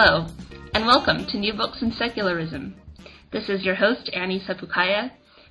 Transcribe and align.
Hello, 0.00 0.28
and 0.74 0.86
welcome 0.86 1.26
to 1.26 1.36
New 1.36 1.52
Books 1.52 1.82
in 1.82 1.90
Secularism. 1.90 2.76
This 3.32 3.48
is 3.48 3.64
your 3.64 3.74
host, 3.74 4.08
Annie 4.14 4.38
Sepukaya. 4.38 5.10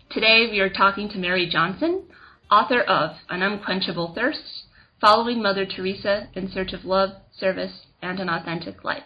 Today 0.10 0.48
we 0.50 0.62
are 0.62 0.70
talking 0.70 1.10
to 1.10 1.18
Mary 1.18 1.50
Johnson, 1.52 2.04
author 2.50 2.80
of 2.80 3.18
An 3.30 3.42
Unquenchable 3.42 4.14
Thirst, 4.16 4.64
Following 5.02 5.42
Mother 5.42 5.66
Teresa 5.66 6.30
in 6.34 6.50
Search 6.50 6.72
of 6.72 6.86
Love, 6.86 7.10
Service, 7.38 7.88
and 8.02 8.22
an 8.22 8.30
Authentic 8.30 8.86
Life. 8.86 9.04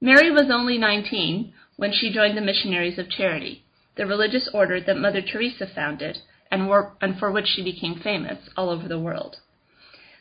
Mary 0.00 0.32
was 0.32 0.50
only 0.52 0.78
19 0.78 1.52
when 1.76 1.92
she 1.92 2.12
joined 2.12 2.36
the 2.36 2.40
Missionaries 2.40 2.98
of 2.98 3.08
Charity, 3.08 3.62
the 3.96 4.04
religious 4.04 4.50
order 4.52 4.80
that 4.80 4.98
Mother 4.98 5.22
Teresa 5.22 5.68
founded 5.72 6.18
and 6.50 6.68
for 7.20 7.30
which 7.30 7.46
she 7.46 7.62
became 7.62 8.00
famous 8.02 8.48
all 8.56 8.68
over 8.68 8.88
the 8.88 8.98
world. 8.98 9.36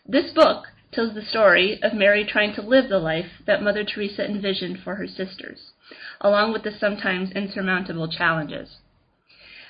This 0.07 0.32
book 0.32 0.66
tells 0.94 1.14
the 1.14 1.25
story 1.25 1.80
of 1.82 1.94
Mary 1.94 2.26
trying 2.26 2.54
to 2.55 2.62
live 2.62 2.89
the 2.89 3.00
life 3.00 3.31
that 3.45 3.62
Mother 3.62 3.84
Teresa 3.84 4.26
envisioned 4.26 4.80
for 4.84 4.95
her 4.95 5.08
sisters, 5.08 5.72
along 6.22 6.54
with 6.54 6.63
the 6.63 6.72
sometimes 6.72 7.31
insurmountable 7.31 8.08
challenges. 8.08 8.77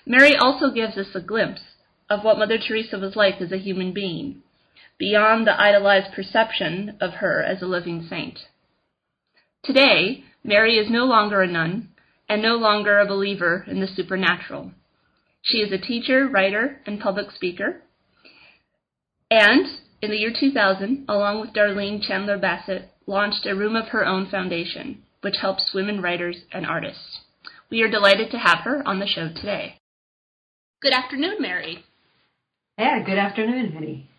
Mary 0.05 0.35
also 0.35 0.69
gives 0.69 0.97
us 0.97 1.15
a 1.15 1.21
glimpse 1.21 1.61
of 2.09 2.23
what 2.23 2.37
Mother 2.37 2.57
Teresa 2.57 2.97
was 2.97 3.15
like 3.15 3.41
as 3.41 3.51
a 3.51 3.57
human 3.57 3.93
being, 3.93 4.43
beyond 4.97 5.47
the 5.47 5.59
idolized 5.59 6.13
perception 6.13 6.97
of 6.99 7.13
her 7.15 7.41
as 7.41 7.61
a 7.61 7.65
living 7.65 8.05
saint. 8.09 8.39
Today, 9.63 10.23
Mary 10.43 10.75
is 10.75 10.89
no 10.89 11.05
longer 11.05 11.41
a 11.41 11.47
nun 11.47 11.89
and 12.27 12.41
no 12.41 12.55
longer 12.55 12.99
a 12.99 13.05
believer 13.05 13.65
in 13.67 13.79
the 13.79 13.87
supernatural. 13.87 14.71
She 15.41 15.57
is 15.59 15.71
a 15.71 15.77
teacher, 15.77 16.27
writer, 16.27 16.79
and 16.85 16.99
public 16.99 17.31
speaker. 17.31 17.81
And 19.29 19.65
in 20.03 20.11
the 20.11 20.17
year 20.17 20.33
2000, 20.37 21.05
along 21.07 21.39
with 21.39 21.53
Darlene 21.53 22.01
Chandler 22.05 22.37
Bassett, 22.37 22.89
launched 23.07 23.45
a 23.45 23.55
Room 23.55 23.77
of 23.77 23.87
Her 23.87 24.05
Own 24.05 24.29
Foundation, 24.29 25.01
which 25.21 25.37
helps 25.39 25.73
women 25.73 26.01
writers 26.01 26.41
and 26.51 26.65
artists. 26.65 27.19
We 27.71 27.81
are 27.83 27.89
delighted 27.89 28.29
to 28.31 28.37
have 28.37 28.59
her 28.65 28.85
on 28.85 28.99
the 28.99 29.07
show 29.07 29.29
today. 29.29 29.79
Good 30.81 30.91
afternoon, 30.91 31.37
Mary. 31.39 31.85
Yeah, 32.77 33.01
good 33.05 33.17
afternoon, 33.17 33.71
Hetty. 33.71 34.09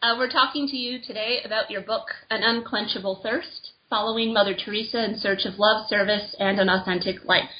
Uh, 0.00 0.14
we're 0.16 0.30
talking 0.30 0.66
to 0.66 0.76
you 0.76 0.98
today 1.06 1.40
about 1.44 1.70
your 1.70 1.82
book, 1.82 2.06
An 2.30 2.42
Unquenchable 2.42 3.20
Thirst 3.22 3.72
Following 3.90 4.32
Mother 4.32 4.54
Teresa 4.54 5.04
in 5.04 5.18
Search 5.18 5.44
of 5.44 5.58
Love, 5.58 5.86
Service, 5.88 6.34
and 6.38 6.58
an 6.58 6.70
Authentic 6.70 7.26
Life. 7.26 7.50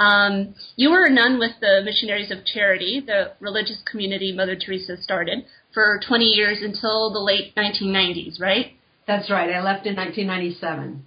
Um, 0.00 0.54
you 0.76 0.90
were 0.90 1.04
a 1.04 1.10
nun 1.10 1.38
with 1.38 1.52
the 1.60 1.82
Missionaries 1.84 2.30
of 2.30 2.44
Charity, 2.46 3.02
the 3.06 3.32
religious 3.38 3.82
community 3.88 4.32
Mother 4.32 4.56
Teresa 4.56 4.96
started, 4.96 5.44
for 5.74 6.00
20 6.08 6.24
years 6.24 6.58
until 6.62 7.12
the 7.12 7.20
late 7.20 7.54
1990s, 7.54 8.40
right? 8.40 8.72
That's 9.06 9.30
right. 9.30 9.50
I 9.52 9.62
left 9.62 9.86
in 9.86 9.94
1997. 9.96 11.06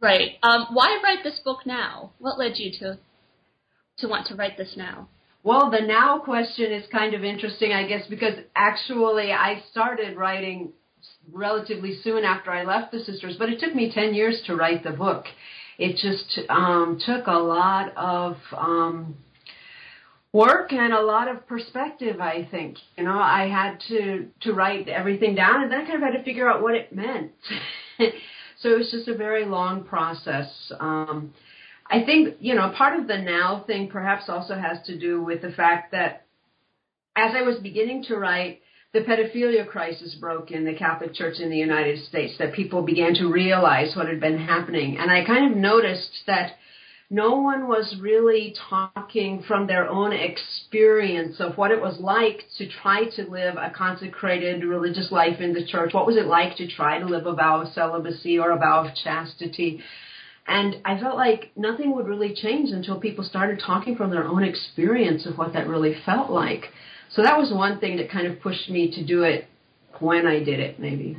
Right. 0.00 0.32
Um, 0.42 0.68
why 0.72 1.00
write 1.02 1.24
this 1.24 1.40
book 1.44 1.66
now? 1.66 2.12
What 2.18 2.38
led 2.38 2.52
you 2.56 2.70
to 2.80 2.98
to 3.98 4.08
want 4.08 4.26
to 4.26 4.34
write 4.34 4.56
this 4.58 4.74
now? 4.76 5.08
Well, 5.42 5.70
the 5.70 5.80
now 5.80 6.18
question 6.18 6.72
is 6.72 6.84
kind 6.90 7.14
of 7.14 7.24
interesting, 7.24 7.72
I 7.72 7.86
guess, 7.86 8.06
because 8.08 8.34
actually 8.56 9.32
I 9.32 9.62
started 9.70 10.16
writing 10.16 10.72
relatively 11.32 11.98
soon 12.02 12.24
after 12.24 12.50
I 12.50 12.64
left 12.64 12.92
the 12.92 13.00
sisters, 13.00 13.36
but 13.38 13.50
it 13.50 13.60
took 13.60 13.74
me 13.74 13.92
10 13.92 14.14
years 14.14 14.42
to 14.46 14.56
write 14.56 14.82
the 14.84 14.90
book. 14.90 15.26
It 15.78 15.96
just 15.96 16.48
um, 16.48 17.00
took 17.04 17.26
a 17.26 17.32
lot 17.32 17.96
of 17.96 18.36
um, 18.56 19.16
work 20.32 20.72
and 20.72 20.92
a 20.92 21.00
lot 21.00 21.28
of 21.28 21.46
perspective 21.46 22.20
i 22.20 22.46
think. 22.50 22.76
You 22.96 23.04
know 23.04 23.18
i 23.18 23.48
had 23.48 23.80
to 23.88 24.28
to 24.42 24.52
write 24.52 24.88
everything 24.88 25.34
down 25.34 25.62
and 25.62 25.70
then 25.70 25.80
i 25.80 25.84
kind 25.84 26.02
of 26.02 26.02
had 26.02 26.18
to 26.18 26.24
figure 26.24 26.48
out 26.50 26.62
what 26.62 26.74
it 26.74 26.94
meant. 26.94 27.32
So 28.60 28.70
it 28.70 28.78
was 28.78 28.90
just 28.90 29.08
a 29.08 29.14
very 29.14 29.44
long 29.44 29.84
process. 29.84 30.48
Um 30.80 31.34
i 31.90 32.02
think 32.02 32.36
you 32.40 32.54
know 32.54 32.72
part 32.76 32.98
of 32.98 33.06
the 33.06 33.18
now 33.18 33.62
thing 33.66 33.88
perhaps 33.88 34.24
also 34.28 34.54
has 34.54 34.78
to 34.86 34.98
do 34.98 35.22
with 35.22 35.42
the 35.42 35.52
fact 35.52 35.92
that 35.92 36.24
as 37.14 37.32
i 37.36 37.42
was 37.42 37.56
beginning 37.58 38.02
to 38.04 38.16
write 38.16 38.62
the 38.94 39.00
pedophilia 39.00 39.66
crisis 39.66 40.14
broke 40.14 40.52
in 40.52 40.64
the 40.64 40.72
Catholic 40.72 41.12
Church 41.12 41.40
in 41.40 41.50
the 41.50 41.56
United 41.56 42.04
States, 42.04 42.34
that 42.38 42.54
people 42.54 42.80
began 42.80 43.12
to 43.14 43.26
realize 43.26 43.96
what 43.96 44.06
had 44.06 44.20
been 44.20 44.38
happening. 44.38 44.96
And 44.98 45.10
I 45.10 45.24
kind 45.24 45.50
of 45.50 45.58
noticed 45.58 46.20
that 46.28 46.52
no 47.10 47.34
one 47.34 47.66
was 47.66 47.96
really 48.00 48.54
talking 48.70 49.42
from 49.48 49.66
their 49.66 49.88
own 49.88 50.12
experience 50.12 51.40
of 51.40 51.58
what 51.58 51.72
it 51.72 51.80
was 51.80 51.98
like 51.98 52.44
to 52.56 52.68
try 52.68 53.06
to 53.16 53.28
live 53.28 53.56
a 53.56 53.72
consecrated 53.76 54.62
religious 54.62 55.10
life 55.10 55.40
in 55.40 55.54
the 55.54 55.66
church. 55.66 55.92
What 55.92 56.06
was 56.06 56.16
it 56.16 56.26
like 56.26 56.56
to 56.58 56.68
try 56.68 57.00
to 57.00 57.04
live 57.04 57.26
a 57.26 57.34
vow 57.34 57.62
of 57.62 57.72
celibacy 57.72 58.38
or 58.38 58.52
a 58.52 58.58
vow 58.58 58.86
of 58.86 58.94
chastity? 58.94 59.80
And 60.46 60.76
I 60.84 61.00
felt 61.00 61.16
like 61.16 61.50
nothing 61.56 61.96
would 61.96 62.06
really 62.06 62.32
change 62.32 62.70
until 62.70 63.00
people 63.00 63.24
started 63.24 63.60
talking 63.64 63.96
from 63.96 64.10
their 64.10 64.24
own 64.24 64.44
experience 64.44 65.26
of 65.26 65.36
what 65.36 65.52
that 65.54 65.66
really 65.66 65.96
felt 66.06 66.30
like. 66.30 66.66
So 67.14 67.22
that 67.22 67.38
was 67.38 67.52
one 67.52 67.78
thing 67.80 67.96
that 67.98 68.10
kind 68.10 68.26
of 68.26 68.40
pushed 68.40 68.68
me 68.68 68.90
to 68.92 69.04
do 69.04 69.22
it 69.22 69.46
when 70.00 70.26
I 70.26 70.42
did 70.42 70.60
it, 70.60 70.80
maybe. 70.80 71.16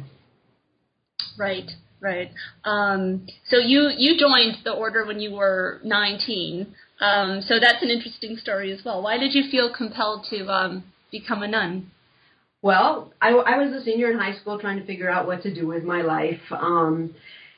Right. 1.38 1.69
Right. 2.01 2.29
Um, 2.66 3.25
so 3.50 3.57
you 3.57 3.89
you 3.97 4.19
joined 4.19 4.57
the 4.63 4.73
order 4.73 5.06
when 5.06 5.19
you 5.19 5.33
were 5.33 5.79
19. 5.83 6.67
Um, 7.01 7.41
so 7.41 7.56
that's 7.59 7.81
an 7.81 7.89
interesting 7.89 8.38
story 8.38 8.72
as 8.72 8.83
well. 8.85 9.01
Why 9.01 9.17
did 9.17 9.33
you 9.33 9.50
feel 9.50 9.73
compelled 9.73 10.28
to 10.29 10.45
um, 10.47 10.83
become 11.11 11.41
a 11.41 11.47
nun? 11.47 11.89
Well, 12.62 13.12
I, 13.22 13.29
I 13.29 13.57
was 13.57 13.73
a 13.73 13.83
senior 13.83 14.12
in 14.12 14.19
high 14.19 14.38
school 14.39 14.59
trying 14.59 14.79
to 14.79 14.85
figure 14.85 15.09
out 15.09 15.27
what 15.27 15.44
to 15.44 15.53
do 15.53 15.67
with 15.67 15.83
my 15.83 16.01
life. 16.01 16.41
Um, 16.51 17.16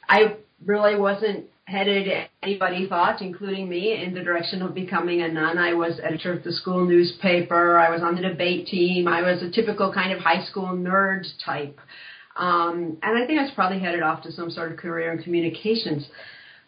I 0.08 0.38
really 0.66 1.00
wasn't 1.00 1.46
headed 1.68 2.30
anybody 2.42 2.88
thought, 2.88 3.22
including 3.22 3.68
me, 3.68 4.02
in 4.02 4.14
the 4.14 4.24
direction 4.24 4.62
of 4.62 4.74
becoming 4.74 5.22
a 5.22 5.28
nun. 5.28 5.58
I 5.58 5.74
was 5.74 6.00
editor 6.02 6.32
of 6.32 6.44
the 6.46 6.54
school 6.54 6.86
newspaper. 6.86 7.78
I 7.78 7.90
was 7.90 8.02
on 8.02 8.16
the 8.16 8.22
debate 8.22 8.68
team. 8.68 9.06
I 9.06 9.22
was 9.22 9.44
a 9.44 9.52
typical 9.52 9.94
kind 9.94 10.14
of 10.14 10.20
high 10.20 10.46
school 10.46 10.68
nerd 10.68 11.26
type. 11.46 11.78
Um, 12.38 12.98
and 13.04 13.22
I 13.22 13.28
think 13.28 13.38
I 13.38 13.44
was 13.44 13.52
probably 13.54 13.80
headed 13.80 14.02
off 14.02 14.24
to 14.24 14.32
some 14.32 14.50
sort 14.50 14.72
of 14.72 14.78
career 14.78 15.12
in 15.12 15.22
communications. 15.22 16.08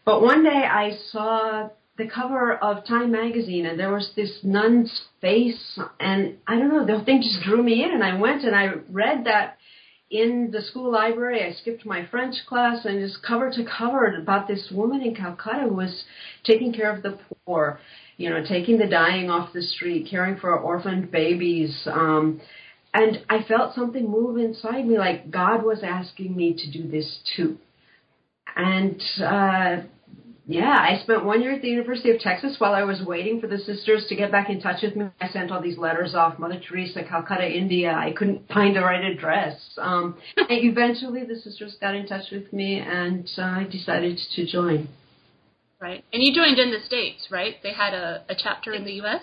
But 0.03 0.21
one 0.21 0.43
day 0.43 0.49
I 0.49 0.97
saw 1.11 1.69
the 1.97 2.07
cover 2.07 2.55
of 2.55 2.85
Time 2.85 3.11
magazine 3.11 3.65
and 3.67 3.79
there 3.79 3.93
was 3.93 4.11
this 4.17 4.39
nun's 4.43 4.91
face 5.21 5.79
and 5.99 6.37
I 6.45 6.57
don't 6.57 6.69
know, 6.69 6.85
the 6.85 7.05
thing 7.05 7.21
just 7.21 7.43
drew 7.43 7.61
me 7.63 7.83
in 7.83 7.91
and 7.91 8.03
I 8.03 8.17
went 8.17 8.43
and 8.43 8.55
I 8.55 8.73
read 8.89 9.25
that 9.25 9.58
in 10.09 10.49
the 10.51 10.61
school 10.61 10.91
library. 10.91 11.43
I 11.43 11.53
skipped 11.53 11.85
my 11.85 12.05
French 12.07 12.35
class 12.47 12.85
and 12.85 12.99
just 12.99 13.23
cover 13.23 13.51
to 13.51 13.65
cover 13.65 14.05
about 14.15 14.47
this 14.47 14.69
woman 14.71 15.01
in 15.01 15.15
Calcutta 15.15 15.67
who 15.69 15.75
was 15.75 16.03
taking 16.43 16.73
care 16.73 16.95
of 16.95 17.03
the 17.03 17.19
poor, 17.45 17.79
you 18.17 18.29
know, 18.29 18.43
taking 18.43 18.77
the 18.77 18.87
dying 18.87 19.29
off 19.29 19.53
the 19.53 19.61
street, 19.61 20.07
caring 20.09 20.37
for 20.37 20.57
orphaned 20.57 21.11
babies, 21.11 21.87
um, 21.91 22.41
and 22.93 23.23
I 23.29 23.43
felt 23.43 23.75
something 23.75 24.09
move 24.09 24.37
inside 24.37 24.87
me, 24.87 24.97
like 24.97 25.29
God 25.29 25.63
was 25.63 25.83
asking 25.83 26.35
me 26.35 26.53
to 26.53 26.71
do 26.71 26.89
this 26.89 27.19
too. 27.35 27.57
And 28.55 28.99
uh, 29.23 29.83
yeah, 30.49 30.75
I 30.79 30.99
spent 31.03 31.25
one 31.25 31.43
year 31.43 31.53
at 31.53 31.61
the 31.61 31.67
University 31.67 32.09
of 32.09 32.19
Texas 32.19 32.55
while 32.57 32.73
I 32.73 32.81
was 32.81 33.03
waiting 33.05 33.39
for 33.39 33.45
the 33.45 33.59
sisters 33.59 34.07
to 34.09 34.15
get 34.15 34.31
back 34.31 34.49
in 34.49 34.59
touch 34.59 34.81
with 34.81 34.95
me. 34.95 35.05
I 35.21 35.29
sent 35.29 35.51
all 35.51 35.61
these 35.61 35.77
letters 35.77 36.15
off, 36.15 36.39
Mother 36.39 36.59
Teresa, 36.59 37.03
Calcutta, 37.03 37.47
India. 37.47 37.93
I 37.93 38.13
couldn't 38.13 38.47
find 38.47 38.75
the 38.75 38.81
right 38.81 39.03
address. 39.03 39.59
Um, 39.77 40.17
and 40.35 40.47
eventually, 40.49 41.23
the 41.23 41.35
sisters 41.35 41.77
got 41.79 41.93
in 41.93 42.07
touch 42.07 42.31
with 42.31 42.51
me, 42.51 42.79
and 42.79 43.29
uh, 43.37 43.43
I 43.43 43.67
decided 43.69 44.19
to 44.35 44.45
join. 44.47 44.89
Right, 45.79 46.03
and 46.11 46.23
you 46.23 46.33
joined 46.33 46.57
in 46.57 46.71
the 46.71 46.83
states, 46.83 47.27
right? 47.29 47.57
They 47.61 47.73
had 47.73 47.93
a, 47.93 48.23
a 48.27 48.33
chapter 48.35 48.73
in 48.73 48.85
the 48.85 48.93
U.S. 48.93 49.21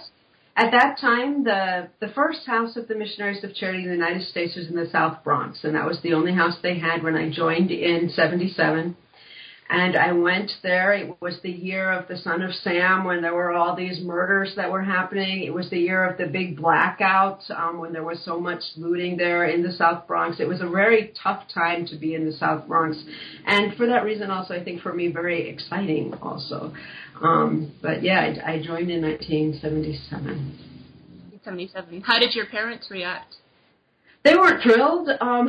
At 0.54 0.70
that 0.70 0.96
time, 1.00 1.42
the 1.42 1.88
the 2.00 2.12
first 2.14 2.46
house 2.46 2.76
of 2.76 2.86
the 2.86 2.94
Missionaries 2.94 3.42
of 3.42 3.52
Charity 3.52 3.80
in 3.82 3.88
the 3.88 3.94
United 3.94 4.28
States 4.28 4.54
was 4.54 4.68
in 4.68 4.76
the 4.76 4.88
South 4.92 5.24
Bronx, 5.24 5.64
and 5.64 5.74
that 5.74 5.86
was 5.86 5.98
the 6.02 6.14
only 6.14 6.34
house 6.34 6.54
they 6.62 6.78
had 6.78 7.02
when 7.02 7.16
I 7.16 7.30
joined 7.30 7.72
in 7.72 8.10
'77. 8.10 8.96
And 9.68 9.96
I 9.96 10.12
went 10.12 10.52
there. 10.62 10.92
It 10.92 11.20
was 11.20 11.40
the 11.42 11.50
year 11.50 11.90
of 11.90 12.06
the 12.06 12.16
Son 12.16 12.42
of 12.42 12.54
Sam 12.54 13.04
when 13.04 13.20
there 13.20 13.34
were 13.34 13.52
all 13.52 13.74
these 13.74 14.00
murders 14.00 14.54
that 14.56 14.70
were 14.70 14.82
happening. 14.82 15.42
It 15.42 15.52
was 15.52 15.68
the 15.70 15.78
year 15.78 16.04
of 16.04 16.18
the 16.18 16.26
big 16.26 16.56
blackout 16.56 17.40
um, 17.50 17.78
when 17.78 17.92
there 17.92 18.04
was 18.04 18.24
so 18.24 18.38
much 18.38 18.62
looting 18.76 19.16
there 19.16 19.46
in 19.46 19.64
the 19.64 19.72
South 19.72 20.06
Bronx. 20.06 20.38
It 20.38 20.46
was 20.46 20.60
a 20.60 20.68
very 20.68 21.12
tough 21.20 21.44
time 21.52 21.84
to 21.88 21.96
be 21.96 22.14
in 22.14 22.24
the 22.24 22.32
South 22.32 22.68
Bronx. 22.68 22.96
And 23.44 23.74
for 23.76 23.86
that 23.86 24.04
reason, 24.04 24.30
also, 24.30 24.54
I 24.54 24.62
think 24.62 24.82
for 24.82 24.92
me, 24.92 25.08
very 25.08 25.48
exciting 25.48 26.14
also. 26.22 26.72
Um, 27.20 27.74
but 27.82 28.02
yeah, 28.02 28.20
I, 28.20 28.52
I 28.52 28.62
joined 28.62 28.90
in 28.90 29.02
1977. 29.02 30.66
77. 31.44 32.02
How 32.02 32.18
did 32.18 32.34
your 32.34 32.46
parents 32.46 32.88
react? 32.90 33.36
They 34.26 34.34
weren't 34.34 34.62
thrilled. 34.62 35.08
Um, 35.20 35.48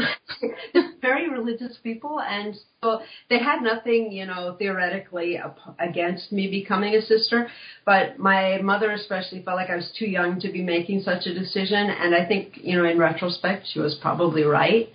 they're 0.74 0.94
very 1.02 1.30
religious 1.30 1.78
people, 1.82 2.20
and 2.20 2.56
so 2.84 3.02
they 3.30 3.40
had 3.40 3.62
nothing, 3.62 4.12
you 4.12 4.26
know, 4.26 4.56
theoretically 4.60 5.40
against 5.80 6.32
me 6.32 6.50
becoming 6.50 6.94
a 6.94 7.02
sister. 7.02 7.48
But 7.86 8.20
my 8.20 8.60
mother 8.62 8.92
especially 8.92 9.42
felt 9.44 9.58
like 9.58 9.70
I 9.70 9.76
was 9.76 9.92
too 9.98 10.06
young 10.06 10.40
to 10.42 10.52
be 10.52 10.62
making 10.62 11.02
such 11.02 11.26
a 11.26 11.34
decision, 11.34 11.90
and 11.90 12.14
I 12.14 12.26
think, 12.26 12.60
you 12.62 12.78
know, 12.78 12.86
in 12.88 13.00
retrospect, 13.00 13.68
she 13.72 13.80
was 13.80 13.96
probably 14.02 14.44
right. 14.44 14.90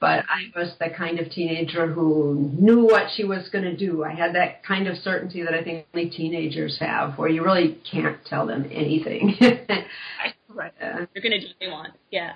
but 0.00 0.24
I 0.28 0.58
was 0.58 0.74
the 0.78 0.90
kind 0.96 1.18
of 1.20 1.30
teenager 1.30 1.86
who 1.90 2.52
knew 2.58 2.84
what 2.84 3.08
she 3.14 3.24
was 3.24 3.48
going 3.50 3.64
to 3.64 3.76
do. 3.76 4.04
I 4.04 4.14
had 4.14 4.34
that 4.34 4.64
kind 4.64 4.86
of 4.88 4.96
certainty 4.98 5.42
that 5.42 5.54
I 5.54 5.62
think 5.62 5.86
only 5.94 6.10
teenagers 6.10 6.78
have, 6.80 7.18
where 7.18 7.28
you 7.28 7.44
really 7.44 7.78
can't 7.90 8.18
tell 8.26 8.46
them 8.46 8.68
anything. 8.72 9.36
right. 10.48 10.72
Uh, 10.82 11.06
You're 11.14 11.22
going 11.22 11.32
to 11.32 11.40
do 11.40 11.46
what 11.46 11.56
they 11.60 11.68
want. 11.68 11.92
Yeah. 12.10 12.32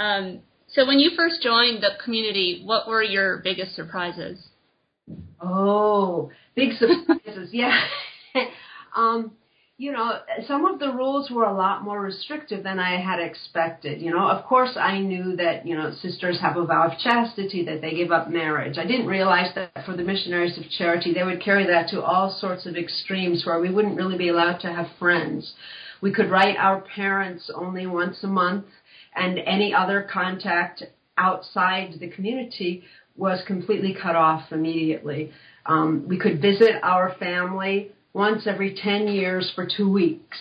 Um, 0.00 0.40
so 0.68 0.86
when 0.86 0.98
you 0.98 1.10
first 1.14 1.42
joined 1.42 1.82
the 1.82 1.90
community, 2.02 2.62
what 2.64 2.88
were 2.88 3.02
your 3.02 3.38
biggest 3.44 3.76
surprises? 3.76 4.48
Oh, 5.40 6.30
big 6.56 6.72
surprises. 6.72 7.50
yeah. 7.52 7.78
um, 8.96 9.32
you 9.76 9.92
know, 9.92 10.20
some 10.46 10.64
of 10.64 10.78
the 10.78 10.92
rules 10.92 11.30
were 11.30 11.44
a 11.44 11.54
lot 11.54 11.82
more 11.82 12.00
restrictive 12.00 12.62
than 12.62 12.78
I 12.78 13.00
had 13.00 13.18
expected. 13.18 14.00
You 14.00 14.10
know, 14.10 14.28
of 14.28 14.44
course, 14.44 14.76
I 14.76 15.00
knew 15.00 15.36
that, 15.36 15.66
you 15.66 15.74
know, 15.74 15.92
sisters 16.00 16.38
have 16.40 16.56
a 16.56 16.64
vow 16.64 16.88
of 16.90 16.98
chastity, 16.98 17.64
that 17.64 17.80
they 17.82 17.92
give 17.92 18.10
up 18.10 18.30
marriage. 18.30 18.78
I 18.78 18.86
didn't 18.86 19.06
realize 19.06 19.54
that 19.54 19.84
for 19.84 19.96
the 19.96 20.02
missionaries 20.02 20.56
of 20.56 20.64
charity, 20.78 21.12
they 21.12 21.24
would 21.24 21.42
carry 21.42 21.66
that 21.66 21.88
to 21.90 22.02
all 22.02 22.30
sorts 22.40 22.64
of 22.66 22.76
extremes 22.76 23.44
where 23.44 23.60
we 23.60 23.70
wouldn't 23.70 23.96
really 23.96 24.18
be 24.18 24.28
allowed 24.28 24.58
to 24.60 24.72
have 24.72 24.86
friends. 24.98 25.54
We 26.00 26.12
could 26.12 26.30
write 26.30 26.56
our 26.56 26.80
parents 26.82 27.50
only 27.54 27.86
once 27.86 28.22
a 28.22 28.26
month, 28.26 28.64
and 29.14 29.38
any 29.38 29.74
other 29.74 30.06
contact 30.10 30.82
outside 31.16 31.94
the 32.00 32.08
community 32.08 32.82
was 33.16 33.42
completely 33.46 33.94
cut 34.00 34.16
off 34.16 34.50
immediately. 34.50 35.30
Um, 35.66 36.06
we 36.08 36.18
could 36.18 36.40
visit 36.40 36.76
our 36.82 37.14
family 37.18 37.92
once 38.12 38.46
every 38.46 38.74
10 38.74 39.08
years 39.08 39.52
for 39.54 39.66
two 39.66 39.90
weeks. 39.90 40.38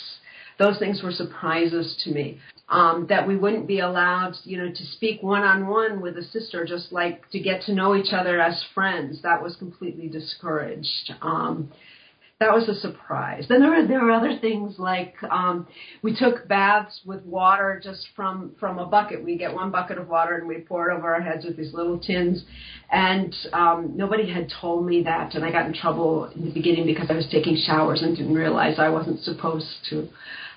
Those 0.57 0.77
things 0.77 1.01
were 1.03 1.11
surprises 1.11 2.01
to 2.03 2.11
me. 2.11 2.39
Um, 2.67 3.07
that 3.09 3.27
we 3.27 3.35
wouldn't 3.35 3.67
be 3.67 3.79
allowed, 3.79 4.35
you 4.43 4.57
know, 4.57 4.69
to 4.69 4.85
speak 4.91 5.23
one 5.23 5.41
on 5.41 5.67
one 5.67 6.01
with 6.01 6.17
a 6.17 6.23
sister, 6.23 6.65
just 6.65 6.91
like 6.91 7.27
to 7.31 7.39
get 7.39 7.63
to 7.63 7.73
know 7.73 7.95
each 7.95 8.13
other 8.13 8.39
as 8.39 8.63
friends. 8.75 9.23
That 9.23 9.41
was 9.41 9.55
completely 9.55 10.07
discouraged. 10.07 11.13
Um, 11.21 11.71
that 12.39 12.53
was 12.53 12.69
a 12.69 12.79
surprise. 12.79 13.45
Then 13.49 13.59
there 13.59 13.69
were 13.69 13.85
there 13.85 14.01
were 14.01 14.11
other 14.11 14.39
things 14.39 14.79
like 14.79 15.15
um, 15.29 15.67
we 16.01 16.15
took 16.15 16.47
baths 16.47 17.01
with 17.05 17.21
water 17.25 17.81
just 17.83 18.07
from 18.15 18.55
from 18.57 18.79
a 18.79 18.85
bucket. 18.85 19.21
We 19.21 19.37
get 19.37 19.53
one 19.53 19.71
bucket 19.71 19.97
of 19.97 20.07
water 20.07 20.35
and 20.35 20.47
we 20.47 20.59
pour 20.59 20.89
it 20.89 20.95
over 20.95 21.13
our 21.13 21.19
heads 21.19 21.43
with 21.43 21.57
these 21.57 21.73
little 21.73 21.99
tins. 21.99 22.45
And 22.89 23.35
um, 23.51 23.97
nobody 23.97 24.31
had 24.31 24.49
told 24.61 24.85
me 24.85 25.03
that, 25.03 25.35
and 25.35 25.43
I 25.43 25.51
got 25.51 25.65
in 25.65 25.73
trouble 25.73 26.31
in 26.33 26.45
the 26.45 26.51
beginning 26.51 26.85
because 26.85 27.07
I 27.09 27.13
was 27.13 27.27
taking 27.29 27.57
showers 27.57 28.01
and 28.01 28.15
didn't 28.15 28.33
realize 28.33 28.79
I 28.79 28.89
wasn't 28.89 29.19
supposed 29.19 29.85
to. 29.89 30.07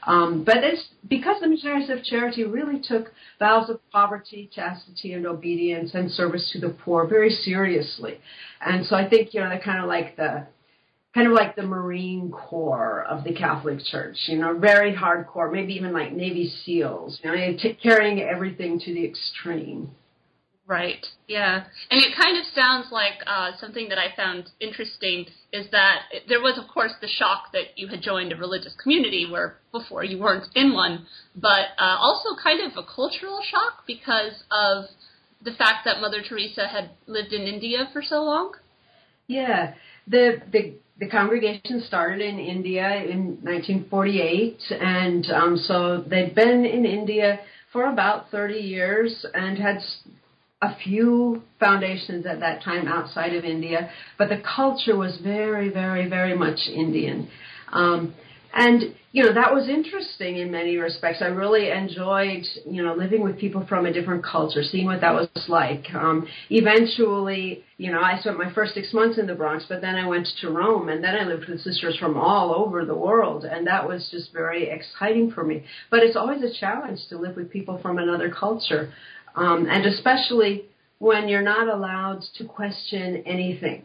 Um, 0.04 0.44
but 0.44 0.58
it's 0.58 0.84
because 1.08 1.40
the 1.40 1.48
missionaries 1.48 1.90
of 1.90 2.04
charity 2.04 2.44
really 2.44 2.80
took 2.80 3.12
vows 3.40 3.68
of 3.70 3.80
poverty, 3.90 4.48
chastity, 4.54 5.14
and 5.14 5.26
obedience 5.26 5.94
and 5.94 6.10
service 6.12 6.48
to 6.52 6.60
the 6.60 6.70
poor 6.70 7.08
very 7.08 7.30
seriously. 7.30 8.20
And 8.64 8.86
so 8.86 8.94
I 8.94 9.08
think 9.08 9.34
you 9.34 9.40
know 9.40 9.48
they're 9.48 9.60
kind 9.60 9.82
of 9.82 9.88
like 9.88 10.16
the 10.16 10.46
kind 11.14 11.26
of 11.26 11.34
like 11.34 11.56
the 11.56 11.62
Marine 11.62 12.30
Corps 12.30 13.04
of 13.08 13.24
the 13.24 13.34
Catholic 13.34 13.80
Church, 13.84 14.16
you 14.26 14.38
know, 14.38 14.58
very 14.58 14.94
hardcore, 14.94 15.52
maybe 15.52 15.74
even 15.74 15.92
like 15.92 16.12
Navy 16.12 16.50
SEALs, 16.64 17.20
you 17.22 17.30
know, 17.30 17.56
t- 17.58 17.78
carrying 17.82 18.20
everything 18.20 18.80
to 18.80 18.94
the 18.94 19.04
extreme. 19.04 19.90
Right. 20.66 21.04
Yeah. 21.26 21.64
And 21.90 22.02
it 22.02 22.16
kind 22.16 22.38
of 22.38 22.44
sounds 22.54 22.86
like 22.90 23.14
uh, 23.26 23.50
something 23.58 23.88
that 23.90 23.98
I 23.98 24.14
found 24.16 24.48
interesting 24.60 25.26
is 25.52 25.66
that 25.70 26.02
there 26.28 26.40
was, 26.40 26.56
of 26.56 26.72
course, 26.72 26.92
the 27.00 27.08
shock 27.08 27.52
that 27.52 27.76
you 27.76 27.88
had 27.88 28.00
joined 28.00 28.32
a 28.32 28.36
religious 28.36 28.74
community 28.82 29.28
where 29.30 29.56
before 29.72 30.04
you 30.04 30.18
weren't 30.18 30.46
in 30.54 30.72
one, 30.72 31.06
but 31.34 31.70
uh, 31.78 31.96
also 31.98 32.30
kind 32.42 32.60
of 32.60 32.78
a 32.78 32.86
cultural 32.86 33.42
shock 33.42 33.84
because 33.86 34.44
of 34.50 34.84
the 35.44 35.52
fact 35.52 35.84
that 35.84 36.00
Mother 36.00 36.22
Teresa 36.26 36.68
had 36.68 36.90
lived 37.06 37.32
in 37.32 37.42
India 37.42 37.90
for 37.92 38.00
so 38.00 38.22
long. 38.22 38.54
Yeah. 39.26 39.74
The 40.06 40.40
the 40.50 40.76
the 41.02 41.08
congregation 41.08 41.82
started 41.88 42.20
in 42.20 42.38
India 42.38 43.02
in 43.02 43.36
1948, 43.42 44.56
and 44.70 45.26
um, 45.32 45.56
so 45.56 46.04
they'd 46.08 46.32
been 46.32 46.64
in 46.64 46.86
India 46.86 47.40
for 47.72 47.90
about 47.90 48.30
30 48.30 48.54
years 48.54 49.26
and 49.34 49.58
had 49.58 49.78
a 50.62 50.76
few 50.76 51.42
foundations 51.58 52.24
at 52.24 52.38
that 52.38 52.62
time 52.62 52.86
outside 52.86 53.34
of 53.34 53.44
India, 53.44 53.90
but 54.16 54.28
the 54.28 54.40
culture 54.54 54.96
was 54.96 55.18
very, 55.24 55.70
very, 55.70 56.08
very 56.08 56.38
much 56.38 56.68
Indian. 56.72 57.28
Um, 57.72 58.14
and 58.54 58.94
you 59.12 59.24
know 59.24 59.32
that 59.34 59.52
was 59.52 59.68
interesting 59.68 60.38
in 60.38 60.50
many 60.50 60.76
respects. 60.76 61.18
I 61.20 61.26
really 61.26 61.70
enjoyed 61.70 62.44
you 62.66 62.82
know 62.82 62.94
living 62.94 63.22
with 63.22 63.38
people 63.38 63.66
from 63.66 63.86
a 63.86 63.92
different 63.92 64.24
culture, 64.24 64.62
seeing 64.62 64.86
what 64.86 65.00
that 65.00 65.14
was 65.14 65.28
like. 65.48 65.86
Um, 65.94 66.26
eventually, 66.50 67.64
you 67.76 67.90
know, 67.92 68.00
I 68.00 68.18
spent 68.20 68.38
my 68.38 68.52
first 68.52 68.74
six 68.74 68.92
months 68.92 69.18
in 69.18 69.26
the 69.26 69.34
Bronx, 69.34 69.64
but 69.68 69.80
then 69.80 69.96
I 69.96 70.06
went 70.06 70.28
to 70.40 70.50
Rome, 70.50 70.88
and 70.88 71.02
then 71.02 71.14
I 71.14 71.24
lived 71.24 71.48
with 71.48 71.60
sisters 71.60 71.96
from 71.98 72.16
all 72.16 72.54
over 72.54 72.84
the 72.84 72.96
world, 72.96 73.44
and 73.44 73.66
that 73.66 73.86
was 73.86 74.08
just 74.10 74.32
very 74.32 74.68
exciting 74.70 75.30
for 75.30 75.44
me. 75.44 75.64
But 75.90 76.00
it's 76.00 76.16
always 76.16 76.42
a 76.42 76.60
challenge 76.60 77.00
to 77.08 77.18
live 77.18 77.36
with 77.36 77.50
people 77.50 77.78
from 77.80 77.98
another 77.98 78.30
culture, 78.30 78.92
um, 79.34 79.66
and 79.68 79.86
especially 79.86 80.66
when 80.98 81.28
you're 81.28 81.42
not 81.42 81.68
allowed 81.68 82.22
to 82.38 82.44
question 82.44 83.22
anything 83.26 83.84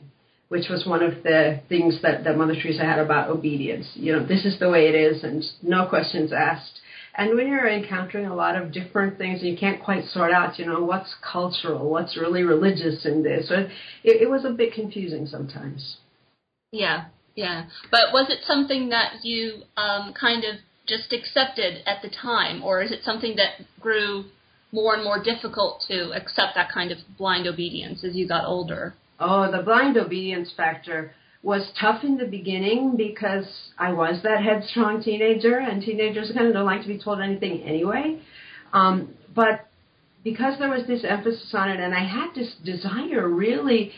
which 0.50 0.70
was 0.70 0.86
one 0.86 1.04
of 1.04 1.24
the 1.24 1.60
things 1.68 2.02
that, 2.02 2.24
that 2.24 2.38
Mother 2.38 2.56
Teresa 2.56 2.84
had 2.84 3.00
about 3.00 3.30
obedience. 3.30 3.88
You 3.96 4.14
know, 4.14 4.26
this 4.26 4.46
is 4.46 4.60
the 4.60 4.70
way 4.70 4.88
it 4.88 4.96
is 4.96 5.24
and 5.24 5.44
no 5.62 5.88
questions 5.88 6.32
asked. 6.32 6.80
And 7.16 7.36
when 7.36 7.48
you're 7.48 7.68
encountering 7.68 8.28
a 8.28 8.36
lot 8.36 8.56
of 8.56 8.72
different 8.72 9.18
things 9.18 9.42
and 9.42 9.50
you 9.50 9.58
can't 9.58 9.84
quite 9.84 10.06
sort 10.06 10.32
out, 10.32 10.60
you 10.60 10.66
know, 10.66 10.84
what's 10.84 11.16
cultural, 11.22 11.90
what's 11.90 12.16
really 12.16 12.44
religious 12.44 13.06
in 13.06 13.24
this, 13.24 13.50
it, 13.50 13.72
it 14.04 14.30
was 14.30 14.46
a 14.46 14.52
bit 14.52 14.74
confusing 14.74 15.26
sometimes. 15.26 15.98
Yeah, 16.72 17.06
yeah. 17.36 17.66
But 17.90 18.14
was 18.14 18.28
it 18.30 18.46
something 18.46 18.90
that 18.90 19.24
you 19.24 19.64
um, 19.78 20.14
kind 20.14 20.44
of 20.44 20.58
just 20.88 21.12
accepted 21.12 21.82
at 21.86 22.02
the 22.02 22.10
time, 22.10 22.64
or 22.64 22.82
is 22.82 22.92
it 22.92 23.04
something 23.04 23.36
that 23.38 23.66
grew 23.82 24.26
more 24.72 24.94
and 24.94 25.04
more 25.04 25.22
difficult 25.22 25.84
to 25.88 26.12
accept 26.14 26.56
that 26.56 26.72
kind 26.72 26.92
of 26.92 27.00
blind 27.18 27.48
obedience 27.48 28.04
as 28.04 28.16
you 28.16 28.28
got 28.28 28.46
older? 28.46 28.94
Oh, 29.20 29.52
the 29.52 29.64
blind 29.64 29.98
obedience 29.98 30.52
factor 30.56 31.12
was 31.44 31.72
tough 31.80 32.04
in 32.04 32.18
the 32.18 32.26
beginning 32.26 32.96
because 32.98 33.46
I 33.78 33.94
was 33.94 34.22
that 34.24 34.44
headstrong 34.44 35.02
teenager, 35.02 35.58
and 35.58 35.82
teenagers 35.82 36.32
kind 36.34 36.48
of 36.48 36.54
don't 36.54 36.66
like 36.66 36.82
to 36.82 36.88
be 36.88 37.00
told 37.00 37.22
anything 37.22 37.64
anyway. 37.64 38.22
Um, 38.74 39.16
but 39.34 39.68
because 40.24 40.60
there 40.60 40.70
was 40.70 40.86
this 40.88 41.04
emphasis 41.08 41.54
on 41.54 41.70
it, 41.70 41.80
and 41.80 41.94
I 41.94 42.04
had 42.04 42.34
this 42.36 42.54
desire 42.66 43.28
really 43.30 43.92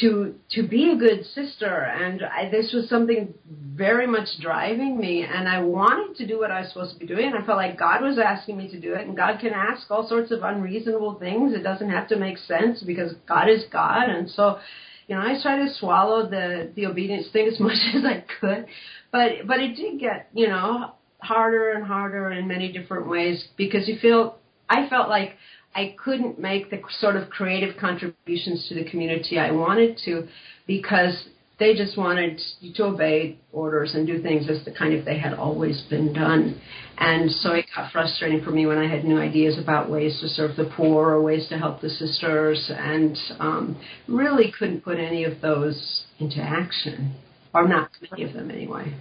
to 0.00 0.34
to 0.50 0.66
be 0.66 0.90
a 0.90 0.96
good 0.96 1.24
sister. 1.34 1.66
And 1.66 2.22
I, 2.22 2.50
this 2.50 2.72
was 2.72 2.88
something 2.88 3.34
very 3.74 4.06
much 4.06 4.28
driving 4.40 4.98
me. 4.98 5.24
And 5.24 5.48
I 5.48 5.62
wanted 5.62 6.16
to 6.18 6.26
do 6.26 6.38
what 6.38 6.50
I 6.50 6.60
was 6.60 6.68
supposed 6.70 6.94
to 6.94 6.98
be 6.98 7.06
doing. 7.06 7.26
And 7.26 7.42
I 7.42 7.46
felt 7.46 7.56
like 7.56 7.78
God 7.78 8.02
was 8.02 8.18
asking 8.18 8.58
me 8.58 8.68
to 8.70 8.80
do 8.80 8.94
it. 8.94 9.06
And 9.06 9.16
God 9.16 9.40
can 9.40 9.52
ask 9.54 9.90
all 9.90 10.06
sorts 10.08 10.30
of 10.30 10.42
unreasonable 10.42 11.18
things. 11.18 11.54
It 11.54 11.62
doesn't 11.62 11.90
have 11.90 12.08
to 12.08 12.16
make 12.16 12.38
sense 12.38 12.82
because 12.82 13.14
God 13.26 13.48
is 13.48 13.64
God. 13.72 14.08
And 14.08 14.30
so 14.30 14.58
you 15.06 15.14
know 15.14 15.22
I 15.22 15.40
tried 15.42 15.64
to 15.64 15.74
swallow 15.74 16.28
the 16.28 16.70
the 16.74 16.86
obedience 16.86 17.28
thing 17.32 17.48
as 17.48 17.58
much 17.60 17.78
as 17.94 18.04
I 18.04 18.24
could. 18.40 18.66
But 19.10 19.46
but 19.46 19.60
it 19.60 19.74
did 19.74 19.98
get 19.98 20.28
you 20.34 20.48
know 20.48 20.92
harder 21.20 21.72
and 21.72 21.84
harder 21.84 22.30
in 22.30 22.46
many 22.46 22.72
different 22.72 23.08
ways 23.08 23.48
because 23.56 23.88
you 23.88 23.98
feel 23.98 24.36
I 24.68 24.88
felt 24.88 25.08
like 25.08 25.36
I 25.74 25.94
couldn't 26.02 26.38
make 26.38 26.70
the 26.70 26.80
sort 27.00 27.16
of 27.16 27.30
creative 27.30 27.76
contributions 27.76 28.68
to 28.68 28.74
the 28.74 28.88
community 28.90 29.38
I 29.38 29.52
wanted 29.52 29.98
to 30.04 30.26
because 30.66 31.28
they 31.58 31.74
just 31.74 31.96
wanted 31.98 32.40
you 32.60 32.72
to 32.74 32.84
obey 32.84 33.36
orders 33.52 33.94
and 33.94 34.06
do 34.06 34.22
things 34.22 34.48
as 34.48 34.64
the 34.64 34.70
kind 34.70 34.94
of 34.94 35.04
they 35.04 35.18
had 35.18 35.34
always 35.34 35.82
been 35.90 36.12
done. 36.12 36.60
And 36.98 37.30
so 37.30 37.52
it 37.52 37.66
got 37.74 37.90
frustrating 37.90 38.42
for 38.44 38.50
me 38.50 38.66
when 38.66 38.78
I 38.78 38.88
had 38.88 39.04
new 39.04 39.18
ideas 39.18 39.58
about 39.58 39.90
ways 39.90 40.18
to 40.20 40.28
serve 40.28 40.56
the 40.56 40.70
poor 40.76 41.10
or 41.10 41.22
ways 41.22 41.48
to 41.48 41.58
help 41.58 41.80
the 41.80 41.90
sisters 41.90 42.70
and 42.76 43.16
um, 43.40 43.80
really 44.06 44.52
couldn't 44.56 44.82
put 44.82 44.98
any 44.98 45.24
of 45.24 45.40
those 45.40 46.04
into 46.20 46.40
action, 46.40 47.14
or 47.52 47.66
not 47.66 47.90
many 48.10 48.22
of 48.24 48.34
them 48.34 48.50
anyway. 48.50 48.94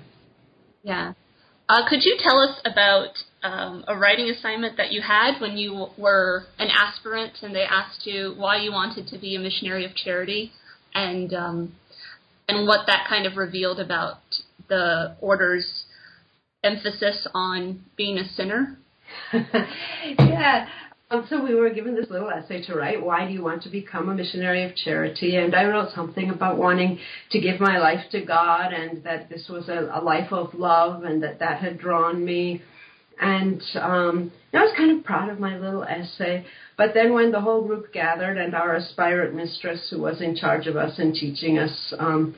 Yeah. 0.84 1.14
Uh, 1.70 1.88
could 1.90 2.00
you 2.04 2.18
tell 2.20 2.40
us 2.40 2.60
about 2.64 3.10
um, 3.44 3.84
a 3.88 3.98
writing 3.98 4.30
assignment 4.30 4.78
that 4.78 4.92
you 4.92 5.02
had 5.02 5.40
when 5.42 5.58
you 5.58 5.88
were 5.98 6.46
an 6.60 6.70
aspirant 6.70 7.34
and 7.42 7.54
they 7.54 7.64
asked 7.64 8.06
you 8.06 8.34
why 8.38 8.58
you 8.58 8.72
wanted 8.72 9.08
to 9.08 9.18
be 9.18 9.36
a 9.36 9.40
missionary 9.40 9.84
of 9.84 9.94
charity 9.94 10.52
and 10.96 11.34
um, 11.34 11.76
and 12.48 12.66
what 12.66 12.88
that 12.88 13.06
kind 13.10 13.26
of 13.26 13.36
revealed 13.36 13.80
about 13.80 14.20
the 14.70 15.16
order's 15.20 15.84
emphasis 16.64 17.28
on 17.34 17.84
being 17.98 18.18
a 18.18 18.28
sinner? 18.30 18.78
yeah. 19.34 20.68
So 21.30 21.42
we 21.42 21.56
were 21.56 21.70
given 21.70 21.96
this 21.96 22.10
little 22.10 22.30
essay 22.30 22.62
to 22.64 22.76
write. 22.76 23.02
Why 23.02 23.26
do 23.26 23.32
you 23.32 23.42
want 23.42 23.64
to 23.64 23.70
become 23.70 24.10
a 24.10 24.14
missionary 24.14 24.66
of 24.66 24.76
charity? 24.76 25.38
And 25.38 25.56
I 25.56 25.64
wrote 25.64 25.92
something 25.96 26.30
about 26.30 26.58
wanting 26.58 27.00
to 27.32 27.40
give 27.40 27.62
my 27.62 27.78
life 27.78 28.04
to 28.12 28.26
God, 28.26 28.74
and 28.74 29.04
that 29.06 29.30
this 29.30 29.48
was 29.50 29.70
a, 29.70 29.90
a 29.94 30.02
life 30.02 30.34
of 30.34 30.54
love, 30.54 31.06
and 31.06 31.24
that 31.24 31.40
that 31.40 31.62
had 31.62 31.80
drawn 31.80 32.26
me 32.26 32.62
And 33.20 33.62
um, 33.82 34.32
I 34.54 34.58
was 34.58 34.74
kind 34.78 34.98
of 34.98 35.04
proud 35.04 35.30
of 35.30 35.40
my 35.40 35.58
little 35.58 35.84
essay. 35.84 36.46
But 36.78 36.94
then 36.94 37.14
when 37.14 37.32
the 37.32 37.42
whole 37.42 37.66
group 37.66 37.92
gathered 37.92 38.38
and 38.38 38.54
our 38.54 38.76
aspirant 38.76 39.34
mistress, 39.34 39.88
who 39.90 40.02
was 40.02 40.22
in 40.22 40.36
charge 40.36 40.68
of 40.68 40.76
us 40.76 41.00
and 41.00 41.14
teaching 41.14 41.58
us, 41.58 41.94
um, 41.98 42.36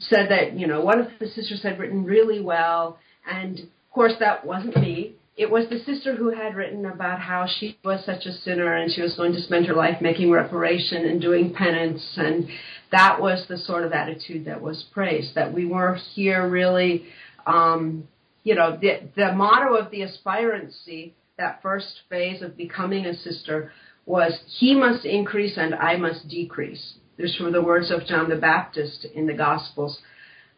said 0.00 0.28
that, 0.30 0.58
you 0.58 0.66
know, 0.66 0.80
one 0.80 1.00
of 1.00 1.08
the 1.20 1.28
sisters 1.28 1.62
had 1.62 1.78
written 1.78 2.04
really 2.04 2.40
well. 2.40 2.98
And 3.30 3.60
of 3.60 3.92
course, 3.92 4.14
that 4.20 4.44
wasn't 4.44 4.76
me. 4.76 5.14
It 5.38 5.48
was 5.48 5.68
the 5.68 5.78
sister 5.84 6.16
who 6.16 6.30
had 6.30 6.56
written 6.56 6.84
about 6.84 7.20
how 7.20 7.46
she 7.46 7.78
was 7.84 8.04
such 8.04 8.26
a 8.26 8.32
sinner 8.32 8.74
and 8.74 8.92
she 8.92 9.02
was 9.02 9.14
going 9.14 9.32
to 9.34 9.40
spend 9.40 9.66
her 9.66 9.74
life 9.74 10.02
making 10.02 10.32
reparation 10.32 11.04
and 11.04 11.20
doing 11.20 11.54
penance. 11.54 12.02
And 12.16 12.48
that 12.90 13.20
was 13.20 13.46
the 13.46 13.56
sort 13.56 13.84
of 13.84 13.92
attitude 13.92 14.46
that 14.46 14.60
was 14.60 14.86
praised, 14.92 15.36
that 15.36 15.54
we 15.54 15.64
were 15.64 15.96
here 16.12 16.48
really, 16.48 17.04
um, 17.46 18.08
you 18.42 18.56
know, 18.56 18.76
the, 18.80 19.02
the 19.14 19.32
motto 19.32 19.76
of 19.76 19.92
the 19.92 20.02
aspirancy, 20.02 21.14
that 21.38 21.62
first 21.62 22.00
phase 22.08 22.42
of 22.42 22.56
becoming 22.56 23.06
a 23.06 23.14
sister, 23.14 23.70
was 24.06 24.36
he 24.58 24.74
must 24.74 25.04
increase 25.04 25.56
and 25.56 25.72
I 25.72 25.98
must 25.98 26.26
decrease. 26.28 26.94
There's 27.16 27.36
from 27.36 27.52
the 27.52 27.62
words 27.62 27.92
of 27.92 28.06
John 28.06 28.28
the 28.28 28.34
Baptist 28.34 29.06
in 29.14 29.28
the 29.28 29.34
Gospels. 29.34 30.00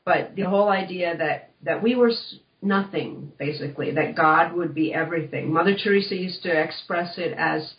But 0.07 0.37
the 0.37 0.43
whole 0.43 0.71
idea 0.71 1.19
that, 1.19 1.51
that 1.65 1.83
we 1.83 1.97
were 1.97 2.13
nothing, 2.63 3.33
basically, 3.39 3.93
that 3.93 4.17
God 4.17 4.55
would 4.55 4.75
be 4.75 4.93
everything. 4.93 5.53
Mother 5.53 5.77
Teresa 5.77 6.15
used 6.15 6.43
to 6.43 6.61
express 6.61 7.15
it 7.17 7.35
as 7.37 7.75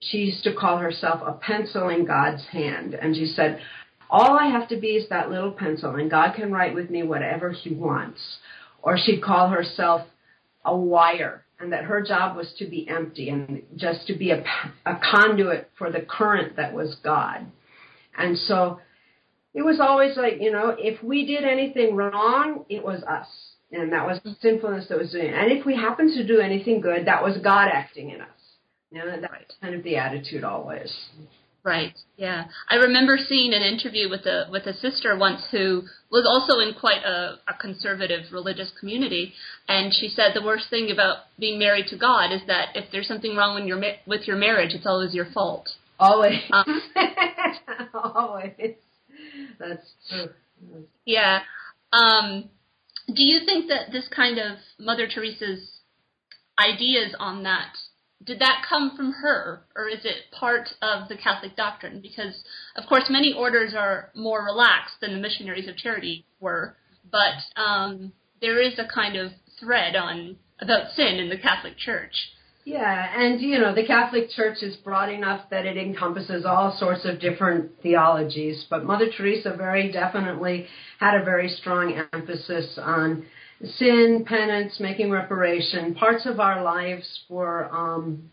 she 0.00 0.18
used 0.18 0.44
to 0.44 0.54
call 0.54 0.78
herself 0.78 1.20
a 1.24 1.32
pencil 1.32 1.88
in 1.88 2.06
God's 2.06 2.44
hand. 2.46 2.94
And 2.94 3.14
she 3.14 3.26
said, 3.26 3.60
All 4.08 4.38
I 4.38 4.46
have 4.46 4.68
to 4.70 4.76
be 4.76 4.88
is 4.88 5.08
that 5.10 5.30
little 5.30 5.52
pencil, 5.52 5.94
and 5.94 6.10
God 6.10 6.34
can 6.34 6.50
write 6.50 6.74
with 6.74 6.90
me 6.90 7.02
whatever 7.02 7.50
He 7.50 7.74
wants. 7.74 8.20
Or 8.82 8.96
she'd 8.98 9.22
call 9.22 9.48
herself 9.48 10.06
a 10.64 10.76
wire, 10.76 11.44
and 11.58 11.72
that 11.72 11.84
her 11.84 12.02
job 12.02 12.36
was 12.36 12.52
to 12.58 12.66
be 12.66 12.88
empty 12.88 13.28
and 13.28 13.62
just 13.76 14.06
to 14.06 14.14
be 14.16 14.30
a, 14.30 14.42
a 14.86 14.98
conduit 15.10 15.70
for 15.76 15.92
the 15.92 16.00
current 16.00 16.56
that 16.56 16.72
was 16.72 16.96
God. 17.04 17.46
And 18.16 18.36
so 18.38 18.80
it 19.52 19.62
was 19.62 19.80
always 19.80 20.16
like, 20.16 20.40
you 20.40 20.50
know, 20.50 20.74
if 20.78 21.02
we 21.02 21.26
did 21.26 21.44
anything 21.44 21.94
wrong, 21.94 22.64
it 22.68 22.82
was 22.82 23.02
us 23.02 23.26
and 23.72 23.92
that 23.92 24.06
was 24.06 24.20
the 24.24 24.36
sinfulness 24.40 24.86
that 24.88 24.98
was 24.98 25.12
doing 25.12 25.26
it. 25.26 25.34
And 25.34 25.52
if 25.52 25.64
we 25.64 25.74
happened 25.74 26.12
to 26.16 26.26
do 26.26 26.40
anything 26.40 26.80
good, 26.80 27.06
that 27.06 27.22
was 27.22 27.38
God 27.42 27.68
acting 27.72 28.10
in 28.10 28.20
us. 28.20 28.28
You 28.90 28.98
know, 28.98 29.06
that's 29.06 29.32
right. 29.32 29.52
kind 29.60 29.74
of 29.74 29.84
the 29.84 29.96
attitude 29.96 30.42
always. 30.42 30.92
Right. 31.62 31.96
Yeah. 32.16 32.44
I 32.68 32.76
remember 32.76 33.18
seeing 33.18 33.52
an 33.52 33.62
interview 33.62 34.08
with 34.08 34.24
a 34.24 34.48
with 34.50 34.64
a 34.66 34.72
sister 34.72 35.16
once 35.16 35.42
who 35.50 35.82
was 36.10 36.26
also 36.26 36.58
in 36.60 36.74
quite 36.74 37.04
a, 37.04 37.38
a 37.46 37.54
conservative 37.60 38.32
religious 38.32 38.72
community, 38.80 39.34
and 39.68 39.92
she 39.92 40.08
said 40.08 40.32
the 40.34 40.42
worst 40.42 40.70
thing 40.70 40.90
about 40.90 41.18
being 41.38 41.58
married 41.58 41.86
to 41.88 41.98
God 41.98 42.32
is 42.32 42.40
that 42.46 42.68
if 42.74 42.90
there's 42.90 43.06
something 43.06 43.36
wrong 43.36 43.54
with 43.54 43.66
your 43.66 43.80
with 44.06 44.26
your 44.26 44.36
marriage, 44.36 44.72
it's 44.72 44.86
always 44.86 45.14
your 45.14 45.26
fault. 45.32 45.68
Always. 45.98 46.40
Um, 46.52 46.82
always. 47.94 48.74
That's 49.58 49.86
true. 50.08 50.30
Yeah. 51.04 51.40
Um, 51.92 52.48
do 53.14 53.22
you 53.22 53.44
think 53.44 53.68
that 53.68 53.92
this 53.92 54.08
kind 54.14 54.38
of 54.38 54.58
Mother 54.78 55.06
Teresa's 55.06 55.80
ideas 56.58 57.14
on 57.18 57.42
that 57.44 57.74
did 58.24 58.38
that 58.40 58.66
come 58.68 58.96
from 58.96 59.12
her 59.12 59.62
or 59.74 59.88
is 59.88 60.04
it 60.04 60.30
part 60.30 60.68
of 60.82 61.08
the 61.08 61.16
Catholic 61.16 61.56
doctrine? 61.56 62.00
Because 62.00 62.44
of 62.76 62.86
course 62.86 63.04
many 63.08 63.32
orders 63.32 63.74
are 63.74 64.10
more 64.14 64.44
relaxed 64.44 64.96
than 65.00 65.12
the 65.12 65.20
missionaries 65.20 65.68
of 65.68 65.76
charity 65.76 66.26
were, 66.38 66.76
but 67.10 67.60
um, 67.60 68.12
there 68.40 68.60
is 68.60 68.78
a 68.78 68.86
kind 68.92 69.16
of 69.16 69.32
thread 69.58 69.96
on 69.96 70.36
about 70.60 70.92
sin 70.94 71.16
in 71.16 71.30
the 71.30 71.38
Catholic 71.38 71.78
Church. 71.78 72.14
Yeah, 72.70 73.20
and 73.20 73.40
you 73.40 73.58
know, 73.58 73.74
the 73.74 73.84
Catholic 73.84 74.30
Church 74.30 74.58
is 74.62 74.76
broad 74.76 75.08
enough 75.08 75.50
that 75.50 75.66
it 75.66 75.76
encompasses 75.76 76.44
all 76.46 76.76
sorts 76.78 77.04
of 77.04 77.18
different 77.18 77.72
theologies, 77.82 78.64
but 78.70 78.84
Mother 78.84 79.06
Teresa 79.10 79.56
very 79.56 79.90
definitely 79.90 80.68
had 81.00 81.20
a 81.20 81.24
very 81.24 81.48
strong 81.48 82.00
emphasis 82.12 82.78
on 82.80 83.26
sin, 83.64 84.24
penance, 84.24 84.78
making 84.78 85.10
reparation. 85.10 85.96
Parts 85.96 86.26
of 86.26 86.38
our 86.38 86.62
lives 86.62 87.24
were 87.28 87.68
um, 87.74 88.30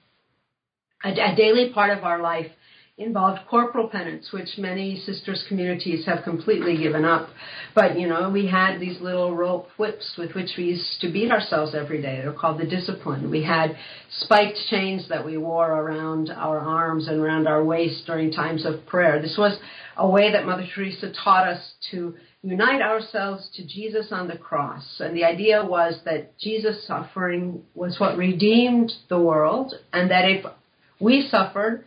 a, 1.04 1.10
a 1.10 1.36
daily 1.36 1.72
part 1.74 1.98
of 1.98 2.04
our 2.04 2.22
life 2.22 2.52
involved 2.98 3.42
corporal 3.48 3.88
penance, 3.88 4.32
which 4.32 4.58
many 4.58 5.00
sisters 5.02 5.46
communities 5.48 6.06
have 6.08 6.24
completely 6.24 6.76
given 6.78 7.06
up. 7.06 7.30
But, 7.76 8.00
you 8.00 8.08
know, 8.08 8.30
we 8.32 8.48
had 8.48 8.80
these 8.80 9.00
little 9.00 9.36
rope 9.36 9.68
whips 9.78 10.16
with 10.18 10.34
which 10.34 10.50
we 10.58 10.66
used 10.66 11.00
to 11.02 11.12
beat 11.12 11.32
ourselves 11.32 11.76
every 11.76 12.02
day. 12.02 12.22
They're 12.22 12.34
called 12.34 12.60
the 12.60 12.66
discipline. 12.66 13.30
We 13.30 13.44
had 13.44 13.78
spiked 14.10 14.58
chains 14.72 15.08
that 15.10 15.24
we 15.24 15.38
wore 15.38 15.72
around 15.72 16.32
our 16.32 16.60
arms 16.60 17.08
and 17.08 17.20
around 17.20 17.48
our 17.48 17.64
waist 17.64 18.08
during 18.08 18.32
times 18.32 18.66
of 18.66 18.86
prayer. 18.88 19.22
This 19.22 19.36
was 19.38 19.60
a 19.96 20.10
way 20.10 20.32
that 20.32 20.48
Mother 20.48 20.66
Teresa 20.74 21.12
taught 21.24 21.48
us 21.48 21.74
to 21.92 22.16
unite 22.42 22.82
ourselves 22.82 23.48
to 23.58 23.68
Jesus 23.68 24.08
on 24.12 24.28
the 24.28 24.38
cross. 24.38 25.00
And 25.00 25.16
the 25.16 25.24
idea 25.24 25.64
was 25.64 26.00
that 26.06 26.38
Jesus' 26.40 26.88
suffering 26.88 27.62
was 27.76 28.00
what 28.00 28.18
redeemed 28.18 28.92
the 29.08 29.20
world, 29.20 29.76
and 29.94 30.10
that 30.10 30.26
if 30.26 30.46
we 31.00 31.28
suffered, 31.30 31.86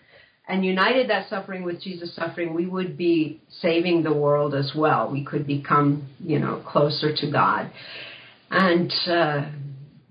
and 0.51 0.65
united 0.65 1.09
that 1.11 1.29
suffering 1.29 1.63
with 1.63 1.81
Jesus' 1.81 2.15
suffering, 2.15 2.55
we 2.55 2.67
would 2.67 2.97
be 2.97 3.41
saving 3.61 4.03
the 4.03 4.13
world 4.13 4.55
as 4.55 4.73
well. 4.75 5.11
We 5.11 5.25
could 5.25 5.47
become, 5.47 6.09
you 6.19 6.39
know, 6.41 6.63
closer 6.67 7.15
to 7.15 7.31
God. 7.31 7.71
And 8.51 8.93
uh, 9.07 9.47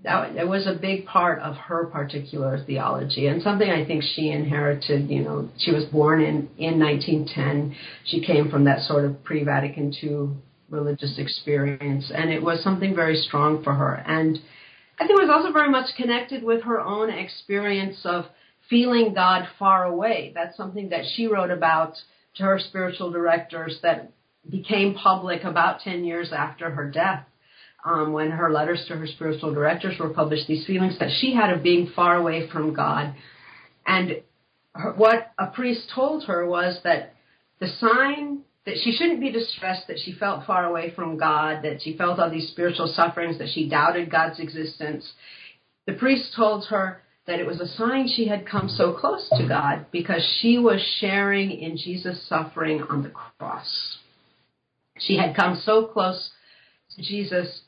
that, 0.02 0.48
was 0.48 0.66
a 0.66 0.72
big 0.72 1.04
part 1.04 1.40
of 1.40 1.56
her 1.56 1.86
particular 1.86 2.64
theology 2.64 3.26
and 3.26 3.42
something 3.42 3.68
I 3.68 3.84
think 3.84 4.02
she 4.02 4.30
inherited. 4.30 5.10
You 5.10 5.22
know, 5.22 5.50
she 5.58 5.72
was 5.72 5.84
born 5.84 6.22
in, 6.22 6.48
in 6.56 6.80
1910. 6.80 7.76
She 8.06 8.24
came 8.24 8.50
from 8.50 8.64
that 8.64 8.80
sort 8.80 9.04
of 9.04 9.22
pre 9.22 9.44
Vatican 9.44 9.92
II 10.02 10.30
religious 10.70 11.18
experience, 11.18 12.10
and 12.14 12.30
it 12.30 12.42
was 12.42 12.62
something 12.62 12.94
very 12.94 13.16
strong 13.16 13.62
for 13.62 13.74
her. 13.74 13.94
And 14.06 14.38
I 14.98 15.06
think 15.06 15.18
it 15.18 15.22
was 15.22 15.30
also 15.30 15.52
very 15.52 15.68
much 15.68 15.94
connected 15.96 16.42
with 16.42 16.62
her 16.62 16.80
own 16.80 17.10
experience 17.10 18.00
of 18.04 18.26
feeling 18.70 19.12
God 19.12 19.46
far 19.58 19.84
away. 19.84 20.32
That's 20.34 20.56
something 20.56 20.90
that 20.90 21.04
she 21.14 21.26
wrote 21.26 21.50
about 21.50 21.94
to 22.36 22.44
her 22.44 22.60
spiritual 22.60 23.10
directors 23.10 23.78
that 23.82 24.12
became 24.48 24.94
public 24.94 25.44
about 25.44 25.80
10 25.80 26.04
years 26.04 26.32
after 26.32 26.70
her 26.70 26.88
death. 26.88 27.26
Um, 27.84 28.12
when 28.12 28.30
her 28.30 28.52
letters 28.52 28.84
to 28.88 28.96
her 28.96 29.06
spiritual 29.06 29.54
directors 29.54 29.98
were 29.98 30.10
published, 30.10 30.46
these 30.46 30.66
feelings 30.66 30.98
that 30.98 31.10
she 31.18 31.34
had 31.34 31.50
of 31.50 31.62
being 31.62 31.90
far 31.96 32.16
away 32.16 32.48
from 32.50 32.74
God. 32.74 33.14
And 33.86 34.22
her, 34.74 34.92
what 34.92 35.32
a 35.38 35.46
priest 35.46 35.90
told 35.94 36.24
her 36.24 36.46
was 36.46 36.78
that 36.84 37.14
the 37.58 37.68
sign 37.78 38.42
that 38.66 38.74
she 38.82 38.92
shouldn't 38.92 39.20
be 39.20 39.32
distressed 39.32 39.88
that 39.88 39.98
she 39.98 40.12
felt 40.12 40.46
far 40.46 40.66
away 40.66 40.92
from 40.94 41.16
God, 41.16 41.62
that 41.62 41.80
she 41.82 41.96
felt 41.96 42.18
all 42.18 42.30
these 42.30 42.50
spiritual 42.50 42.92
sufferings, 42.94 43.38
that 43.38 43.48
she 43.52 43.68
doubted 43.68 44.10
God's 44.10 44.38
existence. 44.38 45.10
The 45.86 45.94
priest 45.94 46.34
told 46.36 46.66
her 46.66 47.00
that 47.30 47.38
it 47.38 47.46
was 47.46 47.60
a 47.60 47.68
sign 47.68 48.08
she 48.08 48.26
had 48.26 48.44
come 48.44 48.68
so 48.68 48.92
close 48.92 49.28
to 49.36 49.46
God 49.46 49.86
because 49.92 50.20
she 50.40 50.58
was 50.58 50.80
sharing 50.98 51.52
in 51.52 51.76
Jesus' 51.76 52.26
suffering 52.28 52.82
on 52.82 53.04
the 53.04 53.10
cross. 53.10 53.98
She 54.98 55.16
had 55.16 55.36
come 55.36 55.62
so 55.64 55.86
close 55.86 56.30
to 56.96 57.02
Jesus 57.02 57.62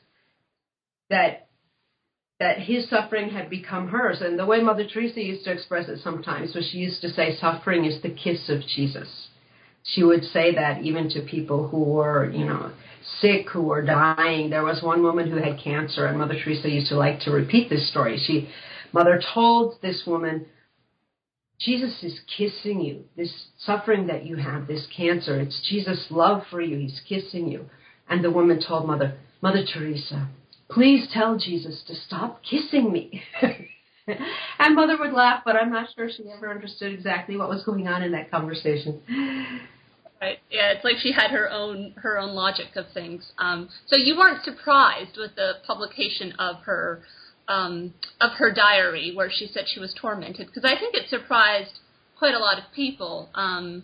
that 1.09 1.47
that 2.41 2.59
his 2.59 2.89
suffering 2.89 3.29
had 3.29 3.49
become 3.49 3.87
hers. 3.87 4.17
And 4.19 4.37
the 4.37 4.45
way 4.45 4.59
Mother 4.61 4.85
Teresa 4.85 5.21
used 5.21 5.45
to 5.45 5.53
express 5.53 5.87
it 5.87 6.01
sometimes 6.03 6.53
was 6.53 6.67
she 6.69 6.79
used 6.79 6.99
to 6.99 7.09
say 7.09 7.37
suffering 7.37 7.85
is 7.85 8.01
the 8.01 8.09
kiss 8.09 8.49
of 8.49 8.59
Jesus. 8.75 9.29
She 9.83 10.03
would 10.03 10.25
say 10.25 10.55
that 10.55 10.81
even 10.81 11.09
to 11.11 11.21
people 11.21 11.69
who 11.69 11.85
were, 11.85 12.29
you 12.29 12.43
know, 12.43 12.73
sick, 13.21 13.47
who 13.49 13.61
were 13.61 13.81
dying. 13.81 14.49
There 14.49 14.63
was 14.65 14.83
one 14.83 15.03
woman 15.03 15.31
who 15.31 15.37
had 15.37 15.57
cancer, 15.63 16.05
and 16.05 16.17
Mother 16.17 16.35
Teresa 16.43 16.69
used 16.69 16.89
to 16.89 16.97
like 16.97 17.21
to 17.21 17.31
repeat 17.31 17.69
this 17.69 17.89
story. 17.89 18.17
She 18.17 18.49
Mother 18.93 19.19
told 19.33 19.81
this 19.81 20.03
woman, 20.05 20.45
Jesus 21.59 22.03
is 22.03 22.19
kissing 22.37 22.81
you. 22.81 23.05
This 23.17 23.47
suffering 23.57 24.07
that 24.07 24.25
you 24.25 24.37
have, 24.37 24.67
this 24.67 24.87
cancer, 24.95 25.39
it's 25.39 25.67
Jesus' 25.67 26.07
love 26.09 26.43
for 26.49 26.61
you. 26.61 26.77
He's 26.77 27.01
kissing 27.07 27.47
you. 27.47 27.65
And 28.07 28.23
the 28.23 28.31
woman 28.31 28.61
told 28.65 28.85
Mother, 28.85 29.17
Mother 29.41 29.63
Teresa, 29.65 30.29
please 30.69 31.07
tell 31.11 31.37
Jesus 31.37 31.83
to 31.87 31.95
stop 31.95 32.41
kissing 32.43 32.91
me. 32.91 33.23
and 34.59 34.75
Mother 34.75 34.97
would 34.99 35.13
laugh, 35.13 35.41
but 35.45 35.55
I'm 35.55 35.71
not 35.71 35.89
sure 35.95 36.09
she 36.09 36.29
ever 36.29 36.51
understood 36.51 36.93
exactly 36.93 37.37
what 37.37 37.49
was 37.49 37.63
going 37.63 37.87
on 37.87 38.03
in 38.03 38.11
that 38.11 38.29
conversation. 38.29 39.01
Right. 40.21 40.39
Yeah, 40.49 40.71
it's 40.71 40.83
like 40.83 40.97
she 40.99 41.11
had 41.11 41.31
her 41.31 41.49
own 41.49 41.95
her 41.97 42.17
own 42.17 42.33
logic 42.33 42.77
of 42.77 42.85
things. 42.93 43.33
Um, 43.37 43.67
so 43.87 43.97
you 43.97 44.17
weren't 44.17 44.43
surprised 44.43 45.17
with 45.17 45.35
the 45.35 45.55
publication 45.67 46.33
of 46.39 46.57
her 46.63 47.03
um, 47.47 47.93
of 48.21 48.31
her 48.37 48.51
diary 48.51 49.13
where 49.15 49.29
she 49.31 49.47
said 49.47 49.65
she 49.67 49.79
was 49.79 49.93
tormented 49.99 50.47
because 50.47 50.65
I 50.65 50.79
think 50.79 50.95
it 50.95 51.09
surprised 51.09 51.79
quite 52.17 52.33
a 52.33 52.39
lot 52.39 52.57
of 52.57 52.65
people. 52.73 53.29
Um, 53.35 53.83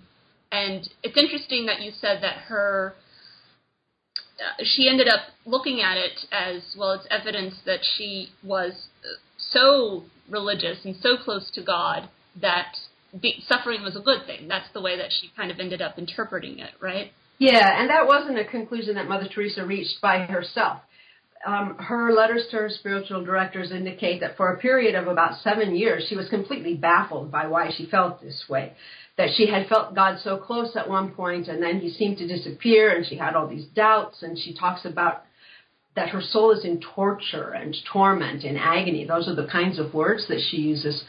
and 0.52 0.88
it's 1.04 1.18
interesting 1.18 1.66
that 1.68 1.82
you 1.82 1.92
said 2.00 2.20
that 2.22 2.38
her 2.48 2.96
uh, 4.40 4.64
she 4.64 4.88
ended 4.90 5.08
up 5.10 5.22
looking 5.46 5.82
at 5.82 5.98
it 5.98 6.26
as 6.32 6.76
well 6.78 6.94
as 6.94 7.02
evidence 7.12 7.56
that 7.66 7.80
she 7.98 8.30
was 8.44 8.88
so 9.38 10.04
religious 10.30 10.86
and 10.86 10.96
so 10.96 11.18
close 11.18 11.52
to 11.52 11.64
God 11.64 12.10
that 12.42 12.76
be, 13.20 13.44
suffering 13.48 13.82
was 13.82 13.96
a 13.96 14.00
good 14.00 14.26
thing. 14.26 14.48
That's 14.48 14.72
the 14.74 14.82
way 14.82 14.98
that 14.98 15.12
she 15.12 15.32
kind 15.36 15.52
of 15.52 15.60
ended 15.60 15.82
up 15.82 15.98
interpreting 15.98 16.60
it, 16.60 16.72
right? 16.80 17.12
Yeah, 17.38 17.80
and 17.80 17.90
that 17.90 18.06
wasn't 18.06 18.38
a 18.38 18.46
conclusion 18.46 18.96
that 18.96 19.08
Mother 19.08 19.28
Teresa 19.34 19.66
reached 19.66 20.02
by 20.02 20.20
herself. 20.20 20.80
Um, 21.46 21.78
her 21.80 22.12
letters 22.12 22.48
to 22.52 22.58
her 22.58 22.70
spiritual 22.70 23.24
directors 23.24 23.72
indicate 23.72 24.20
that 24.20 24.36
for 24.36 24.54
a 24.54 24.58
period 24.58 24.96
of 24.96 25.08
about 25.08 25.42
seven 25.42 25.74
years, 25.76 26.06
she 26.10 26.16
was 26.16 26.28
completely 26.28 26.76
baffled 26.76 27.32
by 27.32 27.48
why 27.48 27.72
she 27.76 27.86
felt 27.86 28.22
this 28.22 28.44
way. 28.50 28.74
That 29.18 29.30
she 29.36 29.48
had 29.48 29.68
felt 29.68 29.96
God 29.96 30.20
so 30.22 30.38
close 30.38 30.76
at 30.76 30.90
one 30.90 31.12
point, 31.12 31.48
and 31.48 31.62
then 31.64 31.80
he 31.80 31.90
seemed 31.90 32.18
to 32.18 32.28
disappear, 32.28 32.96
and 32.96 33.06
she 33.06 33.16
had 33.16 33.36
all 33.36 33.48
these 33.48 33.66
doubts, 33.68 34.22
and 34.22 34.38
she 34.38 34.54
talks 34.54 34.84
about 34.86 35.24
that 35.96 36.10
her 36.10 36.22
soul 36.22 36.52
is 36.52 36.64
in 36.66 36.82
torture 36.96 37.52
and 37.52 37.76
torment 37.92 38.44
and 38.44 38.58
agony. 38.58 39.06
Those 39.06 39.28
are 39.28 39.36
the 39.36 39.48
kinds 39.48 39.80
of 39.80 39.94
words 39.94 40.28
that 40.28 40.42
she 40.50 40.58
uses. 40.58 41.04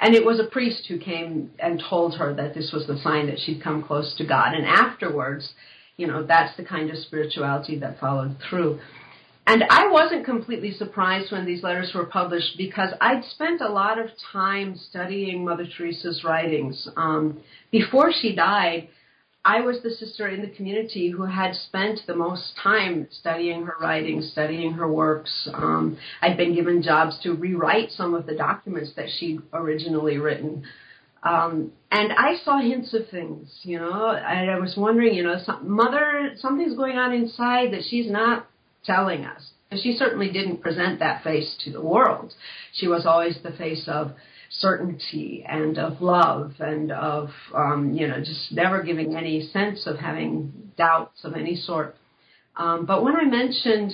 And 0.00 0.14
it 0.14 0.24
was 0.24 0.40
a 0.40 0.44
priest 0.44 0.86
who 0.88 0.98
came 0.98 1.50
and 1.58 1.82
told 1.88 2.16
her 2.16 2.34
that 2.34 2.54
this 2.54 2.72
was 2.72 2.86
the 2.86 2.98
sign 2.98 3.26
that 3.28 3.38
she'd 3.38 3.62
come 3.62 3.82
close 3.82 4.14
to 4.18 4.26
God. 4.26 4.54
And 4.54 4.66
afterwards, 4.66 5.52
you 5.96 6.06
know, 6.06 6.24
that's 6.24 6.56
the 6.56 6.64
kind 6.64 6.90
of 6.90 6.98
spirituality 6.98 7.78
that 7.78 8.00
followed 8.00 8.36
through. 8.48 8.80
And 9.46 9.62
I 9.68 9.90
wasn't 9.90 10.24
completely 10.24 10.72
surprised 10.72 11.30
when 11.30 11.44
these 11.44 11.62
letters 11.62 11.92
were 11.94 12.06
published 12.06 12.56
because 12.56 12.90
I'd 13.00 13.24
spent 13.24 13.60
a 13.60 13.68
lot 13.68 13.98
of 13.98 14.06
time 14.32 14.76
studying 14.76 15.44
Mother 15.44 15.66
Teresa's 15.66 16.24
writings. 16.24 16.88
Um, 16.96 17.42
before 17.70 18.10
she 18.10 18.34
died, 18.34 18.88
I 19.44 19.60
was 19.60 19.82
the 19.82 19.90
sister 19.90 20.26
in 20.28 20.40
the 20.40 20.48
community 20.48 21.10
who 21.10 21.24
had 21.24 21.54
spent 21.54 22.00
the 22.06 22.16
most 22.16 22.54
time 22.62 23.06
studying 23.10 23.64
her 23.64 23.76
writings, 23.78 24.30
studying 24.32 24.72
her 24.72 24.90
works. 24.90 25.46
Um, 25.52 25.98
I'd 26.22 26.38
been 26.38 26.54
given 26.54 26.82
jobs 26.82 27.18
to 27.24 27.34
rewrite 27.34 27.90
some 27.90 28.14
of 28.14 28.24
the 28.24 28.34
documents 28.34 28.92
that 28.96 29.08
she'd 29.18 29.42
originally 29.52 30.16
written. 30.16 30.64
Um, 31.22 31.72
and 31.90 32.12
I 32.12 32.36
saw 32.42 32.58
hints 32.58 32.94
of 32.94 33.08
things, 33.10 33.60
you 33.62 33.78
know, 33.78 34.10
and 34.10 34.50
I 34.50 34.58
was 34.58 34.74
wondering, 34.76 35.14
you 35.14 35.22
know, 35.22 35.38
some, 35.44 35.70
mother, 35.70 36.32
something's 36.38 36.76
going 36.76 36.96
on 36.96 37.12
inside 37.12 37.72
that 37.72 37.82
she's 37.88 38.10
not 38.10 38.46
telling 38.84 39.24
us. 39.24 39.50
She 39.82 39.96
certainly 39.96 40.30
didn't 40.30 40.62
present 40.62 41.00
that 41.00 41.24
face 41.24 41.56
to 41.64 41.72
the 41.72 41.80
world. 41.80 42.32
She 42.72 42.86
was 42.86 43.06
always 43.06 43.38
the 43.42 43.52
face 43.52 43.88
of 43.88 44.12
certainty 44.50 45.44
and 45.48 45.78
of 45.78 46.00
love 46.00 46.52
and 46.60 46.92
of 46.92 47.30
um, 47.54 47.92
you 47.92 48.06
know 48.06 48.18
just 48.20 48.52
never 48.52 48.82
giving 48.82 49.16
any 49.16 49.48
sense 49.48 49.86
of 49.86 49.96
having 49.98 50.70
doubts 50.76 51.24
of 51.24 51.34
any 51.34 51.56
sort. 51.56 51.96
Um, 52.56 52.86
but 52.86 53.02
when 53.02 53.16
I 53.16 53.24
mentioned 53.24 53.92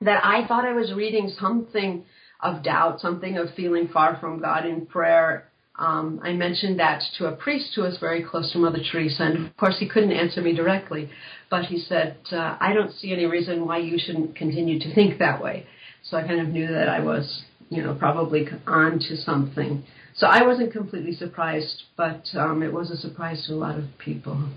that 0.00 0.24
I 0.24 0.46
thought 0.46 0.64
I 0.64 0.72
was 0.72 0.92
reading 0.92 1.32
something 1.40 2.04
of 2.40 2.62
doubt, 2.62 3.00
something 3.00 3.36
of 3.38 3.54
feeling 3.54 3.88
far 3.88 4.18
from 4.20 4.40
God 4.40 4.66
in 4.66 4.86
prayer, 4.86 5.48
um, 5.78 6.20
I 6.22 6.32
mentioned 6.32 6.78
that 6.80 7.02
to 7.18 7.26
a 7.26 7.32
priest 7.32 7.72
who 7.74 7.82
was 7.82 7.98
very 7.98 8.22
close 8.22 8.52
to 8.52 8.58
Mother 8.58 8.80
Teresa, 8.90 9.22
and 9.24 9.46
of 9.46 9.56
course 9.56 9.78
he 9.78 9.88
couldn't 9.88 10.12
answer 10.12 10.40
me 10.40 10.54
directly, 10.54 11.10
but 11.50 11.64
he 11.64 11.78
said, 11.78 12.16
uh, 12.30 12.56
"I 12.60 12.72
don't 12.72 12.92
see 12.92 13.12
any 13.12 13.26
reason 13.26 13.66
why 13.66 13.78
you 13.78 13.98
shouldn't 13.98 14.36
continue 14.36 14.78
to 14.80 14.94
think 14.94 15.18
that 15.18 15.42
way." 15.42 15.66
So 16.02 16.16
I 16.16 16.26
kind 16.26 16.40
of 16.40 16.48
knew 16.48 16.66
that 16.66 16.88
I 16.88 17.00
was 17.00 17.44
you 17.72 17.82
know, 17.82 17.94
probably 17.94 18.46
on 18.66 18.98
to 18.98 19.16
something. 19.16 19.82
So 20.14 20.26
I 20.26 20.42
wasn't 20.46 20.72
completely 20.72 21.14
surprised, 21.14 21.84
but 21.96 22.22
um, 22.34 22.62
it 22.62 22.72
was 22.72 22.90
a 22.90 22.98
surprise 22.98 23.46
to 23.46 23.54
a 23.54 23.56
lot 23.56 23.78
of 23.78 23.84
people. 23.98 24.50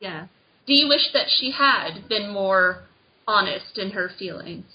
Yeah. 0.00 0.26
Do 0.66 0.74
you 0.74 0.86
wish 0.86 1.12
that 1.14 1.28
she 1.28 1.50
had 1.50 2.08
been 2.08 2.30
more 2.30 2.82
honest 3.26 3.78
in 3.78 3.92
her 3.92 4.10
feelings? 4.18 4.66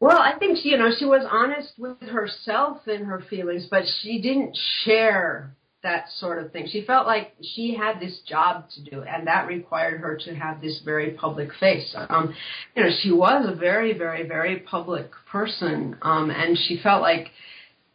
Well, 0.00 0.18
I 0.18 0.38
think 0.38 0.58
she, 0.58 0.70
you 0.70 0.76
know 0.76 0.90
she 0.96 1.06
was 1.06 1.26
honest 1.30 1.72
with 1.78 2.00
herself 2.00 2.86
in 2.86 3.04
her 3.04 3.22
feelings, 3.30 3.66
but 3.70 3.84
she 4.02 4.20
didn't 4.20 4.56
share 4.84 5.56
that 5.82 6.06
sort 6.18 6.42
of 6.42 6.52
thing. 6.52 6.66
She 6.70 6.82
felt 6.84 7.06
like 7.06 7.34
she 7.40 7.74
had 7.74 8.00
this 8.00 8.18
job 8.28 8.64
to 8.74 8.90
do, 8.90 9.02
and 9.02 9.26
that 9.26 9.46
required 9.46 10.00
her 10.00 10.18
to 10.24 10.34
have 10.34 10.60
this 10.60 10.80
very 10.84 11.12
public 11.12 11.50
face. 11.60 11.94
Um, 12.08 12.34
you 12.74 12.82
know, 12.82 12.90
she 13.00 13.12
was 13.12 13.46
a 13.48 13.54
very, 13.54 13.96
very, 13.96 14.26
very 14.26 14.58
public 14.60 15.10
person, 15.30 15.96
um, 16.02 16.30
and 16.30 16.58
she 16.58 16.78
felt 16.82 17.02
like 17.02 17.28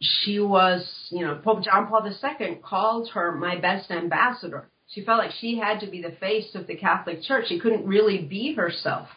she 0.00 0.40
was, 0.40 0.84
you 1.10 1.24
know, 1.24 1.40
Pope 1.44 1.62
John 1.62 1.86
Paul 1.86 2.04
II 2.04 2.58
called 2.64 3.10
her 3.10 3.32
my 3.32 3.60
best 3.60 3.90
ambassador. 3.90 4.66
She 4.94 5.04
felt 5.04 5.18
like 5.18 5.32
she 5.40 5.58
had 5.58 5.80
to 5.80 5.86
be 5.86 6.02
the 6.02 6.16
face 6.20 6.54
of 6.54 6.66
the 6.66 6.76
Catholic 6.76 7.22
Church. 7.22 7.46
She 7.48 7.58
couldn't 7.58 7.86
really 7.86 8.18
be 8.18 8.54
herself 8.54 9.08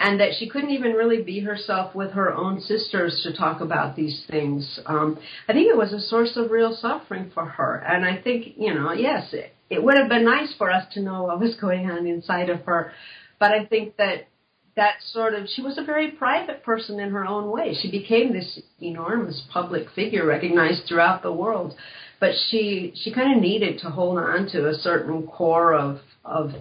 and 0.00 0.18
that 0.18 0.30
she 0.38 0.48
couldn't 0.48 0.70
even 0.70 0.94
really 0.94 1.22
be 1.22 1.40
herself 1.40 1.94
with 1.94 2.12
her 2.12 2.34
own 2.34 2.58
sisters 2.60 3.20
to 3.22 3.36
talk 3.36 3.60
about 3.60 3.94
these 3.94 4.24
things. 4.30 4.80
Um, 4.86 5.18
I 5.46 5.52
think 5.52 5.68
it 5.68 5.76
was 5.76 5.92
a 5.92 6.00
source 6.00 6.36
of 6.36 6.50
real 6.50 6.74
suffering 6.74 7.30
for 7.34 7.44
her, 7.44 7.76
and 7.86 8.04
I 8.04 8.20
think 8.20 8.54
you 8.56 8.74
know, 8.74 8.92
yes, 8.92 9.32
it, 9.32 9.52
it 9.68 9.82
would 9.82 9.96
have 9.96 10.08
been 10.08 10.24
nice 10.24 10.54
for 10.56 10.70
us 10.70 10.86
to 10.94 11.02
know 11.02 11.24
what 11.24 11.38
was 11.38 11.54
going 11.60 11.90
on 11.90 12.06
inside 12.06 12.48
of 12.48 12.62
her, 12.62 12.92
but 13.38 13.52
I 13.52 13.66
think 13.66 13.96
that 13.98 14.28
that 14.76 14.94
sort 15.12 15.34
of 15.34 15.46
she 15.54 15.60
was 15.60 15.76
a 15.76 15.84
very 15.84 16.12
private 16.12 16.62
person 16.62 16.98
in 16.98 17.10
her 17.10 17.26
own 17.26 17.50
way. 17.50 17.74
She 17.74 17.90
became 17.90 18.32
this 18.32 18.58
enormous 18.80 19.42
public 19.52 19.90
figure 19.94 20.24
recognized 20.24 20.86
throughout 20.88 21.22
the 21.22 21.32
world, 21.32 21.74
but 22.20 22.32
she 22.50 22.92
she 22.94 23.12
kind 23.12 23.34
of 23.34 23.42
needed 23.42 23.80
to 23.80 23.90
hold 23.90 24.18
on 24.18 24.46
to 24.52 24.68
a 24.68 24.74
certain 24.74 25.26
core 25.26 25.74
of 25.74 26.00
of 26.24 26.52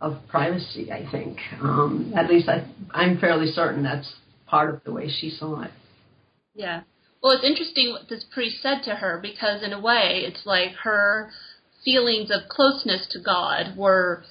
of 0.00 0.18
privacy. 0.28 0.90
I 0.92 1.08
think, 1.10 1.38
um, 1.62 2.12
at 2.16 2.28
least 2.28 2.48
I, 2.48 2.66
I'm 2.90 3.18
fairly 3.18 3.46
certain 3.46 3.84
that's 3.84 4.12
part 4.46 4.74
of 4.74 4.82
the 4.84 4.92
way 4.92 5.08
she 5.08 5.30
saw 5.30 5.62
it. 5.62 5.70
Yeah. 6.54 6.82
Well, 7.22 7.32
it's 7.32 7.44
interesting 7.44 7.90
what 7.90 8.08
this 8.08 8.24
priest 8.34 8.56
said 8.60 8.82
to 8.84 8.96
her 8.96 9.20
because, 9.22 9.62
in 9.62 9.72
a 9.72 9.80
way, 9.80 10.24
it's 10.26 10.44
like 10.44 10.72
her 10.82 11.30
feelings 11.84 12.30
of 12.30 12.48
closeness 12.48 13.06
to 13.12 13.20
God 13.20 13.76
were 13.76 14.24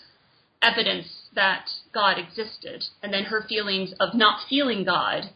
evidence 0.62 1.08
that 1.34 1.66
God 1.94 2.18
existed, 2.20 2.84
and 3.02 3.14
then 3.14 3.24
her 3.24 3.42
feelings 3.48 3.94
of 4.00 4.14
not 4.14 4.42
feeling 4.50 4.84
God 4.84 5.30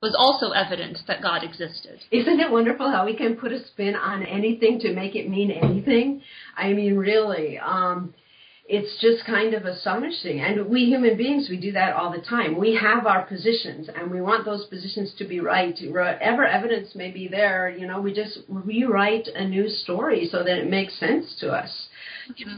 was 0.00 0.14
also 0.16 0.52
evidence 0.52 1.02
that 1.08 1.22
God 1.22 1.42
existed. 1.42 2.00
Isn't 2.10 2.40
it 2.40 2.50
wonderful 2.50 2.90
how 2.90 3.04
we 3.04 3.16
can 3.16 3.36
put 3.36 3.52
a 3.52 3.64
spin 3.66 3.96
on 3.96 4.24
anything 4.24 4.78
to 4.80 4.92
make 4.92 5.16
it 5.16 5.28
mean 5.28 5.50
anything? 5.50 6.22
I 6.56 6.72
mean, 6.72 6.96
really. 6.96 7.58
Um, 7.58 8.14
it's 8.68 9.00
just 9.00 9.24
kind 9.24 9.54
of 9.54 9.64
astonishing. 9.64 10.40
And 10.40 10.68
we 10.68 10.84
human 10.84 11.16
beings, 11.16 11.48
we 11.48 11.58
do 11.58 11.72
that 11.72 11.94
all 11.94 12.12
the 12.12 12.20
time. 12.20 12.58
We 12.58 12.78
have 12.80 13.06
our 13.06 13.24
positions 13.24 13.88
and 13.88 14.10
we 14.10 14.20
want 14.20 14.44
those 14.44 14.66
positions 14.66 15.14
to 15.18 15.26
be 15.26 15.40
right. 15.40 15.76
Whatever 15.80 16.46
evidence 16.46 16.94
may 16.94 17.10
be 17.10 17.28
there, 17.28 17.70
you 17.70 17.86
know, 17.86 18.00
we 18.00 18.12
just 18.12 18.40
rewrite 18.46 19.26
a 19.34 19.48
new 19.48 19.70
story 19.70 20.28
so 20.30 20.44
that 20.44 20.58
it 20.58 20.68
makes 20.68 21.00
sense 21.00 21.34
to 21.40 21.50
us. 21.50 21.87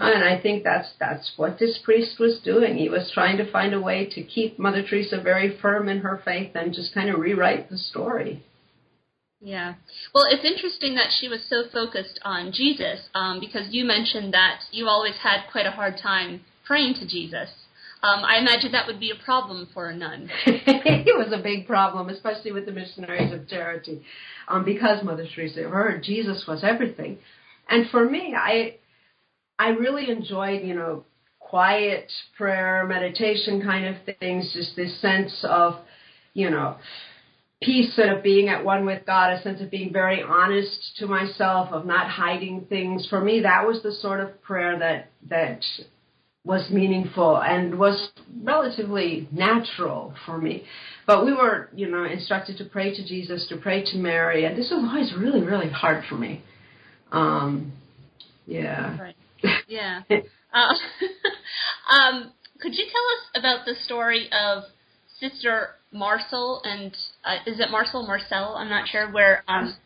And 0.00 0.24
I 0.24 0.40
think 0.40 0.64
that's 0.64 0.88
that's 0.98 1.32
what 1.36 1.58
this 1.58 1.78
priest 1.84 2.18
was 2.18 2.40
doing. 2.44 2.76
He 2.76 2.88
was 2.88 3.10
trying 3.12 3.36
to 3.38 3.50
find 3.50 3.74
a 3.74 3.80
way 3.80 4.08
to 4.14 4.22
keep 4.22 4.58
Mother 4.58 4.82
Teresa 4.82 5.20
very 5.20 5.58
firm 5.60 5.88
in 5.88 5.98
her 5.98 6.20
faith 6.24 6.52
and 6.54 6.74
just 6.74 6.94
kind 6.94 7.10
of 7.10 7.20
rewrite 7.20 7.70
the 7.70 7.78
story. 7.78 8.42
Yeah. 9.40 9.74
Well, 10.14 10.26
it's 10.28 10.44
interesting 10.44 10.94
that 10.96 11.12
she 11.18 11.28
was 11.28 11.40
so 11.48 11.64
focused 11.72 12.20
on 12.22 12.52
Jesus 12.52 13.08
um, 13.14 13.40
because 13.40 13.68
you 13.70 13.84
mentioned 13.84 14.34
that 14.34 14.60
you 14.70 14.86
always 14.86 15.14
had 15.22 15.50
quite 15.50 15.66
a 15.66 15.70
hard 15.70 15.94
time 16.02 16.42
praying 16.66 16.94
to 16.94 17.06
Jesus. 17.06 17.48
Um, 18.02 18.24
I 18.24 18.38
imagine 18.38 18.72
that 18.72 18.86
would 18.86 19.00
be 19.00 19.10
a 19.10 19.24
problem 19.24 19.68
for 19.74 19.88
a 19.88 19.96
nun. 19.96 20.30
it 20.46 21.18
was 21.18 21.32
a 21.32 21.42
big 21.42 21.66
problem, 21.66 22.08
especially 22.08 22.52
with 22.52 22.64
the 22.64 22.72
missionaries 22.72 23.32
of 23.32 23.46
charity, 23.48 24.02
um, 24.48 24.64
because 24.64 25.04
Mother 25.04 25.26
Teresa, 25.34 25.62
her 25.62 26.00
Jesus 26.02 26.44
was 26.48 26.64
everything, 26.64 27.18
and 27.68 27.90
for 27.90 28.08
me, 28.08 28.34
I, 28.34 28.76
I 29.60 29.68
really 29.68 30.08
enjoyed, 30.10 30.64
you 30.64 30.74
know, 30.74 31.04
quiet 31.38 32.10
prayer, 32.38 32.86
meditation 32.86 33.60
kind 33.60 33.84
of 33.84 33.96
things, 34.18 34.50
just 34.54 34.74
this 34.74 34.98
sense 35.02 35.44
of, 35.44 35.74
you 36.32 36.48
know, 36.48 36.76
peace 37.62 37.94
sort 37.94 38.08
of 38.08 38.22
being 38.22 38.48
at 38.48 38.64
one 38.64 38.86
with 38.86 39.04
God, 39.04 39.34
a 39.34 39.42
sense 39.42 39.60
of 39.60 39.70
being 39.70 39.92
very 39.92 40.22
honest 40.22 40.96
to 40.96 41.06
myself, 41.06 41.68
of 41.72 41.84
not 41.84 42.08
hiding 42.08 42.64
things. 42.70 43.06
For 43.10 43.20
me, 43.20 43.40
that 43.40 43.66
was 43.66 43.82
the 43.82 43.92
sort 43.92 44.20
of 44.20 44.40
prayer 44.40 44.78
that 44.78 45.10
that 45.28 45.62
was 46.42 46.70
meaningful 46.70 47.36
and 47.36 47.78
was 47.78 48.12
relatively 48.42 49.28
natural 49.30 50.14
for 50.24 50.38
me. 50.38 50.64
But 51.06 51.26
we 51.26 51.34
were, 51.34 51.68
you 51.74 51.90
know, 51.90 52.04
instructed 52.04 52.56
to 52.58 52.64
pray 52.64 52.94
to 52.94 53.06
Jesus, 53.06 53.46
to 53.50 53.58
pray 53.58 53.84
to 53.92 53.98
Mary, 53.98 54.46
and 54.46 54.56
this 54.56 54.70
was 54.70 54.82
always 54.88 55.12
really, 55.18 55.42
really 55.42 55.68
hard 55.68 56.04
for 56.08 56.14
me. 56.14 56.42
Um, 57.12 57.72
yeah. 58.46 58.98
Right. 58.98 59.16
Yeah. 59.68 60.02
uh, 60.10 60.74
um, 61.94 62.32
could 62.60 62.74
you 62.74 62.84
tell 62.84 63.06
us 63.16 63.40
about 63.40 63.64
the 63.66 63.74
story 63.84 64.28
of 64.32 64.64
Sister 65.18 65.70
Marcel 65.92 66.62
and 66.64 66.96
uh, 67.24 67.36
is 67.46 67.60
it 67.60 67.70
Marcel 67.70 68.06
Marcel? 68.06 68.54
I'm 68.56 68.68
not 68.68 68.88
sure 68.88 69.10
where. 69.10 69.44
Um, 69.48 69.76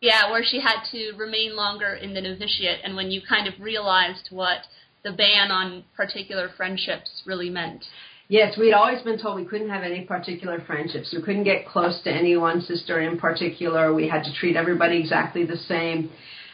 yeah, 0.00 0.30
where 0.30 0.44
she 0.44 0.60
had 0.60 0.84
to 0.92 1.12
remain 1.16 1.56
longer 1.56 1.94
in 1.94 2.12
the 2.12 2.20
novitiate, 2.20 2.80
and 2.84 2.94
when 2.94 3.10
you 3.10 3.22
kind 3.26 3.48
of 3.48 3.54
realized 3.58 4.28
what 4.30 4.58
the 5.02 5.12
ban 5.12 5.50
on 5.50 5.84
particular 5.96 6.50
friendships 6.56 7.22
really 7.24 7.48
meant. 7.48 7.84
Yes, 8.28 8.56
we'd 8.58 8.72
always 8.72 9.02
been 9.02 9.18
told 9.18 9.36
we 9.36 9.44
couldn't 9.44 9.68
have 9.68 9.82
any 9.82 10.02
particular 10.02 10.62
friendships. 10.66 11.14
We 11.14 11.22
couldn't 11.22 11.44
get 11.44 11.66
close 11.66 12.02
to 12.04 12.10
any 12.10 12.36
one 12.36 12.62
sister 12.62 13.00
in 13.00 13.18
particular. 13.18 13.94
We 13.94 14.08
had 14.08 14.24
to 14.24 14.34
treat 14.34 14.56
everybody 14.56 14.98
exactly 14.98 15.44
the 15.44 15.58
same. 15.58 16.10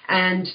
And 0.08 0.48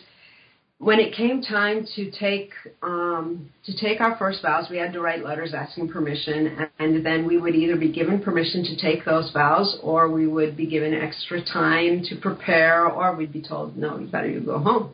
when 0.79 0.99
it 0.99 1.13
came 1.15 1.41
time 1.41 1.85
to 1.95 2.11
take 2.11 2.51
um, 2.83 3.49
to 3.65 3.77
take 3.77 4.01
our 4.01 4.17
first 4.17 4.41
vows, 4.41 4.67
we 4.69 4.77
had 4.77 4.91
to 4.93 4.99
write 4.99 5.23
letters 5.23 5.53
asking 5.53 5.87
permission, 5.87 6.69
and 6.79 7.05
then 7.05 7.25
we 7.25 7.37
would 7.37 7.55
either 7.55 7.77
be 7.77 7.91
given 7.91 8.21
permission 8.21 8.63
to 8.65 8.75
take 8.75 9.05
those 9.05 9.31
vows, 9.31 9.79
or 9.81 10.09
we 10.11 10.27
would 10.27 10.57
be 10.57 10.67
given 10.67 10.93
extra 10.93 11.43
time 11.43 12.03
to 12.09 12.15
prepare, 12.17 12.87
or 12.87 13.15
we'd 13.15 13.31
be 13.31 13.41
told, 13.41 13.77
"No, 13.77 13.97
you 13.97 14.07
better 14.07 14.29
you 14.29 14.41
go 14.41 14.59
home." 14.59 14.93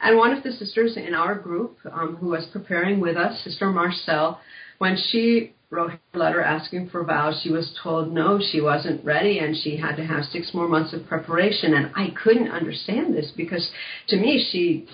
And 0.00 0.16
one 0.16 0.32
of 0.32 0.42
the 0.44 0.52
sisters 0.52 0.96
in 0.96 1.12
our 1.12 1.34
group, 1.34 1.76
um, 1.92 2.16
who 2.16 2.28
was 2.28 2.46
preparing 2.46 3.00
with 3.00 3.16
us, 3.16 3.42
Sister 3.42 3.68
Marcel, 3.68 4.40
when 4.78 4.96
she 4.96 5.52
wrote 5.70 5.90
a 6.14 6.18
letter 6.18 6.40
asking 6.40 6.88
for 6.88 7.04
vows, 7.04 7.38
she 7.42 7.50
was 7.50 7.76
told 7.82 8.10
no, 8.10 8.40
she 8.40 8.60
wasn't 8.60 9.04
ready, 9.04 9.40
and 9.40 9.54
she 9.54 9.76
had 9.76 9.96
to 9.96 10.04
have 10.04 10.24
six 10.24 10.54
more 10.54 10.68
months 10.68 10.94
of 10.94 11.06
preparation. 11.06 11.74
And 11.74 11.90
I 11.94 12.10
couldn't 12.22 12.48
understand 12.48 13.14
this 13.14 13.30
because, 13.36 13.70
to 14.08 14.16
me, 14.16 14.48
she 14.50 14.88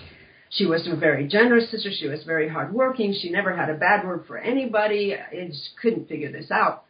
she 0.55 0.65
was 0.65 0.87
a 0.87 0.95
very 0.95 1.27
generous 1.27 1.69
sister. 1.69 1.91
She 1.91 2.07
was 2.07 2.23
very 2.23 2.47
hardworking. 2.49 3.13
She 3.13 3.29
never 3.29 3.55
had 3.55 3.69
a 3.69 3.75
bad 3.75 4.05
word 4.05 4.25
for 4.25 4.37
anybody. 4.37 5.13
I 5.15 5.47
just 5.47 5.71
couldn't 5.81 6.07
figure 6.07 6.31
this 6.31 6.49
out. 6.49 6.85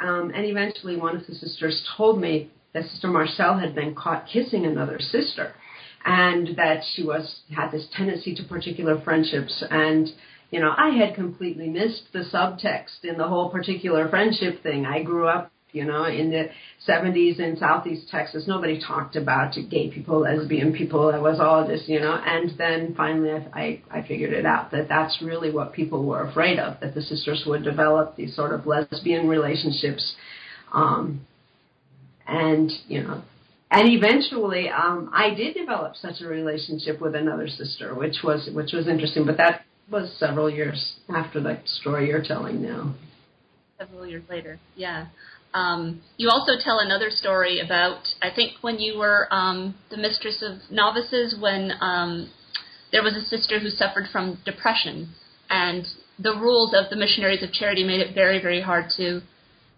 Um, 0.00 0.32
and 0.34 0.46
eventually, 0.46 0.96
one 0.96 1.16
of 1.16 1.26
the 1.26 1.34
sisters 1.34 1.86
told 1.96 2.20
me 2.20 2.50
that 2.72 2.84
Sister 2.84 3.08
Marcel 3.08 3.58
had 3.58 3.74
been 3.74 3.94
caught 3.94 4.26
kissing 4.32 4.64
another 4.64 4.98
sister, 4.98 5.52
and 6.04 6.56
that 6.56 6.82
she 6.94 7.02
was 7.02 7.40
had 7.54 7.70
this 7.70 7.86
tendency 7.96 8.34
to 8.36 8.44
particular 8.44 9.00
friendships. 9.02 9.62
And 9.70 10.08
you 10.50 10.60
know, 10.60 10.72
I 10.76 10.90
had 10.90 11.14
completely 11.14 11.68
missed 11.68 12.12
the 12.12 12.24
subtext 12.32 13.04
in 13.04 13.18
the 13.18 13.28
whole 13.28 13.50
particular 13.50 14.08
friendship 14.08 14.62
thing. 14.62 14.86
I 14.86 15.02
grew 15.02 15.28
up 15.28 15.52
you 15.72 15.84
know, 15.84 16.04
in 16.04 16.30
the 16.30 16.48
70s 16.88 17.38
in 17.38 17.56
Southeast 17.56 18.08
Texas, 18.10 18.44
nobody 18.46 18.80
talked 18.80 19.16
about 19.16 19.54
gay 19.70 19.90
people, 19.90 20.20
lesbian 20.20 20.72
people. 20.72 21.10
It 21.10 21.20
was 21.20 21.38
all 21.40 21.66
just, 21.66 21.88
you 21.88 22.00
know. 22.00 22.14
And 22.14 22.56
then 22.58 22.94
finally, 22.96 23.30
I, 23.30 23.60
I, 23.60 23.82
I 23.98 24.06
figured 24.06 24.32
it 24.32 24.46
out 24.46 24.70
that 24.72 24.88
that's 24.88 25.22
really 25.22 25.52
what 25.52 25.72
people 25.72 26.04
were 26.04 26.26
afraid 26.26 26.58
of 26.58 26.80
that 26.80 26.94
the 26.94 27.02
sisters 27.02 27.44
would 27.46 27.64
develop 27.64 28.16
these 28.16 28.34
sort 28.34 28.52
of 28.52 28.66
lesbian 28.66 29.28
relationships, 29.28 30.14
um, 30.72 31.26
and 32.26 32.70
you 32.86 33.02
know, 33.02 33.22
and 33.70 33.88
eventually, 33.88 34.68
um, 34.68 35.10
I 35.12 35.32
did 35.34 35.54
develop 35.54 35.94
such 35.94 36.20
a 36.20 36.26
relationship 36.26 37.00
with 37.00 37.14
another 37.14 37.46
sister, 37.46 37.94
which 37.94 38.16
was 38.24 38.50
which 38.52 38.72
was 38.72 38.88
interesting. 38.88 39.24
But 39.24 39.36
that 39.36 39.64
was 39.90 40.12
several 40.18 40.50
years 40.50 40.96
after 41.08 41.40
the 41.40 41.58
story 41.64 42.08
you're 42.08 42.22
telling 42.22 42.62
now. 42.62 42.94
Several 43.78 44.06
years 44.06 44.24
later, 44.28 44.58
yeah. 44.76 45.06
Um, 45.52 46.00
you 46.16 46.28
also 46.28 46.52
tell 46.62 46.78
another 46.78 47.10
story 47.10 47.60
about, 47.60 48.06
I 48.22 48.30
think, 48.30 48.52
when 48.60 48.78
you 48.78 48.98
were 48.98 49.26
um, 49.32 49.74
the 49.90 49.96
mistress 49.96 50.42
of 50.42 50.58
novices, 50.70 51.36
when 51.40 51.72
um, 51.80 52.30
there 52.92 53.02
was 53.02 53.14
a 53.16 53.26
sister 53.26 53.58
who 53.58 53.68
suffered 53.68 54.06
from 54.12 54.38
depression, 54.44 55.14
and 55.48 55.86
the 56.18 56.32
rules 56.32 56.72
of 56.74 56.90
the 56.90 56.96
Missionaries 56.96 57.42
of 57.42 57.52
Charity 57.52 57.84
made 57.84 58.00
it 58.00 58.14
very, 58.14 58.40
very 58.40 58.60
hard 58.60 58.86
to 58.96 59.20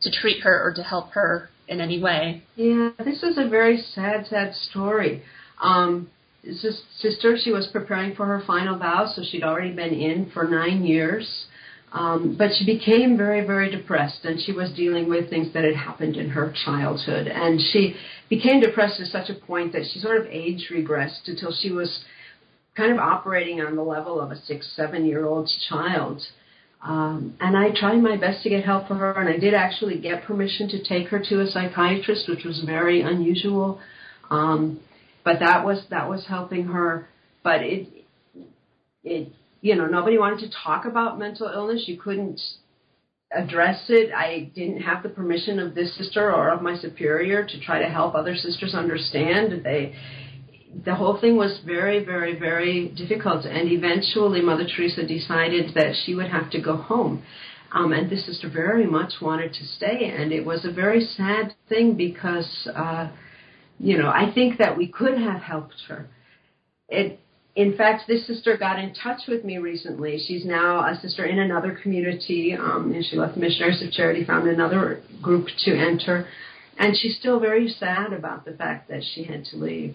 to 0.03 0.11
treat 0.11 0.43
her 0.43 0.67
or 0.67 0.75
to 0.75 0.83
help 0.83 1.13
her 1.13 1.49
in 1.69 1.81
any 1.81 2.03
way. 2.03 2.43
Yeah, 2.57 2.91
this 3.05 3.23
is 3.23 3.39
a 3.39 3.49
very 3.49 3.81
sad, 3.95 4.27
sad 4.27 4.55
story. 4.55 5.23
Um, 5.63 6.11
this 6.43 6.83
sister, 6.99 7.37
she 7.41 7.53
was 7.53 7.69
preparing 7.69 8.15
for 8.17 8.27
her 8.27 8.43
final 8.45 8.79
vows, 8.79 9.15
so 9.15 9.23
she'd 9.23 9.45
already 9.45 9.73
been 9.73 9.95
in 9.95 10.31
for 10.35 10.49
nine 10.49 10.85
years. 10.85 11.47
Um, 11.93 12.37
but 12.39 12.51
she 12.57 12.65
became 12.65 13.19
very, 13.19 13.47
very 13.47 13.71
depressed, 13.71 14.25
and 14.25 14.41
she 14.41 14.53
was 14.53 14.73
dealing 14.73 15.11
with 15.11 15.29
things 15.29 15.53
that 15.53 15.65
had 15.65 15.77
happened 15.77 16.17
in 16.17 16.31
her 16.31 16.55
childhood. 16.65 17.27
And 17.27 17.61
she 17.61 17.97
became 18.31 18.61
depressed 18.61 18.99
to 18.99 19.07
such 19.07 19.29
a 19.29 19.35
point 19.35 19.73
that 19.73 19.83
she 19.93 20.01
sort 20.01 20.19
of 20.19 20.27
age 20.27 20.71
regressed 20.73 21.29
until 21.29 21.53
she 21.53 21.71
was 21.71 22.05
kind 22.75 22.93
of 22.93 22.99
operating 22.99 23.61
on 23.61 23.77
the 23.77 23.83
level 23.83 24.21
of 24.21 24.31
a 24.31 24.37
six, 24.37 24.73
seven 24.75 25.05
year 25.05 25.27
old 25.27 25.51
child. 25.69 26.23
Um, 26.83 27.37
and 27.41 27.57
I 27.57 27.71
tried 27.79 27.99
my 27.99 28.17
best 28.17 28.43
to 28.43 28.49
get 28.49 28.65
help 28.65 28.89
for 28.89 28.95
her, 28.95 29.13
and 29.13 29.29
I 29.29 29.37
did 29.37 29.55
actually 29.55 30.01
get 30.01 30.25
permission 30.25 30.69
to 30.71 30.83
take 30.83 31.09
her 31.09 31.23
to 31.29 31.41
a 31.43 31.47
psychiatrist, 31.47 32.29
which 32.29 32.45
was 32.45 32.63
very 32.65 33.03
unusual. 33.03 33.81
Um, 34.31 34.81
but 35.25 35.39
that 35.41 35.65
was 35.65 35.85
that 35.91 36.09
was 36.09 36.27
helping 36.27 36.65
her. 36.69 37.07
But 37.45 37.63
it 37.63 37.87
it 39.05 39.33
you 39.63 39.77
know, 39.77 39.87
nobody 39.87 40.19
wanted 40.19 40.41
to 40.41 40.51
talk 40.63 40.85
about 40.85 41.19
mental 41.19 41.47
illness. 41.47 41.85
You 41.87 41.97
couldn't 41.97 42.41
address 43.35 43.85
it. 43.89 44.13
I 44.13 44.51
didn't 44.55 44.83
have 44.83 45.05
the 45.05 45.09
permission 45.09 45.61
of 45.61 45.75
this 45.75 45.97
sister 45.97 46.33
or 46.33 46.51
of 46.51 46.63
my 46.63 46.77
superior 46.77 47.47
to 47.47 47.61
try 47.61 47.81
to 47.81 47.89
help 47.89 48.15
other 48.15 48.35
sisters 48.35 48.75
understand. 48.75 49.65
They, 49.65 49.95
the 50.85 50.97
whole 50.97 51.19
thing 51.21 51.37
was 51.37 51.61
very, 51.65 52.05
very, 52.05 52.39
very 52.39 52.89
difficult. 52.89 53.45
And 53.47 53.71
eventually, 53.71 54.43
Mother 54.43 54.67
Teresa 54.67 55.07
decided 55.07 55.75
that 55.75 55.95
she 56.05 56.17
would 56.17 56.29
have 56.29 56.51
to 56.51 56.61
go 56.61 56.77
home. 56.77 57.23
Um, 57.71 57.93
and 57.93 58.11
this 58.11 58.27
sister 58.27 58.51
very 58.51 58.85
much 58.85 59.15
wanted 59.23 59.55
to 59.55 59.65
stay. 59.65 60.13
And 60.15 60.33
it 60.33 60.45
was 60.45 60.65
a 60.65 60.73
very 60.73 61.05
sad 61.05 61.55
thing 61.69 61.97
because, 61.97 62.69
uh, 62.75 63.11
you 63.79 63.97
know, 63.97 64.09
I 64.09 64.33
think 64.35 64.59
that 64.59 64.77
we 64.77 64.89
could 64.89 65.17
have 65.17 65.41
helped 65.41 65.77
her. 65.89 66.09
It 66.89 67.21
in 67.55 67.77
fact, 67.77 68.05
this 68.09 68.27
sister 68.27 68.57
got 68.57 68.79
in 68.79 68.95
touch 68.95 69.23
with 69.29 69.45
me 69.45 69.59
recently. 69.59 70.23
She's 70.27 70.45
now 70.45 70.81
a 70.81 70.99
sister 71.01 71.25
in 71.25 71.39
another 71.39 71.79
community, 71.83 72.57
um, 72.59 72.93
and 72.95 73.05
she 73.05 73.17
left 73.17 73.37
Missionaries 73.37 73.83
of 73.83 73.93
Charity, 73.93 74.25
found 74.25 74.49
another 74.49 75.03
group 75.21 75.49
to 75.65 75.75
enter, 75.77 76.27
and 76.79 76.97
she's 76.97 77.17
still 77.19 77.39
very 77.41 77.69
sad 77.69 78.13
about 78.15 78.47
the 78.47 78.53
fact 78.53 78.89
that 78.89 79.03
she 79.15 79.25
had 79.25 79.45
to 79.47 79.57
leave. 79.57 79.95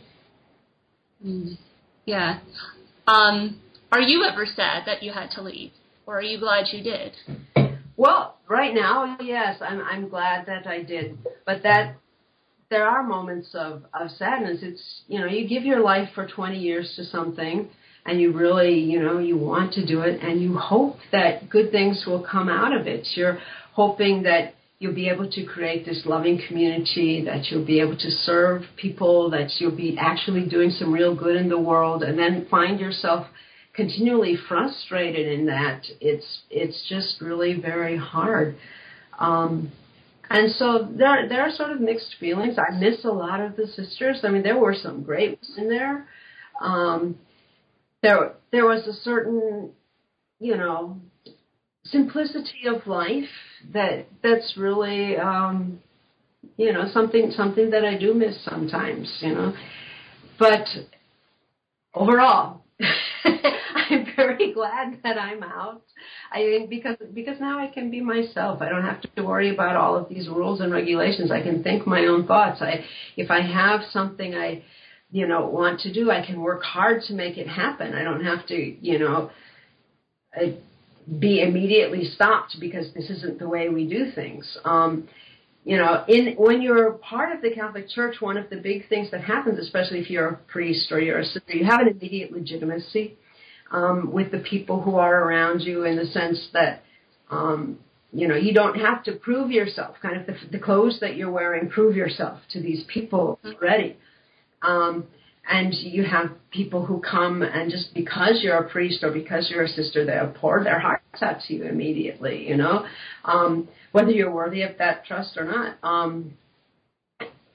Mm. 1.25 1.57
Yeah. 2.05 2.39
Um, 3.07 3.59
are 3.91 4.01
you 4.01 4.23
ever 4.23 4.45
sad 4.45 4.83
that 4.85 5.01
you 5.01 5.11
had 5.11 5.31
to 5.31 5.41
leave, 5.41 5.71
or 6.05 6.19
are 6.19 6.21
you 6.21 6.39
glad 6.39 6.65
you 6.71 6.83
did? 6.83 7.13
Well, 7.95 8.37
right 8.47 8.75
now, 8.75 9.17
yes, 9.19 9.57
I'm 9.61 9.81
I'm 9.81 10.09
glad 10.09 10.45
that 10.45 10.67
I 10.67 10.83
did, 10.83 11.17
but 11.45 11.63
that 11.63 11.95
there 12.69 12.87
are 12.87 13.03
moments 13.03 13.49
of, 13.53 13.83
of 13.93 14.11
sadness. 14.11 14.59
It's, 14.61 15.01
you 15.07 15.19
know, 15.19 15.25
you 15.25 15.47
give 15.47 15.63
your 15.63 15.81
life 15.81 16.09
for 16.13 16.27
20 16.27 16.57
years 16.57 16.93
to 16.97 17.05
something 17.05 17.69
and 18.05 18.19
you 18.19 18.31
really, 18.33 18.79
you 18.79 19.01
know, 19.01 19.19
you 19.19 19.37
want 19.37 19.73
to 19.73 19.85
do 19.85 20.01
it 20.01 20.21
and 20.21 20.41
you 20.41 20.57
hope 20.57 20.97
that 21.11 21.49
good 21.49 21.71
things 21.71 22.03
will 22.05 22.25
come 22.29 22.49
out 22.49 22.75
of 22.75 22.87
it. 22.87 23.07
You're 23.15 23.39
hoping 23.73 24.23
that 24.23 24.55
you'll 24.79 24.93
be 24.93 25.09
able 25.09 25.29
to 25.31 25.45
create 25.45 25.85
this 25.85 26.03
loving 26.05 26.41
community, 26.47 27.23
that 27.25 27.45
you'll 27.45 27.65
be 27.65 27.79
able 27.79 27.97
to 27.97 28.11
serve 28.11 28.63
people, 28.75 29.29
that 29.31 29.49
you'll 29.59 29.75
be 29.75 29.97
actually 29.99 30.47
doing 30.47 30.69
some 30.69 30.91
real 30.93 31.15
good 31.15 31.35
in 31.35 31.49
the 31.49 31.59
world 31.59 32.03
and 32.03 32.17
then 32.17 32.47
find 32.49 32.79
yourself 32.79 33.27
continually 33.73 34.35
frustrated 34.47 35.27
in 35.27 35.45
that. 35.45 35.83
It's, 36.01 36.41
it's 36.49 36.85
just 36.89 37.21
really 37.21 37.59
very 37.59 37.97
hard. 37.97 38.55
Um, 39.19 39.71
and 40.29 40.51
so 40.53 40.87
there, 40.91 41.27
there 41.29 41.41
are 41.41 41.51
sort 41.51 41.71
of 41.71 41.79
mixed 41.79 42.15
feelings. 42.19 42.57
I 42.57 42.77
miss 42.77 43.03
a 43.05 43.11
lot 43.11 43.39
of 43.39 43.55
the 43.55 43.67
sisters. 43.67 44.19
I 44.23 44.29
mean, 44.29 44.43
there 44.43 44.57
were 44.57 44.75
some 44.75 45.03
great 45.03 45.37
ones 45.37 45.53
in 45.57 45.69
there. 45.69 46.07
Um, 46.61 47.17
there, 48.03 48.33
there 48.51 48.65
was 48.65 48.85
a 48.87 48.93
certain, 48.93 49.71
you 50.39 50.57
know, 50.57 50.97
simplicity 51.85 52.67
of 52.67 52.85
life 52.87 53.29
that 53.73 54.07
that's 54.21 54.55
really, 54.57 55.17
um, 55.17 55.79
you 56.57 56.73
know, 56.73 56.89
something 56.93 57.31
something 57.35 57.69
that 57.71 57.85
I 57.85 57.97
do 57.97 58.13
miss 58.13 58.43
sometimes. 58.43 59.17
You 59.21 59.33
know, 59.33 59.53
but 60.39 60.65
overall, 61.93 62.61
very 64.37 64.53
glad 64.53 64.99
that 65.03 65.17
I'm 65.17 65.43
out. 65.43 65.81
I 66.31 66.67
because 66.69 66.97
because 67.13 67.39
now 67.39 67.59
I 67.59 67.67
can 67.67 67.89
be 67.91 68.01
myself. 68.01 68.61
I 68.61 68.69
don't 68.69 68.83
have 68.83 69.01
to 69.15 69.23
worry 69.23 69.53
about 69.53 69.75
all 69.75 69.95
of 69.95 70.09
these 70.09 70.27
rules 70.27 70.61
and 70.61 70.71
regulations. 70.71 71.31
I 71.31 71.41
can 71.41 71.63
think 71.63 71.87
my 71.87 72.05
own 72.05 72.27
thoughts. 72.27 72.61
I 72.61 72.85
if 73.15 73.31
I 73.31 73.41
have 73.41 73.81
something 73.91 74.35
I 74.35 74.63
you 75.11 75.27
know 75.27 75.47
want 75.47 75.81
to 75.81 75.93
do, 75.93 76.11
I 76.11 76.25
can 76.25 76.41
work 76.41 76.63
hard 76.63 77.01
to 77.07 77.13
make 77.13 77.37
it 77.37 77.47
happen. 77.47 77.93
I 77.93 78.03
don't 78.03 78.23
have 78.23 78.45
to 78.47 78.55
you 78.55 78.99
know 78.99 79.31
be 81.19 81.41
immediately 81.41 82.05
stopped 82.05 82.57
because 82.59 82.93
this 82.93 83.09
isn't 83.09 83.39
the 83.39 83.47
way 83.47 83.69
we 83.69 83.87
do 83.87 84.11
things. 84.13 84.57
Um, 84.65 85.07
you 85.63 85.77
know, 85.77 86.05
in 86.07 86.35
when 86.37 86.61
you're 86.61 86.93
part 86.93 87.35
of 87.35 87.41
the 87.41 87.51
Catholic 87.53 87.89
Church, 87.89 88.21
one 88.21 88.37
of 88.37 88.49
the 88.49 88.55
big 88.55 88.87
things 88.87 89.11
that 89.11 89.21
happens, 89.21 89.59
especially 89.59 89.99
if 89.99 90.09
you're 90.09 90.27
a 90.29 90.35
priest 90.35 90.91
or 90.91 91.01
you're 91.01 91.19
a 91.19 91.25
sister, 91.25 91.53
you 91.53 91.65
have 91.65 91.81
an 91.81 91.89
immediate 91.89 92.31
legitimacy 92.31 93.17
um, 93.71 94.11
with 94.11 94.31
the 94.31 94.39
people 94.39 94.81
who 94.81 94.95
are 94.95 95.23
around 95.23 95.61
you 95.61 95.83
in 95.83 95.97
the 95.97 96.05
sense 96.05 96.49
that 96.53 96.83
um, 97.29 97.79
you 98.11 98.27
know 98.27 98.35
you 98.35 98.53
don't 98.53 98.79
have 98.79 99.03
to 99.03 99.13
prove 99.13 99.51
yourself. 99.51 99.95
Kind 100.01 100.19
of 100.19 100.27
the, 100.27 100.35
the 100.51 100.59
clothes 100.59 100.99
that 101.01 101.15
you're 101.15 101.31
wearing 101.31 101.69
prove 101.69 101.95
yourself 101.95 102.39
to 102.51 102.61
these 102.61 102.83
people 102.87 103.39
already. 103.45 103.97
Um, 104.61 105.07
and 105.49 105.73
you 105.73 106.03
have 106.03 106.31
people 106.51 106.85
who 106.85 106.99
come 106.99 107.41
and 107.41 107.71
just 107.71 107.93
because 107.93 108.41
you're 108.41 108.57
a 108.57 108.69
priest 108.69 109.03
or 109.03 109.11
because 109.11 109.49
you're 109.49 109.63
a 109.63 109.67
sister, 109.69 110.05
they'll 110.05 110.33
pour 110.37 110.61
their 110.63 110.79
hearts 110.79 111.21
out 111.21 111.37
to 111.47 111.53
you 111.53 111.63
immediately, 111.63 112.47
you 112.47 112.57
know, 112.57 112.85
um, 113.23 113.69
whether 113.93 114.11
you're 114.11 114.31
worthy 114.31 114.63
of 114.63 114.77
that 114.77 115.05
trust 115.05 115.37
or 115.37 115.45
not. 115.45 115.77
Um, 115.83 116.33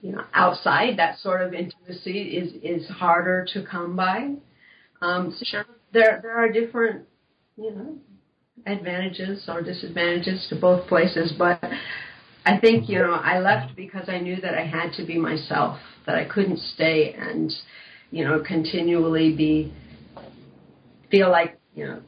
you 0.00 0.12
know, 0.12 0.24
outside 0.34 0.98
that 0.98 1.18
sort 1.20 1.42
of 1.42 1.54
intimacy 1.54 2.36
is 2.36 2.54
is 2.62 2.88
harder 2.88 3.46
to 3.52 3.64
come 3.64 3.94
by. 3.94 4.34
Um, 5.00 5.36
sure. 5.44 5.64
There 5.92 6.20
there 6.22 6.36
are 6.36 6.50
different, 6.50 7.06
you 7.56 7.70
know, 7.70 7.96
advantages 8.66 9.44
or 9.48 9.62
disadvantages 9.62 10.46
to 10.48 10.56
both 10.56 10.88
places, 10.88 11.32
but 11.38 11.62
I 12.44 12.58
think 12.58 12.88
you 12.88 12.98
know 12.98 13.12
I 13.12 13.38
left 13.40 13.76
because 13.76 14.08
I 14.08 14.18
knew 14.18 14.40
that 14.40 14.54
I 14.54 14.64
had 14.64 14.92
to 14.94 15.04
be 15.04 15.18
myself, 15.18 15.78
that 16.06 16.16
I 16.16 16.24
couldn't 16.24 16.58
stay 16.58 17.14
and 17.18 17.52
you 18.10 18.24
know 18.24 18.42
continually 18.46 19.34
be 19.34 19.72
feel 21.10 21.30
like 21.30 21.58
you 21.74 21.86
know 21.86 22.00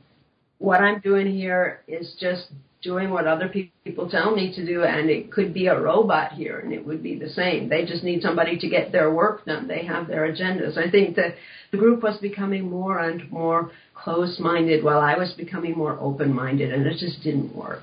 what 0.59 0.81
I'm 0.81 1.01
doing 1.01 1.27
here 1.33 1.83
is 1.87 2.16
just 2.18 2.47
doing 2.85 3.11
what 3.11 3.27
other 3.27 3.49
people 3.49 4.11
tell 4.11 4.35
me 4.37 4.55
to 4.55 4.64
do, 4.64 4.85
and 4.85 5.09
it 5.09 5.33
could 5.33 5.55
be 5.55 5.66
a 5.66 5.81
robot 5.81 6.33
here, 6.33 6.59
and 6.59 6.73
it 6.73 6.87
would 6.87 7.03
be 7.03 7.18
the 7.18 7.31
same. 7.31 7.68
They 7.68 7.87
just 7.87 8.05
need 8.05 8.23
somebody 8.23 8.59
to 8.59 8.68
get 8.68 8.92
their 8.92 9.12
work 9.12 9.47
done. 9.47 9.66
They 9.66 9.85
have 9.87 10.07
their 10.07 10.31
agendas. 10.31 10.77
I 10.77 10.90
think 10.90 11.16
that 11.16 11.35
the 11.74 11.80
group 11.80 12.02
was 12.04 12.16
becoming 12.18 12.70
more 12.70 13.00
and 13.00 13.30
more 13.32 13.72
closed-minded, 13.94 14.84
while 14.84 15.00
I 15.00 15.16
was 15.16 15.32
becoming 15.32 15.76
more 15.76 15.98
open-minded, 16.00 16.72
and 16.72 16.87
it 16.87 16.98
just 16.98 17.22
didn't 17.22 17.54
work. 17.54 17.82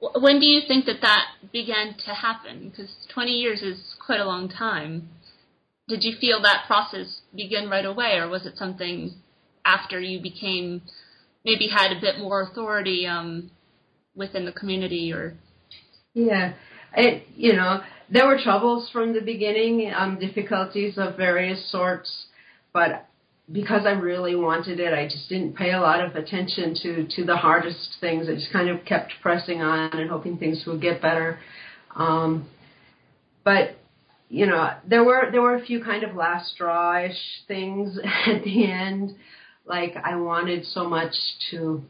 When 0.00 0.40
do 0.40 0.46
you 0.46 0.62
think 0.66 0.86
that 0.86 1.02
that 1.02 1.26
began 1.52 1.94
to 2.06 2.14
happen? 2.14 2.70
Because 2.70 2.90
20 3.14 3.30
years 3.30 3.62
is 3.62 3.94
quite 4.04 4.18
a 4.18 4.24
long 4.24 4.48
time. 4.48 5.08
Did 5.86 6.02
you 6.02 6.16
feel 6.20 6.42
that 6.42 6.64
process 6.66 7.20
begin 7.34 7.68
right 7.70 7.84
away, 7.84 8.14
or 8.16 8.28
was 8.28 8.44
it 8.44 8.56
something 8.56 9.14
after 9.64 10.00
you 10.00 10.20
became 10.20 10.82
maybe 11.44 11.68
had 11.68 11.92
a 11.96 12.00
bit 12.00 12.18
more 12.18 12.42
authority 12.42 13.06
um, 13.06 13.50
within 14.16 14.46
the 14.46 14.52
community, 14.52 15.12
or? 15.12 15.34
Yeah, 16.14 16.54
it 16.96 17.24
you 17.36 17.52
know 17.52 17.82
there 18.10 18.26
were 18.26 18.38
troubles 18.42 18.90
from 18.90 19.12
the 19.12 19.20
beginning, 19.20 19.92
um, 19.96 20.18
difficulties 20.18 20.98
of 20.98 21.16
various 21.16 21.70
sorts, 21.70 22.26
but 22.72 23.06
because 23.52 23.82
I 23.84 23.92
really 23.92 24.36
wanted 24.36 24.80
it, 24.80 24.92
I 24.92 25.06
just 25.06 25.28
didn't 25.28 25.56
pay 25.56 25.72
a 25.72 25.80
lot 25.80 26.04
of 26.04 26.14
attention 26.14 26.74
to 26.82 27.06
to 27.16 27.24
the 27.24 27.36
hardest 27.36 27.96
things. 28.00 28.28
I 28.28 28.34
just 28.34 28.52
kind 28.52 28.68
of 28.68 28.84
kept 28.84 29.12
pressing 29.22 29.60
on 29.60 29.98
and 29.98 30.10
hoping 30.10 30.38
things 30.38 30.62
would 30.66 30.80
get 30.80 31.02
better. 31.02 31.38
Um, 31.96 32.48
but 33.44 33.76
you 34.28 34.46
know, 34.46 34.70
there 34.86 35.02
were 35.02 35.30
there 35.30 35.42
were 35.42 35.56
a 35.56 35.64
few 35.64 35.82
kind 35.82 36.04
of 36.04 36.14
last 36.14 36.54
strawish 36.58 37.16
things 37.48 37.98
at 38.26 38.44
the 38.44 38.70
end. 38.70 39.14
Like 39.66 39.94
I 40.02 40.16
wanted 40.16 40.66
so 40.66 40.88
much 40.88 41.14
to 41.50 41.82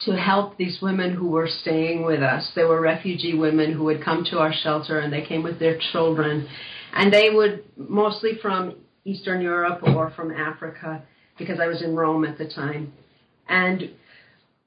to 0.00 0.16
help 0.16 0.56
these 0.56 0.78
women 0.80 1.14
who 1.14 1.28
were 1.28 1.48
staying 1.48 2.04
with 2.04 2.22
us. 2.22 2.50
They 2.54 2.64
were 2.64 2.80
refugee 2.80 3.36
women 3.36 3.72
who 3.72 3.84
would 3.84 4.02
come 4.02 4.24
to 4.30 4.38
our 4.38 4.52
shelter 4.52 5.00
and 5.00 5.12
they 5.12 5.24
came 5.24 5.42
with 5.42 5.58
their 5.58 5.78
children. 5.92 6.48
And 6.94 7.12
they 7.12 7.30
would 7.30 7.64
mostly 7.76 8.32
from 8.40 8.76
Eastern 9.04 9.42
Europe 9.42 9.82
or 9.82 10.10
from 10.16 10.30
Africa 10.30 11.02
because 11.38 11.60
I 11.60 11.66
was 11.66 11.82
in 11.82 11.94
Rome 11.94 12.24
at 12.24 12.38
the 12.38 12.48
time. 12.48 12.92
And 13.48 13.90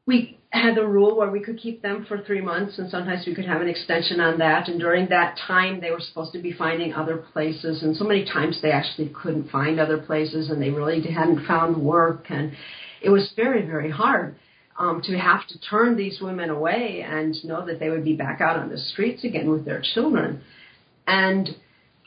we 0.06 0.38
had 0.52 0.76
the 0.76 0.86
rule 0.86 1.18
where 1.18 1.32
we 1.32 1.40
could 1.40 1.58
keep 1.58 1.82
them 1.82 2.06
for 2.08 2.22
three 2.22 2.42
months 2.42 2.78
and 2.78 2.88
sometimes 2.92 3.26
we 3.26 3.34
could 3.34 3.46
have 3.46 3.62
an 3.62 3.68
extension 3.68 4.20
on 4.20 4.38
that. 4.38 4.68
And 4.68 4.80
during 4.80 5.10
that 5.10 5.36
time, 5.48 5.82
they 5.82 5.90
were 5.90 6.00
supposed 6.00 6.34
to 6.34 6.42
be 6.42 6.54
finding 6.54 6.94
other 6.94 7.18
places. 7.18 7.82
And 7.82 7.96
so 7.96 8.04
many 8.04 8.24
times 8.24 8.60
they 8.62 8.72
actually 8.72 9.10
couldn't 9.10 9.50
find 9.50 9.80
other 9.80 9.98
places 9.98 10.52
and 10.52 10.62
they 10.62 10.70
really 10.70 11.02
hadn't 11.02 11.48
found 11.48 11.76
work. 11.76 12.28
And 12.30 12.52
it 13.02 13.10
was 13.10 13.34
very, 13.36 13.66
very 13.66 13.90
hard. 13.90 14.36
Um, 14.78 15.04
to 15.04 15.16
have 15.16 15.48
to 15.50 15.60
turn 15.60 15.96
these 15.98 16.20
women 16.20 16.50
away 16.50 17.06
and 17.08 17.36
know 17.46 17.64
that 17.64 17.80
they 17.80 17.90
would 17.92 18.04
be 18.04 18.16
back 18.16 18.42
out 18.42 18.58
on 18.58 18.70
the 18.70 18.78
streets 18.80 19.24
again 19.24 19.52
with 19.52 19.66
their 19.66 19.84
children. 19.94 20.42
And 21.06 21.50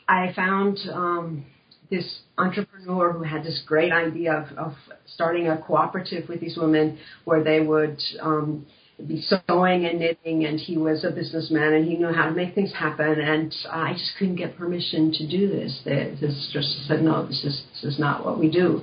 I 0.07 0.33
found 0.35 0.79
um, 0.91 1.45
this 1.89 2.19
entrepreneur 2.37 3.13
who 3.13 3.23
had 3.23 3.43
this 3.43 3.61
great 3.65 3.91
idea 3.91 4.33
of, 4.33 4.57
of 4.57 4.73
starting 5.05 5.47
a 5.47 5.57
cooperative 5.57 6.27
with 6.27 6.41
these 6.41 6.57
women 6.57 6.99
where 7.25 7.43
they 7.43 7.59
would 7.59 8.01
um, 8.21 8.65
be 9.05 9.21
sewing 9.21 9.85
and 9.85 9.99
knitting, 9.99 10.45
and 10.45 10.59
he 10.59 10.77
was 10.77 11.03
a 11.03 11.11
businessman 11.11 11.73
and 11.73 11.85
he 11.85 11.95
knew 11.95 12.11
how 12.11 12.25
to 12.25 12.31
make 12.31 12.55
things 12.55 12.73
happen. 12.73 13.19
And 13.19 13.53
I 13.69 13.93
just 13.93 14.11
couldn't 14.17 14.37
get 14.37 14.57
permission 14.57 15.11
to 15.13 15.27
do 15.27 15.47
this. 15.47 15.81
The, 15.85 16.17
the 16.19 16.31
sister 16.31 16.61
said, 16.87 17.01
"No, 17.01 17.25
this 17.25 17.43
is 17.43 17.63
this 17.73 17.93
is 17.93 17.99
not 17.99 18.25
what 18.25 18.39
we 18.39 18.49
do." 18.49 18.81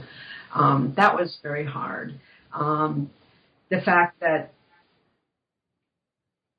Um, 0.55 0.95
that 0.97 1.15
was 1.15 1.37
very 1.43 1.65
hard. 1.67 2.15
Um, 2.53 3.11
the 3.75 3.83
fact 3.83 4.21
that 4.21 4.53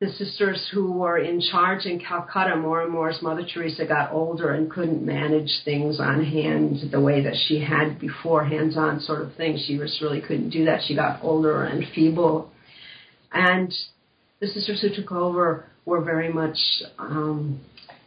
the 0.01 0.10
sisters 0.10 0.69
who 0.73 0.91
were 0.91 1.17
in 1.17 1.39
charge 1.39 1.86
in 1.86 1.99
Calcutta, 1.99 2.58
more 2.58 2.82
and 2.82 2.91
more 2.91 3.10
as 3.10 3.21
Mother 3.21 3.45
Teresa 3.51 3.86
got 3.86 4.12
older 4.12 4.51
and 4.51 4.69
couldn't 4.69 5.06
manage 5.06 5.62
things 5.63 5.99
on 6.01 6.23
hand 6.23 6.91
the 6.91 6.99
way 6.99 7.23
that 7.23 7.36
she 7.47 7.60
had 7.62 7.97
before, 7.99 8.43
hands 8.43 8.75
on 8.75 8.99
sort 8.99 9.21
of 9.21 9.34
thing. 9.36 9.58
She 9.65 9.78
just 9.78 10.01
really 10.01 10.19
couldn't 10.19 10.49
do 10.49 10.65
that. 10.65 10.82
She 10.86 10.95
got 10.95 11.23
older 11.23 11.63
and 11.63 11.86
feeble. 11.95 12.51
And 13.32 13.73
the 14.41 14.47
sisters 14.47 14.82
who 14.82 14.93
took 14.93 15.13
over 15.13 15.65
were 15.86 16.01
very 16.01 16.32
much 16.32 16.58
um, 16.99 17.62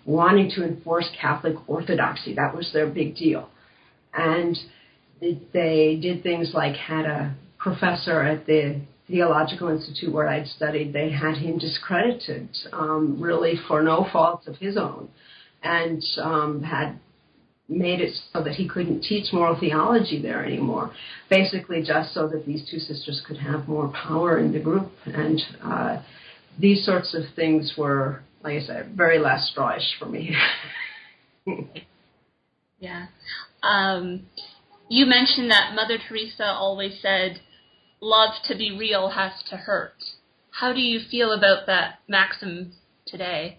wanting 0.04 0.50
to 0.56 0.64
enforce 0.64 1.08
Catholic 1.18 1.56
orthodoxy. 1.66 2.34
That 2.34 2.54
was 2.54 2.70
their 2.74 2.86
big 2.86 3.16
deal. 3.16 3.48
And 4.12 4.56
they 5.20 5.98
did 6.00 6.22
things 6.22 6.50
like 6.52 6.76
had 6.76 7.06
a 7.06 7.34
professor 7.58 8.22
at 8.22 8.46
the 8.46 8.80
Theological 9.08 9.68
Institute 9.68 10.12
where 10.12 10.28
I'd 10.28 10.46
studied, 10.46 10.92
they 10.92 11.10
had 11.10 11.36
him 11.36 11.58
discredited, 11.58 12.50
um, 12.72 13.20
really 13.20 13.54
for 13.66 13.82
no 13.82 14.06
fault 14.12 14.46
of 14.46 14.56
his 14.56 14.76
own, 14.76 15.08
and 15.62 16.02
um, 16.22 16.62
had 16.62 16.98
made 17.68 18.00
it 18.00 18.14
so 18.32 18.42
that 18.42 18.54
he 18.54 18.66
couldn't 18.66 19.02
teach 19.02 19.32
moral 19.32 19.58
theology 19.58 20.20
there 20.20 20.44
anymore. 20.44 20.90
Basically, 21.28 21.82
just 21.82 22.14
so 22.14 22.26
that 22.28 22.46
these 22.46 22.68
two 22.70 22.78
sisters 22.78 23.22
could 23.26 23.36
have 23.36 23.68
more 23.68 23.88
power 23.88 24.38
in 24.38 24.52
the 24.52 24.60
group. 24.60 24.90
And 25.04 25.40
uh, 25.62 26.02
these 26.58 26.84
sorts 26.84 27.14
of 27.14 27.22
things 27.36 27.74
were, 27.76 28.22
like 28.42 28.62
I 28.62 28.66
said, 28.66 28.92
very 28.96 29.18
last 29.18 29.54
strawish 29.54 29.98
for 29.98 30.06
me. 30.06 30.34
yeah. 32.78 33.06
Um, 33.62 34.26
you 34.88 35.04
mentioned 35.04 35.50
that 35.50 35.74
Mother 35.74 35.98
Teresa 36.08 36.46
always 36.46 36.98
said, 37.02 37.40
love 38.00 38.34
to 38.44 38.56
be 38.56 38.76
real 38.76 39.10
has 39.10 39.32
to 39.50 39.56
hurt. 39.56 39.94
How 40.50 40.72
do 40.72 40.80
you 40.80 41.00
feel 41.10 41.32
about 41.32 41.66
that 41.66 42.00
maxim 42.08 42.72
today? 43.06 43.58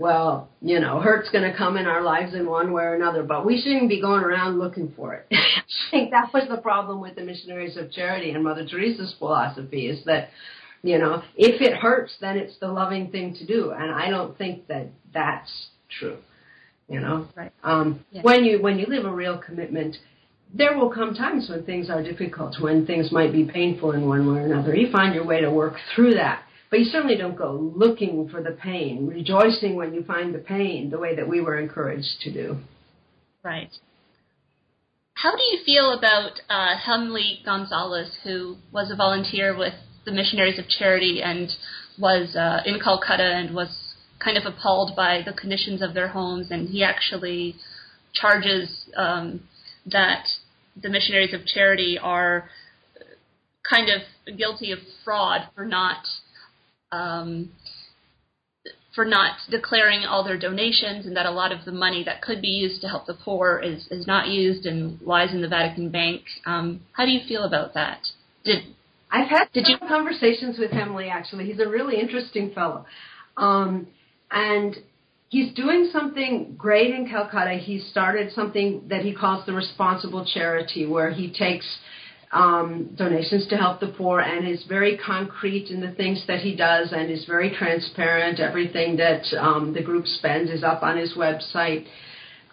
Well, 0.00 0.48
you 0.62 0.80
know, 0.80 0.98
hurt's 0.98 1.28
going 1.28 1.50
to 1.50 1.56
come 1.56 1.76
in 1.76 1.86
our 1.86 2.02
lives 2.02 2.32
in 2.32 2.46
one 2.46 2.72
way 2.72 2.84
or 2.84 2.94
another, 2.94 3.22
but 3.22 3.44
we 3.44 3.60
shouldn't 3.60 3.90
be 3.90 4.00
going 4.00 4.24
around 4.24 4.58
looking 4.58 4.94
for 4.96 5.12
it. 5.12 5.26
I 5.32 5.90
think 5.90 6.10
that 6.12 6.32
was 6.32 6.48
the 6.48 6.56
problem 6.56 7.02
with 7.02 7.16
the 7.16 7.22
missionaries 7.22 7.76
of 7.76 7.92
charity 7.92 8.30
and 8.30 8.42
Mother 8.42 8.66
Teresa's 8.66 9.14
philosophy 9.18 9.88
is 9.88 10.02
that, 10.06 10.30
you 10.82 10.96
know, 10.96 11.22
if 11.36 11.60
it 11.60 11.76
hurts, 11.76 12.14
then 12.18 12.38
it's 12.38 12.58
the 12.60 12.68
loving 12.68 13.10
thing 13.10 13.34
to 13.34 13.46
do, 13.46 13.72
and 13.72 13.92
I 13.92 14.08
don't 14.08 14.38
think 14.38 14.66
that 14.68 14.88
that's 15.12 15.50
true. 15.98 16.16
You 16.88 17.00
know, 17.00 17.28
right? 17.36 17.52
Um, 17.62 18.04
yeah. 18.10 18.22
When 18.22 18.44
you 18.44 18.60
when 18.60 18.78
you 18.78 18.86
live 18.86 19.04
a 19.04 19.12
real 19.12 19.38
commitment, 19.38 19.96
there 20.52 20.76
will 20.76 20.90
come 20.90 21.14
times 21.14 21.48
when 21.48 21.64
things 21.64 21.88
are 21.90 22.02
difficult, 22.02 22.56
when 22.60 22.86
things 22.86 23.12
might 23.12 23.32
be 23.32 23.44
painful 23.44 23.92
in 23.92 24.08
one 24.08 24.32
way 24.32 24.40
or 24.40 24.46
another. 24.46 24.74
You 24.74 24.90
find 24.90 25.14
your 25.14 25.24
way 25.24 25.40
to 25.40 25.50
work 25.50 25.74
through 25.94 26.14
that. 26.14 26.42
But 26.70 26.80
you 26.80 26.86
certainly 26.86 27.16
don't 27.16 27.36
go 27.36 27.72
looking 27.74 28.28
for 28.28 28.42
the 28.42 28.52
pain, 28.52 29.06
rejoicing 29.06 29.74
when 29.74 29.92
you 29.92 30.04
find 30.04 30.34
the 30.34 30.38
pain, 30.38 30.90
the 30.90 30.98
way 30.98 31.16
that 31.16 31.28
we 31.28 31.40
were 31.40 31.58
encouraged 31.58 32.20
to 32.22 32.32
do. 32.32 32.58
Right. 33.42 33.70
How 35.14 35.32
do 35.32 35.42
you 35.42 35.58
feel 35.64 35.92
about 35.92 36.40
uh, 36.48 36.76
Gonzalez, 37.44 38.18
who 38.22 38.56
was 38.72 38.90
a 38.90 38.96
volunteer 38.96 39.56
with 39.56 39.74
the 40.04 40.12
Missionaries 40.12 40.58
of 40.58 40.68
Charity 40.68 41.20
and 41.22 41.50
was 41.98 42.36
uh, 42.36 42.60
in 42.64 42.80
Calcutta 42.80 43.24
and 43.24 43.54
was 43.54 43.94
kind 44.22 44.38
of 44.38 44.44
appalled 44.46 44.94
by 44.96 45.22
the 45.24 45.32
conditions 45.32 45.82
of 45.82 45.94
their 45.94 46.08
homes, 46.08 46.50
and 46.50 46.68
he 46.68 46.84
actually 46.84 47.56
charges 48.14 48.86
um, 48.96 49.40
that 49.86 50.26
the 50.82 50.88
missionaries 50.88 51.34
of 51.34 51.46
charity 51.46 51.98
are 52.00 52.48
kind 53.68 53.88
of 53.88 54.36
guilty 54.36 54.72
of 54.72 54.78
fraud 55.04 55.42
for 55.54 55.64
not 55.64 56.04
um, 56.92 57.50
for 58.94 59.04
not 59.04 59.36
declaring 59.50 60.04
all 60.04 60.24
their 60.24 60.38
donations 60.38 61.06
and 61.06 61.16
that 61.16 61.26
a 61.26 61.30
lot 61.30 61.52
of 61.52 61.64
the 61.64 61.72
money 61.72 62.02
that 62.04 62.20
could 62.20 62.42
be 62.42 62.48
used 62.48 62.80
to 62.80 62.88
help 62.88 63.06
the 63.06 63.14
poor 63.14 63.60
is, 63.62 63.86
is 63.90 64.06
not 64.06 64.28
used 64.28 64.66
and 64.66 65.00
lies 65.02 65.32
in 65.32 65.40
the 65.40 65.48
Vatican 65.48 65.90
Bank. 65.90 66.22
Um, 66.44 66.80
how 66.92 67.04
do 67.04 67.12
you 67.12 67.20
feel 67.28 67.44
about 67.44 67.74
that? 67.74 68.00
Did 68.44 68.64
I've 69.12 69.28
had 69.28 69.46
did 69.52 69.68
you 69.68 69.76
conversations 69.78 70.58
with 70.58 70.70
Hemley 70.70 71.08
actually. 71.08 71.46
He's 71.46 71.60
a 71.60 71.68
really 71.68 72.00
interesting 72.00 72.52
fellow. 72.52 72.84
Um, 73.36 73.86
and 74.30 74.76
he's 75.30 75.54
doing 75.54 75.88
something 75.92 76.54
great 76.58 76.92
in 76.92 77.08
Calcutta. 77.08 77.52
He 77.54 77.78
started 77.78 78.32
something 78.32 78.82
that 78.88 79.02
he 79.02 79.14
calls 79.14 79.46
the 79.46 79.54
responsible 79.54 80.26
charity, 80.26 80.86
where 80.86 81.10
he 81.10 81.32
takes 81.32 81.66
um, 82.32 82.90
donations 82.96 83.46
to 83.48 83.56
help 83.56 83.80
the 83.80 83.94
poor 83.96 84.20
and 84.20 84.46
is 84.46 84.64
very 84.68 84.98
concrete 84.98 85.68
in 85.70 85.80
the 85.80 85.92
things 85.92 86.24
that 86.26 86.40
he 86.40 86.54
does 86.54 86.92
and 86.92 87.10
is 87.10 87.24
very 87.24 87.50
transparent. 87.56 88.38
Everything 88.38 88.96
that 88.96 89.22
um, 89.38 89.72
the 89.72 89.82
group 89.82 90.06
spends 90.06 90.50
is 90.50 90.62
up 90.62 90.82
on 90.82 90.98
his 90.98 91.14
website. 91.14 91.86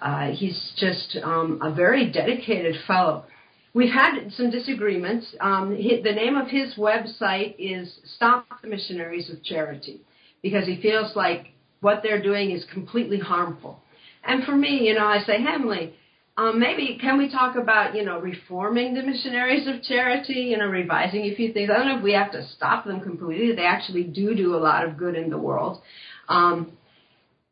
Uh, 0.02 0.28
he's 0.32 0.74
just 0.78 1.18
um, 1.24 1.60
a 1.62 1.74
very 1.74 2.12
dedicated 2.12 2.76
fellow. 2.86 3.26
We've 3.74 3.94
had 3.94 4.32
some 4.36 4.50
disagreements. 4.50 5.36
Um, 5.42 5.76
he, 5.76 6.02
the 6.02 6.12
name 6.12 6.38
of 6.38 6.48
his 6.48 6.76
website 6.76 7.56
is 7.58 8.00
Stop 8.16 8.48
the 8.62 8.68
Missionaries 8.68 9.30
of 9.32 9.44
Charity 9.44 10.02
because 10.42 10.66
he 10.66 10.80
feels 10.82 11.16
like 11.16 11.48
what 11.82 12.02
they're 12.04 12.22
doing 12.22 12.52
is 12.52 12.66
completely 12.74 13.20
harmful. 13.20 13.80
And 14.24 14.44
for 14.44 14.56
me, 14.56 14.88
you 14.88 14.94
know, 14.94 15.06
I 15.06 15.20
say, 15.20 15.42
Hemley, 15.42 15.94
um, 16.38 16.60
maybe 16.60 17.00
can 17.02 17.18
we 17.18 17.32
talk 17.32 17.56
about 17.56 17.96
you 17.96 18.06
know 18.06 18.20
reforming 18.20 18.94
the 18.94 19.02
missionaries 19.02 19.68
of 19.68 19.82
charity, 19.82 20.52
you 20.52 20.58
know, 20.58 20.68
revising 20.68 21.24
a 21.24 21.36
few 21.36 21.52
things. 21.52 21.70
I 21.72 21.78
don't 21.78 21.88
know 21.88 21.98
if 21.98 22.04
we 22.04 22.13
have 22.13 22.32
to 22.34 22.48
stop 22.56 22.86
them 22.86 23.02
completely. 23.02 23.56
They 23.56 23.66
actually 23.66 24.04
do 24.04 24.36
do 24.36 24.56
a 24.56 24.58
lot 24.58 24.86
of 24.86 24.98
good 24.98 25.16
in 25.16 25.32
the 25.32 25.38
world. 25.38 25.82
Um, 26.30 26.77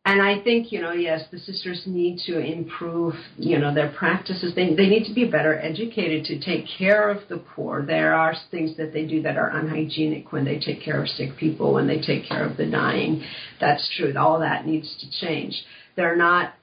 and 0.06 0.22
I 0.22 0.40
think, 0.44 0.72
you 0.72 0.82
know, 0.82 0.92
yes, 0.92 1.24
the 1.32 1.40
sisters 1.40 1.82
need 1.88 2.20
to 2.28 2.38
improve, 2.38 3.16
you 3.38 3.58
know, 3.58 3.74
their 3.74 3.92
practices. 3.92 4.54
They, 4.54 4.76
they 4.76 4.88
need 4.88 5.06
to 5.08 5.14
be 5.16 5.26
better 5.26 5.60
educated 5.60 6.26
to 6.26 6.40
take 6.40 6.66
care 6.78 7.10
of 7.10 7.28
the 7.28 7.38
poor. 7.38 7.84
There 7.84 8.14
are 8.14 8.36
things 8.52 8.78
that 8.78 8.94
they 8.94 9.08
do 9.08 9.24
that 9.24 9.36
are 9.36 9.50
unhygienic 9.50 10.32
when 10.32 10.46
they 10.46 10.60
take 10.60 10.84
care 10.84 11.02
of 11.02 11.10
sick 11.10 11.36
people, 11.38 11.74
when 11.74 11.88
they 11.88 12.00
take 12.00 12.30
care 12.30 12.48
of 12.48 12.56
the 12.56 12.68
dying. 12.70 13.24
That's 13.60 13.92
true. 13.98 14.14
All 14.16 14.40
that 14.42 14.68
needs 14.68 14.96
to 15.00 15.26
change. 15.26 15.60
They're 15.96 16.16
not, 16.16 16.54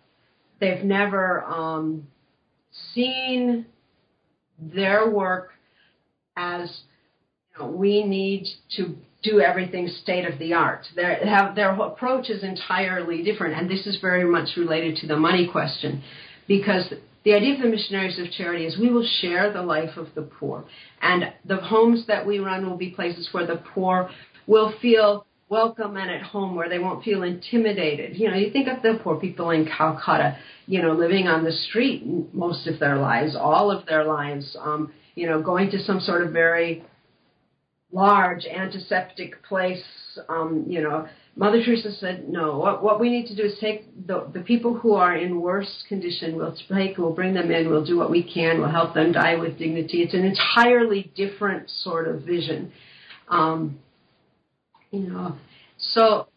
they've 0.60 0.84
never 0.84 1.42
um, 1.42 2.06
seen 2.94 3.66
their 4.56 5.10
work 5.10 5.50
as, 6.36 6.82
you 7.58 7.64
know, 7.64 7.72
we 7.72 8.04
need 8.04 8.46
to 8.76 8.94
do 9.22 9.40
everything 9.40 9.88
state 10.02 10.24
of 10.24 10.38
the 10.38 10.52
art. 10.52 10.86
Their, 10.96 11.24
have, 11.26 11.54
their 11.54 11.70
approach 11.70 12.28
is 12.28 12.42
entirely 12.42 13.22
different, 13.22 13.58
and 13.58 13.70
this 13.70 13.86
is 13.86 13.98
very 14.00 14.24
much 14.24 14.56
related 14.56 14.96
to 14.96 15.06
the 15.06 15.16
money 15.16 15.48
question, 15.50 16.02
because 16.48 16.92
the 17.24 17.34
idea 17.34 17.54
of 17.54 17.60
the 17.60 17.68
missionaries 17.68 18.18
of 18.18 18.30
charity 18.32 18.66
is 18.66 18.78
we 18.78 18.90
will 18.90 19.08
share 19.20 19.52
the 19.52 19.62
life 19.62 19.96
of 19.96 20.08
the 20.14 20.22
poor, 20.22 20.64
and 21.00 21.32
the 21.44 21.56
homes 21.56 22.06
that 22.08 22.26
we 22.26 22.38
run 22.38 22.68
will 22.68 22.76
be 22.76 22.90
places 22.90 23.28
where 23.32 23.46
the 23.46 23.62
poor 23.74 24.10
will 24.46 24.74
feel 24.82 25.24
welcome 25.48 25.96
and 25.96 26.10
at 26.10 26.22
home, 26.22 26.56
where 26.56 26.68
they 26.68 26.78
won't 26.78 27.04
feel 27.04 27.22
intimidated. 27.22 28.16
You 28.16 28.30
know, 28.30 28.36
you 28.36 28.50
think 28.50 28.68
of 28.68 28.82
the 28.82 28.98
poor 29.02 29.20
people 29.20 29.50
in 29.50 29.66
Calcutta, 29.66 30.38
you 30.66 30.80
know, 30.80 30.92
living 30.92 31.28
on 31.28 31.44
the 31.44 31.52
street 31.52 32.02
most 32.32 32.66
of 32.66 32.80
their 32.80 32.96
lives, 32.96 33.36
all 33.36 33.70
of 33.70 33.84
their 33.86 34.04
lives, 34.04 34.56
um, 34.58 34.92
you 35.14 35.28
know, 35.28 35.42
going 35.42 35.70
to 35.70 35.78
some 35.78 36.00
sort 36.00 36.22
of 36.22 36.32
very 36.32 36.82
large 37.92 38.46
antiseptic 38.46 39.42
place. 39.44 39.82
Um, 40.28 40.64
you 40.66 40.82
know, 40.82 41.06
Mother 41.36 41.62
Teresa 41.64 41.92
said, 41.92 42.28
no, 42.28 42.58
what, 42.58 42.82
what 42.82 43.00
we 43.00 43.08
need 43.08 43.26
to 43.28 43.36
do 43.36 43.44
is 43.44 43.58
take 43.58 44.06
the, 44.06 44.28
the 44.34 44.40
people 44.40 44.74
who 44.74 44.94
are 44.94 45.16
in 45.16 45.40
worse 45.40 45.84
condition, 45.88 46.36
we'll 46.36 46.56
take, 46.68 46.98
we'll 46.98 47.14
bring 47.14 47.32
them 47.32 47.50
in, 47.50 47.70
we'll 47.70 47.84
do 47.84 47.96
what 47.96 48.10
we 48.10 48.22
can, 48.22 48.60
we'll 48.60 48.70
help 48.70 48.94
them 48.94 49.12
die 49.12 49.36
with 49.36 49.58
dignity. 49.58 50.02
It's 50.02 50.14
an 50.14 50.24
entirely 50.24 51.10
different 51.16 51.70
sort 51.70 52.06
of 52.08 52.22
vision. 52.22 52.72
Um, 53.28 53.78
you 54.90 55.08
know, 55.08 55.36
so 55.78 56.28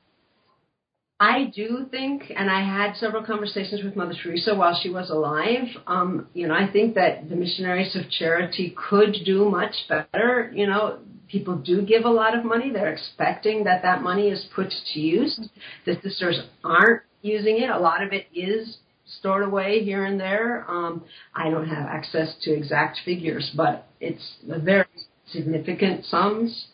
I 1.20 1.52
do 1.54 1.88
think, 1.92 2.32
and 2.36 2.50
I 2.50 2.62
had 2.62 2.96
several 2.96 3.24
conversations 3.24 3.84
with 3.84 3.98
Mother 3.98 4.16
Teresa 4.22 4.56
while 4.56 4.80
she 4.82 4.90
was 4.90 5.10
alive. 5.10 5.68
Um, 5.88 6.28
you 6.34 6.48
know, 6.48 6.54
I 6.54 6.72
think 6.72 6.96
that 6.96 7.30
the 7.30 7.36
missionaries 7.36 7.96
of 7.98 8.10
charity 8.10 8.76
could 8.90 9.18
do 9.26 9.50
much 9.50 9.76
better. 9.90 10.52
You 10.54 10.68
know, 10.68 11.00
people 11.36 11.58
do 11.58 11.82
give 11.82 12.06
a 12.06 12.10
lot 12.10 12.38
of 12.38 12.46
money. 12.46 12.72
They're 12.72 12.94
expecting 12.94 13.66
that 13.66 13.82
that 13.82 14.02
money 14.02 14.30
is 14.30 14.46
put 14.56 14.72
to 14.94 15.00
use. 15.02 15.38
The 15.86 15.96
sisters 16.02 16.40
aren't 16.64 17.02
using 17.22 17.58
it. 17.58 17.70
A 17.70 17.78
lot 17.78 18.02
of 18.02 18.14
it 18.14 18.28
is 18.34 18.78
stored 19.20 19.44
away 19.44 19.84
here 19.84 20.06
and 20.06 20.18
there. 20.18 20.66
Um, 20.70 21.04
I 21.36 21.50
don't 21.50 21.68
have 21.68 21.88
access 21.88 22.34
to 22.44 22.52
exact 22.54 23.00
figures, 23.04 23.52
but 23.54 23.86
it's 24.00 24.26
very 24.46 24.86
significant 25.28 26.06
sums. 26.06 26.68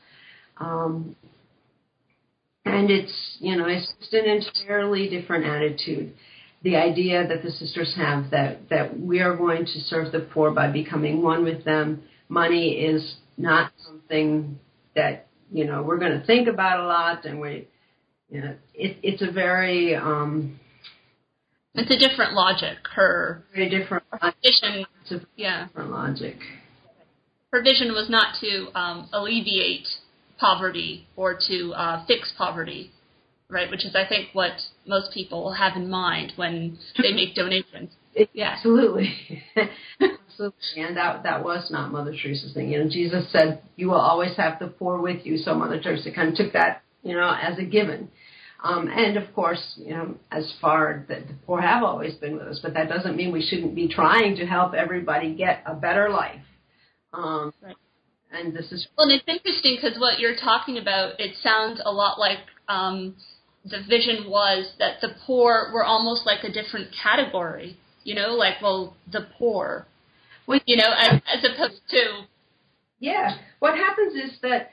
Um, 0.58 1.15
and 2.63 2.91
it's, 2.91 3.38
you 3.39 3.56
know, 3.56 3.65
it's 3.67 3.91
just 4.00 4.13
an 4.13 4.26
entirely 4.26 5.10
different 5.10 5.45
attitude. 5.45 6.13
The 6.62 6.76
idea 6.76 7.28
that 7.28 7.41
the 7.41 7.50
sisters 7.50 7.95
have 7.97 8.30
that, 8.30 8.69
that 8.69 9.00
we 9.00 9.21
are 9.21 9.36
going 9.36 9.65
to 9.65 9.80
serve 9.88 10.12
the 10.12 10.19
poor 10.19 10.52
by 10.52 10.71
becoming 10.71 11.24
one 11.24 11.43
with 11.43 11.65
them. 11.65 12.04
Money 12.30 12.74
is 12.74 13.15
not 13.38 13.71
something 13.84 14.01
that 14.95 15.28
you 15.52 15.65
know 15.65 15.82
we're 15.82 15.97
going 15.97 16.19
to 16.19 16.26
think 16.26 16.47
about 16.47 16.80
a 16.80 16.86
lot, 16.86 17.26
and 17.26 17.39
we, 17.39 17.67
you 18.30 18.41
know, 18.41 18.56
it, 18.74 18.97
it's 19.04 19.21
a 19.21 19.32
very 19.32 19.95
um, 19.95 20.60
it's 21.74 21.91
a 21.91 21.97
different 21.97 22.34
logic. 22.34 22.78
Her 22.95 23.43
very 23.54 23.69
different 23.69 24.04
vision, 24.43 24.86
it's 25.10 25.26
yeah, 25.36 25.67
different 25.67 25.91
logic. 25.91 26.38
Her 27.52 27.62
vision 27.62 27.89
was 27.89 28.10
not 28.10 28.36
to 28.39 28.80
um, 28.80 29.10
alleviate 29.12 29.88
poverty 30.39 31.08
or 31.15 31.38
to 31.47 31.74
uh, 31.74 32.06
fix 32.06 32.34
poverty, 32.38 32.91
right? 33.50 33.69
Which 33.69 33.86
is, 33.86 33.95
I 33.95 34.08
think, 34.08 34.30
what 34.34 34.54
most 34.88 35.13
people 35.13 35.54
have 35.54 35.76
in 35.76 35.89
mind 35.89 36.34
when 36.36 36.78
they 37.02 37.12
make 37.13 37.36
donations. 37.36 37.91
Yeah, 38.34 38.56
absolutely. 38.56 39.43
Absolutely. 40.41 40.84
And 40.84 40.97
that 40.97 41.23
that 41.23 41.43
was 41.43 41.69
not 41.71 41.91
Mother 41.91 42.12
Teresa's 42.12 42.54
thing. 42.54 42.69
You 42.69 42.84
know, 42.84 42.89
Jesus 42.89 43.32
said, 43.32 43.62
"You 43.75 43.89
will 43.89 43.99
always 43.99 44.36
have 44.38 44.60
the 44.60 44.67
poor 44.67 44.99
with 44.99 45.25
you." 45.25 45.38
So 45.38 45.54
Mother 45.54 45.80
Teresa 45.80 46.12
kind 46.12 46.30
of 46.30 46.36
took 46.36 46.54
that, 46.54 46.84
you 47.04 47.13
know, 47.13 47.30
as 47.30 47.58
a 47.60 47.63
given. 47.63 48.10
Um, 48.63 48.88
and 48.89 49.17
of 49.17 49.34
course, 49.34 49.73
you 49.77 49.91
know, 49.91 50.15
as 50.32 50.54
far 50.62 51.06
that 51.10 51.27
the 51.27 51.34
poor 51.45 51.62
have 51.62 51.84
always 51.84 52.13
been 52.15 52.34
with 52.38 52.47
us, 52.47 52.60
but 52.62 52.75
that 52.75 52.89
doesn't 52.89 53.15
mean 53.15 53.32
we 53.32 53.41
shouldn't 53.41 53.73
be 53.73 53.88
trying 53.88 54.36
to 54.36 54.45
help 54.45 54.73
everybody 54.73 55.34
get 55.34 55.63
a 55.65 55.73
better 55.73 56.10
life. 56.10 56.41
Um, 57.13 57.54
right. 57.62 57.75
And 58.32 58.56
this 58.56 58.71
is 58.71 58.88
well, 58.97 59.10
and 59.10 59.19
it's 59.19 59.27
interesting 59.27 59.77
because 59.82 59.99
what 59.99 60.19
you're 60.19 60.38
talking 60.38 60.77
about, 60.77 61.19
it 61.19 61.36
sounds 61.41 61.82
a 61.84 61.91
lot 61.91 62.19
like 62.19 62.39
um, 62.69 63.15
the 63.65 63.80
vision 63.89 64.30
was 64.30 64.71
that 64.80 65.01
the 65.01 65.10
poor 65.25 65.71
were 65.73 65.84
almost 65.84 66.25
like 66.25 66.43
a 66.43 66.51
different 66.51 66.89
category. 67.04 67.77
You 68.04 68.15
know, 68.15 68.30
like 68.34 68.62
well, 68.62 68.95
the 69.12 69.27
poor 69.38 69.88
you 70.65 70.77
know, 70.77 70.91
as, 70.97 71.21
as 71.34 71.43
opposed 71.43 71.82
to. 71.89 72.25
Yeah. 72.99 73.38
What 73.60 73.75
happens 73.75 74.13
is 74.15 74.39
that 74.41 74.71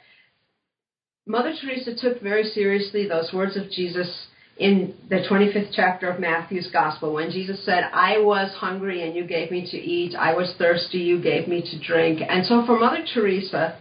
Mother 1.27 1.53
Teresa 1.61 1.95
took 1.95 2.23
very 2.23 2.45
seriously 2.45 3.07
those 3.07 3.33
words 3.33 3.57
of 3.57 3.71
Jesus 3.71 4.27
in 4.59 4.95
the 5.09 5.25
25th 5.31 5.71
chapter 5.75 6.11
of 6.11 6.19
Matthew's 6.19 6.69
Gospel 6.73 7.15
when 7.15 7.31
Jesus 7.31 7.65
said, 7.65 7.85
I 7.93 8.19
was 8.19 8.53
hungry 8.57 9.07
and 9.07 9.15
you 9.15 9.27
gave 9.27 9.51
me 9.51 9.71
to 9.71 9.77
eat. 9.77 10.15
I 10.17 10.35
was 10.35 10.55
thirsty, 10.59 10.99
you 10.99 11.23
gave 11.23 11.47
me 11.47 11.63
to 11.63 11.87
drink. 11.87 12.21
And 12.29 12.45
so 12.45 12.67
for 12.67 12.79
Mother 12.79 13.05
Teresa, 13.15 13.79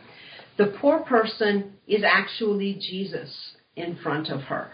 the 0.57 0.73
poor 0.79 0.99
person 0.99 1.73
is 1.87 2.03
actually 2.05 2.75
Jesus 2.75 3.55
in 3.75 3.97
front 4.03 4.29
of 4.29 4.41
her. 4.41 4.69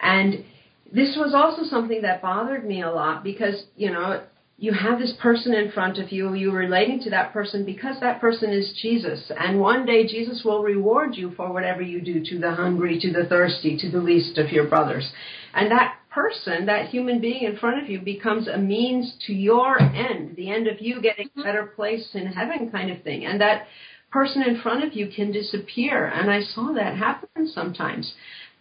And 0.00 0.44
this 0.92 1.16
was 1.16 1.34
also 1.34 1.68
something 1.68 2.02
that 2.02 2.22
bothered 2.22 2.64
me 2.64 2.82
a 2.82 2.90
lot 2.90 3.24
because, 3.24 3.64
you 3.76 3.90
know, 3.90 4.22
you 4.58 4.72
have 4.72 4.98
this 4.98 5.14
person 5.20 5.54
in 5.54 5.72
front 5.72 5.98
of 5.98 6.12
you, 6.12 6.34
you're 6.34 6.56
relating 6.56 7.00
to 7.00 7.10
that 7.10 7.32
person 7.32 7.64
because 7.64 7.98
that 8.00 8.20
person 8.20 8.50
is 8.50 8.78
Jesus. 8.80 9.30
And 9.36 9.58
one 9.58 9.84
day 9.84 10.06
Jesus 10.06 10.42
will 10.44 10.62
reward 10.62 11.16
you 11.16 11.32
for 11.36 11.52
whatever 11.52 11.82
you 11.82 12.00
do 12.00 12.22
to 12.24 12.38
the 12.38 12.52
hungry, 12.52 12.98
to 13.00 13.12
the 13.12 13.26
thirsty, 13.28 13.76
to 13.78 13.90
the 13.90 13.98
least 13.98 14.38
of 14.38 14.50
your 14.50 14.68
brothers. 14.68 15.10
And 15.54 15.70
that 15.70 15.96
person, 16.10 16.66
that 16.66 16.88
human 16.88 17.20
being 17.20 17.42
in 17.44 17.56
front 17.56 17.82
of 17.82 17.88
you 17.88 18.00
becomes 18.00 18.46
a 18.46 18.58
means 18.58 19.14
to 19.26 19.32
your 19.32 19.80
end, 19.80 20.36
the 20.36 20.50
end 20.50 20.68
of 20.68 20.80
you 20.80 21.00
getting 21.00 21.28
a 21.36 21.42
better 21.42 21.66
place 21.66 22.10
in 22.14 22.26
heaven 22.26 22.70
kind 22.70 22.90
of 22.90 23.02
thing. 23.02 23.24
And 23.24 23.40
that 23.40 23.66
person 24.12 24.42
in 24.42 24.60
front 24.60 24.84
of 24.84 24.92
you 24.92 25.08
can 25.14 25.32
disappear. 25.32 26.06
And 26.06 26.30
I 26.30 26.42
saw 26.42 26.72
that 26.74 26.96
happen 26.96 27.48
sometimes. 27.48 28.12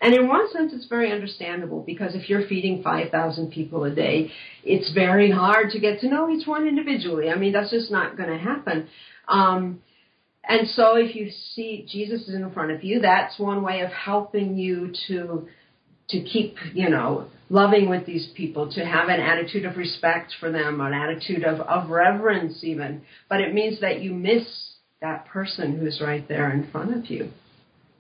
And 0.01 0.15
in 0.15 0.27
one 0.27 0.51
sense, 0.51 0.73
it's 0.73 0.87
very 0.87 1.11
understandable 1.11 1.83
because 1.83 2.15
if 2.15 2.27
you're 2.27 2.47
feeding 2.47 2.81
5,000 2.81 3.51
people 3.51 3.83
a 3.83 3.93
day, 3.93 4.31
it's 4.63 4.91
very 4.93 5.29
hard 5.29 5.69
to 5.71 5.79
get 5.79 5.99
to 5.99 6.09
know 6.09 6.29
each 6.29 6.47
one 6.47 6.67
individually. 6.67 7.29
I 7.29 7.35
mean, 7.35 7.53
that's 7.53 7.69
just 7.69 7.91
not 7.91 8.17
going 8.17 8.29
to 8.29 8.37
happen. 8.37 8.87
Um, 9.27 9.81
and 10.43 10.67
so 10.69 10.95
if 10.95 11.15
you 11.15 11.29
see 11.53 11.85
Jesus 11.87 12.27
is 12.27 12.33
in 12.33 12.51
front 12.51 12.71
of 12.71 12.83
you, 12.83 12.99
that's 12.99 13.37
one 13.37 13.61
way 13.61 13.81
of 13.81 13.91
helping 13.91 14.57
you 14.57 14.91
to 15.07 15.47
to 16.09 16.21
keep, 16.23 16.55
you 16.73 16.89
know, 16.89 17.27
loving 17.49 17.87
with 17.87 18.05
these 18.05 18.29
people, 18.35 18.69
to 18.69 18.85
have 18.85 19.07
an 19.07 19.21
attitude 19.21 19.63
of 19.63 19.77
respect 19.77 20.33
for 20.41 20.51
them, 20.51 20.81
an 20.81 20.93
attitude 20.93 21.45
of, 21.45 21.61
of 21.61 21.89
reverence 21.89 22.65
even. 22.65 23.01
But 23.29 23.39
it 23.39 23.53
means 23.53 23.79
that 23.79 24.01
you 24.01 24.13
miss 24.13 24.43
that 25.01 25.25
person 25.27 25.77
who's 25.77 26.01
right 26.01 26.27
there 26.27 26.51
in 26.51 26.69
front 26.69 26.93
of 26.97 27.09
you. 27.09 27.29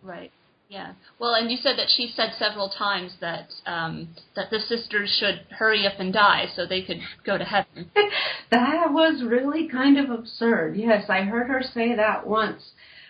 Right. 0.03 0.31
Yeah. 0.71 0.93
Well, 1.19 1.33
and 1.33 1.51
you 1.51 1.57
said 1.57 1.77
that 1.77 1.89
she 1.97 2.13
said 2.15 2.31
several 2.39 2.69
times 2.69 3.11
that 3.19 3.49
um, 3.65 4.07
that 4.37 4.49
the 4.51 4.59
sisters 4.59 5.13
should 5.19 5.45
hurry 5.51 5.85
up 5.85 5.99
and 5.99 6.13
die 6.13 6.45
so 6.55 6.65
they 6.65 6.81
could 6.81 6.99
go 7.25 7.37
to 7.37 7.43
heaven. 7.43 7.91
that 8.51 8.87
was 8.89 9.21
really 9.21 9.67
kind 9.67 9.99
of 9.99 10.09
absurd. 10.09 10.77
Yes, 10.77 11.09
I 11.09 11.23
heard 11.23 11.49
her 11.49 11.61
say 11.61 11.93
that 11.97 12.25
once. 12.25 12.61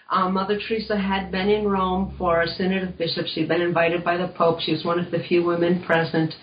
Um, 0.09 0.33
Mother 0.33 0.59
Teresa 0.59 0.97
had 0.97 1.31
been 1.31 1.49
in 1.49 1.67
Rome 1.67 2.15
for 2.17 2.41
a 2.41 2.47
synod 2.47 2.81
of 2.81 2.97
bishops. 2.97 3.31
She'd 3.35 3.47
been 3.47 3.61
invited 3.61 4.03
by 4.03 4.17
the 4.17 4.29
Pope. 4.29 4.59
She 4.61 4.71
was 4.71 4.83
one 4.83 4.97
of 4.97 5.11
the 5.11 5.19
few 5.19 5.45
women 5.45 5.83
present. 5.83 6.33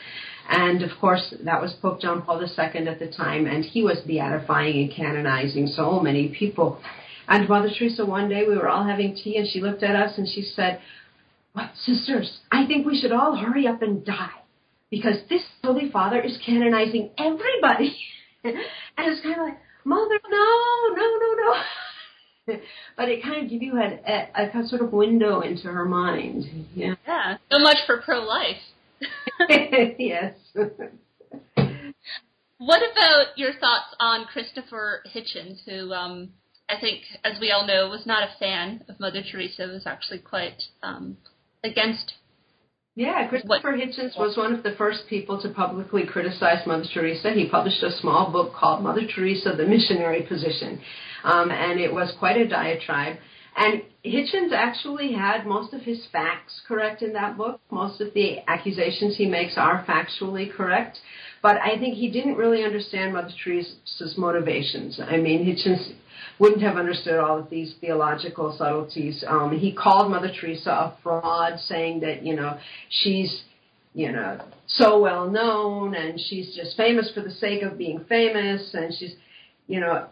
And 0.49 0.85
of 0.85 0.91
course, 1.01 1.35
that 1.43 1.61
was 1.61 1.75
Pope 1.83 2.01
John 2.01 2.23
Paul 2.23 2.41
II 2.41 2.87
at 2.87 3.01
the 3.01 3.11
time, 3.11 3.47
and 3.47 3.65
he 3.65 3.83
was 3.83 3.99
beatifying 4.09 4.85
and 4.85 4.93
canonizing 4.95 5.67
so 5.67 5.99
many 5.99 6.29
people. 6.29 6.81
And 7.29 7.47
Mother 7.47 7.69
Teresa, 7.77 8.07
one 8.07 8.31
day 8.31 8.47
we 8.49 8.57
were 8.57 8.69
all 8.69 8.85
having 8.85 9.15
tea, 9.15 9.37
and 9.37 9.47
she 9.47 9.61
looked 9.61 9.83
at 9.83 9.95
us 9.95 10.17
and 10.17 10.27
she 10.27 10.41
said, 10.41 10.81
Well, 11.55 11.71
sisters, 11.85 12.41
I 12.53 12.67
think 12.67 12.87
we 12.87 13.01
should 13.01 13.13
all 13.13 13.37
hurry 13.37 13.67
up 13.67 13.83
and 13.83 14.05
die 14.05 14.43
because 14.91 15.17
this 15.29 15.43
Holy 15.63 15.91
Father 15.91 16.21
is 16.21 16.39
canonizing 16.45 17.11
everybody. 17.19 17.97
and 18.45 18.57
it's 18.99 19.23
kind 19.23 19.41
of 19.41 19.47
like, 19.49 19.59
Mother, 19.85 20.21
no, 20.29 20.95
no, 20.95 21.19
no, 21.19 21.35
no. 21.37 22.59
but 22.97 23.09
it 23.09 23.23
kind 23.23 23.45
of 23.45 23.51
gives 23.51 23.63
you 23.63 23.79
a, 23.79 24.01
a, 24.37 24.61
a 24.61 24.69
sort 24.69 24.83
of 24.83 24.93
window 24.93 25.41
into 25.41 25.69
her 25.69 25.85
mind. 25.85 26.45
Yeah. 26.75 26.95
Yeah. 27.07 27.37
So 27.51 27.59
much 27.59 27.79
for 27.87 28.03
pro 28.03 28.21
life. 28.21 28.57
yes. 29.99 30.35
what 32.59 32.81
about 32.93 33.37
your 33.37 33.53
thoughts 33.53 33.95
on 34.01 34.27
Christopher 34.27 35.03
Hitchens, 35.15 35.59
who 35.65 35.93
um, 35.93 36.31
I 36.69 36.81
think, 36.81 37.03
as 37.25 37.41
we 37.41 37.51
all 37.51 37.67
know, 37.67 37.89
was 37.89 38.05
not 38.07 38.23
a 38.23 38.39
fan 38.39 38.85
of 38.89 39.01
Mother 39.01 39.23
Teresa, 39.23 39.67
was 39.67 39.87
actually 39.87 40.19
quite 40.19 40.63
um, 40.83 41.17
against. 41.65 42.15
Yeah, 42.95 43.29
Christopher 43.29 43.77
what, 43.77 43.81
Hitchens 43.81 44.19
was 44.19 44.37
one 44.37 44.53
of 44.53 44.65
the 44.65 44.75
first 44.77 45.05
people 45.09 45.41
to 45.43 45.51
publicly 45.51 46.05
criticize 46.05 46.67
Mother 46.67 46.85
Teresa. 46.93 47.31
He 47.31 47.49
published 47.49 47.83
a 47.83 47.97
small 48.01 48.33
book 48.33 48.55
called 48.55 48.83
Mother 48.83 49.07
Teresa, 49.07 49.55
the 49.57 49.67
Missionary 49.67 50.23
Position, 50.23 50.81
um, 51.23 51.51
and 51.51 51.79
it 51.79 51.93
was 51.93 52.13
quite 52.19 52.37
a 52.37 52.49
diatribe. 52.49 53.19
And 53.57 53.83
Hitchens 54.05 54.53
actually 54.53 55.13
had 55.13 55.47
most 55.47 55.75
of 55.75 55.83
his 55.83 56.07
facts 56.13 56.61
correct 56.67 57.03
in 57.03 57.13
that 57.15 57.37
book. 57.37 57.61
Most 57.71 58.01
of 58.01 58.15
the 58.15 58.39
accusations 58.49 59.17
he 59.17 59.27
makes 59.27 59.55
are 59.57 59.85
factually 59.85 60.53
correct. 60.53 60.99
But 61.43 61.57
I 61.57 61.79
think 61.79 61.95
he 61.95 62.11
didn't 62.11 62.37
really 62.37 62.65
understand 62.65 63.15
Mother 63.15 63.33
Teresa's 63.45 64.15
motivations. 64.17 65.01
I 65.01 65.17
mean, 65.17 65.45
Hitchens 65.45 65.93
wouldn't 66.39 66.63
have 66.63 66.77
understood 66.77 67.19
all 67.19 67.39
of 67.39 67.51
these 67.51 67.75
theological 67.81 68.55
subtleties. 68.57 69.25
Um, 69.27 69.57
he 69.59 69.73
called 69.73 70.11
Mother 70.11 70.31
Teresa 70.41 70.71
a 70.71 70.97
fraud, 71.03 71.59
saying 71.61 72.01
that, 72.01 72.25
you 72.25 72.37
know, 72.37 72.59
she's, 72.89 73.43
you 73.95 74.13
know, 74.13 74.41
so 74.67 75.01
well 75.01 75.29
known 75.29 75.95
and 75.95 76.21
she's 76.21 76.55
just 76.55 76.77
famous 76.77 77.11
for 77.15 77.23
the 77.23 77.31
sake 77.31 77.63
of 77.63 77.79
being 77.79 78.05
famous 78.09 78.71
and 78.75 78.95
she's, 78.97 79.15
you 79.67 79.81
know, 79.81 80.07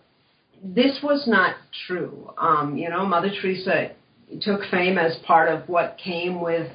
this 0.62 0.98
was 1.02 1.26
not 1.26 1.56
true. 1.86 2.32
Um, 2.38 2.76
you 2.76 2.88
know, 2.88 3.04
Mother 3.04 3.30
Teresa 3.40 3.92
took 4.40 4.62
fame 4.70 4.98
as 4.98 5.16
part 5.26 5.48
of 5.48 5.68
what 5.68 5.98
came 6.02 6.40
with 6.40 6.70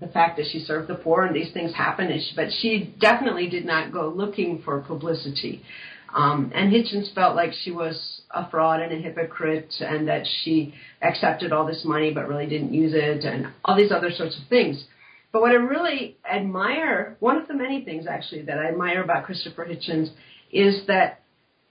the 0.00 0.08
fact 0.08 0.36
that 0.36 0.46
she 0.50 0.58
served 0.58 0.88
the 0.88 0.94
poor 0.96 1.24
and 1.24 1.36
these 1.36 1.52
things 1.52 1.72
happened, 1.74 2.10
but 2.34 2.46
she 2.60 2.94
definitely 3.00 3.48
did 3.48 3.64
not 3.64 3.92
go 3.92 4.08
looking 4.08 4.60
for 4.64 4.80
publicity. 4.80 5.62
Um, 6.14 6.52
and 6.54 6.72
Hitchens 6.72 7.14
felt 7.14 7.36
like 7.36 7.52
she 7.62 7.70
was 7.70 8.21
a 8.34 8.48
fraud 8.50 8.80
and 8.80 8.92
a 8.92 8.96
hypocrite 8.96 9.72
and 9.80 10.08
that 10.08 10.26
she 10.42 10.74
accepted 11.02 11.52
all 11.52 11.66
this 11.66 11.84
money 11.84 12.12
but 12.12 12.28
really 12.28 12.46
didn't 12.46 12.72
use 12.72 12.92
it 12.94 13.24
and 13.24 13.48
all 13.64 13.76
these 13.76 13.92
other 13.92 14.10
sorts 14.10 14.38
of 14.40 14.48
things. 14.48 14.84
But 15.32 15.42
what 15.42 15.52
I 15.52 15.54
really 15.54 16.16
admire, 16.30 17.16
one 17.20 17.36
of 17.36 17.48
the 17.48 17.54
many 17.54 17.84
things 17.84 18.06
actually 18.06 18.42
that 18.42 18.58
I 18.58 18.68
admire 18.68 19.02
about 19.02 19.24
Christopher 19.24 19.66
Hitchens 19.66 20.10
is 20.50 20.86
that 20.86 21.22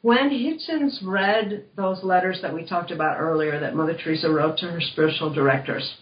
when 0.01 0.29
Hitchens 0.31 0.97
read 1.05 1.65
those 1.75 2.03
letters 2.03 2.39
that 2.41 2.53
we 2.53 2.65
talked 2.65 2.89
about 2.89 3.19
earlier 3.19 3.59
that 3.59 3.75
Mother 3.75 3.95
Teresa 3.95 4.31
wrote 4.31 4.57
to 4.57 4.65
her 4.65 4.81
spiritual 4.81 5.31
directors, 5.31 5.95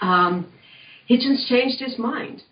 um, 0.00 0.52
Hitchens 1.08 1.46
changed 1.48 1.80
his 1.80 1.98
mind. 1.98 2.42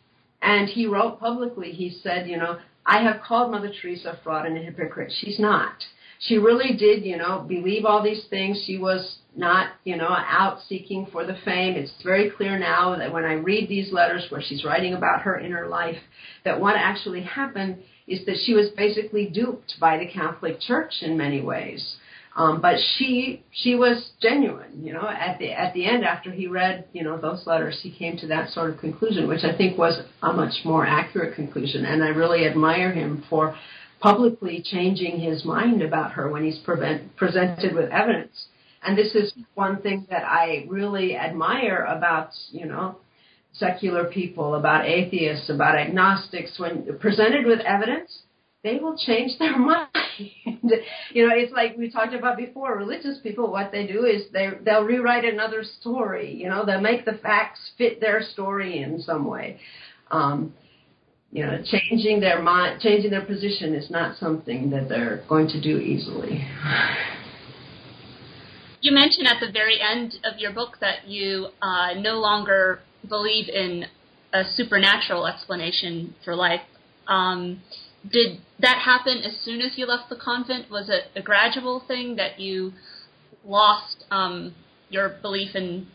And 0.40 0.68
he 0.68 0.86
wrote 0.86 1.18
publicly, 1.18 1.72
he 1.72 1.90
said, 1.90 2.28
you 2.28 2.36
know, 2.36 2.58
I 2.84 3.02
have 3.02 3.20
called 3.22 3.50
Mother 3.50 3.72
Teresa 3.80 4.10
a 4.10 4.22
fraud 4.22 4.46
and 4.46 4.56
a 4.56 4.60
hypocrite. 4.60 5.12
She's 5.20 5.40
not. 5.40 5.74
She 6.20 6.38
really 6.38 6.76
did, 6.76 7.04
you 7.04 7.16
know, 7.16 7.44
believe 7.46 7.84
all 7.84 8.02
these 8.02 8.24
things. 8.30 8.62
She 8.66 8.78
was 8.78 9.18
not, 9.36 9.72
you 9.84 9.96
know, 9.96 10.08
out 10.08 10.60
seeking 10.68 11.06
for 11.12 11.26
the 11.26 11.36
fame. 11.44 11.74
It's 11.74 11.92
very 12.02 12.30
clear 12.30 12.58
now 12.58 12.96
that 12.96 13.12
when 13.12 13.24
I 13.24 13.34
read 13.34 13.68
these 13.68 13.92
letters 13.92 14.26
where 14.30 14.42
she's 14.42 14.64
writing 14.64 14.94
about 14.94 15.22
her 15.22 15.38
inner 15.38 15.68
life, 15.68 15.98
that 16.44 16.60
what 16.60 16.76
actually 16.76 17.22
happened 17.22 17.78
is 18.06 18.24
that 18.26 18.38
she 18.44 18.54
was 18.54 18.70
basically 18.76 19.26
duped 19.26 19.74
by 19.80 19.98
the 19.98 20.06
Catholic 20.06 20.60
Church 20.60 20.94
in 21.02 21.16
many 21.16 21.42
ways. 21.42 21.96
Um, 22.36 22.60
but 22.60 22.76
she 22.96 23.42
she 23.50 23.74
was 23.74 24.10
genuine, 24.20 24.84
you 24.84 24.92
know. 24.92 25.08
At 25.08 25.38
the 25.38 25.52
at 25.52 25.72
the 25.72 25.86
end, 25.86 26.04
after 26.04 26.30
he 26.30 26.46
read 26.46 26.84
you 26.92 27.02
know 27.02 27.18
those 27.18 27.46
letters, 27.46 27.80
he 27.82 27.90
came 27.90 28.18
to 28.18 28.26
that 28.26 28.50
sort 28.50 28.70
of 28.70 28.78
conclusion, 28.78 29.26
which 29.26 29.42
I 29.42 29.56
think 29.56 29.78
was 29.78 30.02
a 30.22 30.32
much 30.34 30.52
more 30.62 30.84
accurate 30.84 31.34
conclusion. 31.34 31.86
And 31.86 32.04
I 32.04 32.08
really 32.08 32.46
admire 32.46 32.92
him 32.92 33.24
for 33.30 33.56
publicly 34.00 34.62
changing 34.64 35.20
his 35.20 35.44
mind 35.44 35.82
about 35.82 36.12
her 36.12 36.30
when 36.30 36.44
he's 36.44 36.58
prevent, 36.58 37.16
presented 37.16 37.74
with 37.74 37.90
evidence. 37.90 38.46
And 38.82 38.96
this 38.96 39.14
is 39.14 39.32
one 39.54 39.82
thing 39.82 40.06
that 40.10 40.24
I 40.24 40.66
really 40.68 41.16
admire 41.16 41.84
about 41.88 42.30
you 42.50 42.66
know 42.66 42.96
secular 43.58 44.04
people, 44.04 44.54
about 44.54 44.84
atheists, 44.84 45.48
about 45.48 45.76
agnostics, 45.76 46.58
when 46.58 46.98
presented 46.98 47.46
with 47.46 47.60
evidence, 47.60 48.22
they 48.62 48.78
will 48.78 48.96
change 48.98 49.38
their 49.38 49.58
mind. 49.58 49.88
you 51.12 51.26
know, 51.26 51.34
it's 51.34 51.52
like 51.52 51.76
we 51.76 51.90
talked 51.90 52.14
about 52.14 52.36
before. 52.36 52.76
Religious 52.76 53.18
people, 53.22 53.50
what 53.50 53.72
they 53.72 53.86
do 53.86 54.04
is 54.04 54.24
they 54.32 54.50
they'll 54.64 54.84
rewrite 54.84 55.24
another 55.24 55.62
story. 55.80 56.34
You 56.34 56.48
know, 56.48 56.64
they'll 56.64 56.80
make 56.80 57.04
the 57.04 57.18
facts 57.22 57.60
fit 57.78 58.00
their 58.00 58.22
story 58.22 58.82
in 58.82 59.00
some 59.00 59.26
way. 59.26 59.58
Um, 60.10 60.54
you 61.30 61.44
know, 61.44 61.62
changing 61.64 62.20
their 62.20 62.40
mind, 62.40 62.80
changing 62.80 63.10
their 63.10 63.24
position 63.24 63.74
is 63.74 63.90
not 63.90 64.16
something 64.18 64.70
that 64.70 64.88
they're 64.88 65.24
going 65.28 65.48
to 65.48 65.60
do 65.60 65.78
easily. 65.78 66.46
You 68.80 68.92
mentioned 68.92 69.26
at 69.26 69.40
the 69.40 69.50
very 69.50 69.80
end 69.80 70.14
of 70.24 70.38
your 70.38 70.52
book 70.52 70.78
that 70.80 71.08
you 71.08 71.48
uh, 71.60 71.94
no 71.98 72.20
longer 72.20 72.80
believe 73.08 73.48
in 73.48 73.86
a 74.32 74.44
supernatural 74.54 75.26
explanation 75.26 76.14
for 76.24 76.36
life. 76.36 76.60
Um, 77.08 77.62
did 78.10 78.38
that 78.60 78.78
happen 78.78 79.18
as 79.18 79.36
soon 79.44 79.60
as 79.60 79.72
you 79.76 79.86
left 79.86 80.08
the 80.08 80.16
convent? 80.16 80.70
Was 80.70 80.88
it 80.88 81.04
a 81.16 81.22
gradual 81.22 81.82
thing 81.86 82.16
that 82.16 82.38
you 82.38 82.72
lost 83.44 84.04
um, 84.10 84.54
your 84.88 85.16
belief 85.20 85.54
in 85.54 85.88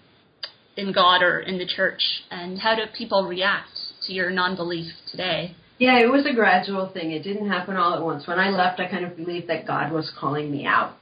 in 0.75 0.91
God 0.91 1.21
or 1.21 1.39
in 1.39 1.57
the 1.57 1.67
church? 1.67 2.23
And 2.29 2.59
how 2.59 2.75
do 2.75 2.83
people 2.97 3.25
react 3.25 3.80
to 4.07 4.13
your 4.13 4.29
non-belief 4.29 4.91
today? 5.09 5.55
Yeah, 5.77 5.99
it 5.99 6.11
was 6.11 6.25
a 6.25 6.33
gradual 6.33 6.91
thing. 6.93 7.11
It 7.11 7.23
didn't 7.23 7.49
happen 7.49 7.75
all 7.75 7.95
at 7.95 8.03
once. 8.03 8.27
When 8.27 8.39
I 8.39 8.49
left, 8.49 8.79
I 8.79 8.87
kind 8.87 9.05
of 9.05 9.17
believed 9.17 9.47
that 9.47 9.65
God 9.65 9.91
was 9.91 10.11
calling 10.19 10.51
me 10.51 10.65
out. 10.65 10.99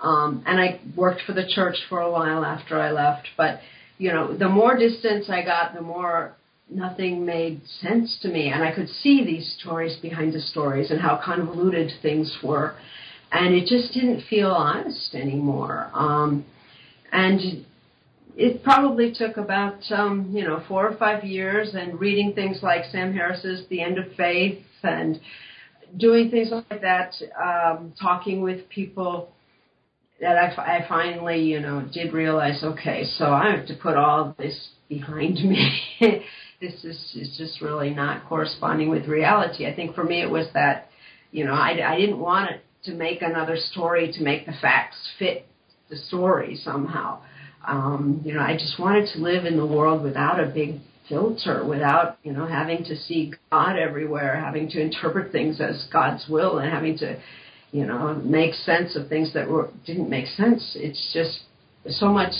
Um, 0.00 0.42
and 0.46 0.60
I 0.60 0.80
worked 0.96 1.22
for 1.26 1.32
the 1.32 1.46
church 1.46 1.76
for 1.88 2.00
a 2.00 2.10
while 2.10 2.44
after 2.44 2.80
I 2.80 2.90
left. 2.90 3.28
But 3.36 3.60
you 3.98 4.12
know, 4.12 4.36
the 4.36 4.48
more 4.48 4.76
distance 4.76 5.26
I 5.28 5.44
got, 5.44 5.74
the 5.74 5.82
more 5.82 6.34
nothing 6.70 7.24
made 7.24 7.60
sense 7.80 8.18
to 8.22 8.28
me. 8.28 8.50
And 8.50 8.62
I 8.62 8.74
could 8.74 8.88
see 8.88 9.24
these 9.24 9.56
stories 9.60 9.96
behind 10.00 10.32
the 10.32 10.40
stories 10.40 10.90
and 10.90 11.00
how 11.00 11.20
convoluted 11.24 11.90
things 12.02 12.38
were. 12.42 12.74
And 13.32 13.54
it 13.54 13.66
just 13.66 13.92
didn't 13.92 14.22
feel 14.28 14.50
honest 14.50 15.14
anymore. 15.14 15.90
Um, 15.92 16.44
and 17.12 17.66
it 18.38 18.62
probably 18.62 19.12
took 19.12 19.36
about, 19.36 19.80
um, 19.90 20.30
you 20.32 20.44
know, 20.44 20.62
four 20.68 20.88
or 20.88 20.96
five 20.96 21.24
years 21.24 21.74
and 21.74 21.98
reading 21.98 22.34
things 22.34 22.60
like 22.62 22.84
Sam 22.92 23.12
Harris's 23.12 23.68
The 23.68 23.82
End 23.82 23.98
of 23.98 24.12
Faith 24.16 24.62
and 24.84 25.18
doing 25.96 26.30
things 26.30 26.50
like 26.52 26.80
that, 26.80 27.14
um, 27.36 27.92
talking 28.00 28.40
with 28.40 28.68
people 28.68 29.32
that 30.20 30.36
I, 30.36 30.54
I 30.78 30.88
finally, 30.88 31.42
you 31.42 31.58
know, 31.58 31.84
did 31.92 32.12
realize, 32.12 32.62
okay, 32.62 33.04
so 33.16 33.24
I 33.24 33.50
have 33.50 33.66
to 33.66 33.74
put 33.74 33.96
all 33.96 34.36
this 34.38 34.68
behind 34.88 35.34
me. 35.44 36.22
this 36.60 36.84
is, 36.84 37.12
is 37.16 37.34
just 37.36 37.60
really 37.60 37.90
not 37.90 38.24
corresponding 38.28 38.88
with 38.88 39.06
reality. 39.06 39.66
I 39.66 39.74
think 39.74 39.96
for 39.96 40.04
me 40.04 40.22
it 40.22 40.30
was 40.30 40.46
that, 40.54 40.90
you 41.32 41.44
know, 41.44 41.54
I, 41.54 41.70
I 41.84 41.98
didn't 41.98 42.20
want 42.20 42.52
it 42.52 42.64
to 42.84 42.92
make 42.92 43.20
another 43.20 43.56
story 43.56 44.12
to 44.12 44.22
make 44.22 44.46
the 44.46 44.54
facts 44.62 44.96
fit 45.18 45.48
the 45.90 45.96
story 45.96 46.54
somehow. 46.62 47.20
Um, 47.66 48.22
you 48.24 48.34
know, 48.34 48.40
I 48.40 48.54
just 48.54 48.78
wanted 48.78 49.08
to 49.14 49.20
live 49.20 49.44
in 49.44 49.56
the 49.56 49.66
world 49.66 50.02
without 50.02 50.40
a 50.40 50.46
big 50.46 50.80
filter, 51.08 51.64
without, 51.64 52.18
you 52.22 52.32
know, 52.32 52.46
having 52.46 52.84
to 52.84 52.96
see 52.96 53.32
God 53.50 53.78
everywhere, 53.78 54.36
having 54.36 54.68
to 54.70 54.80
interpret 54.80 55.32
things 55.32 55.60
as 55.60 55.86
God's 55.92 56.26
will 56.28 56.58
and 56.58 56.70
having 56.72 56.96
to 56.98 57.18
you 57.70 57.86
know, 57.86 58.14
make 58.24 58.54
sense 58.54 58.96
of 58.96 59.08
things 59.08 59.32
that 59.34 59.48
were 59.48 59.70
didn't 59.86 60.08
make 60.08 60.26
sense. 60.26 60.74
It's 60.74 61.10
just 61.12 61.40
so 61.98 62.08
much 62.08 62.32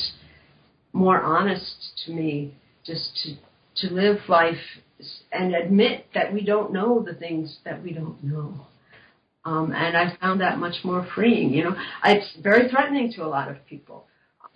more 0.93 1.21
honest 1.21 2.03
to 2.07 2.13
me, 2.13 2.55
just 2.85 3.11
to 3.25 3.87
to 3.87 3.95
live 3.95 4.17
life 4.29 4.57
and 5.31 5.55
admit 5.55 6.07
that 6.15 6.33
we 6.33 6.45
don't 6.45 6.73
know 6.73 7.05
the 7.05 7.15
things 7.15 7.59
that 7.65 7.83
we 7.83 7.93
don't 7.93 8.23
know. 8.25 8.55
Um, 9.45 9.73
and 9.73 9.97
I 9.97 10.17
found 10.21 10.41
that 10.41 10.59
much 10.59 10.83
more 10.83 11.07
freeing. 11.15 11.53
You 11.53 11.65
know, 11.65 11.77
it's 12.05 12.37
very 12.43 12.69
threatening 12.69 13.13
to 13.13 13.25
a 13.25 13.29
lot 13.29 13.51
of 13.51 13.65
people. 13.67 14.07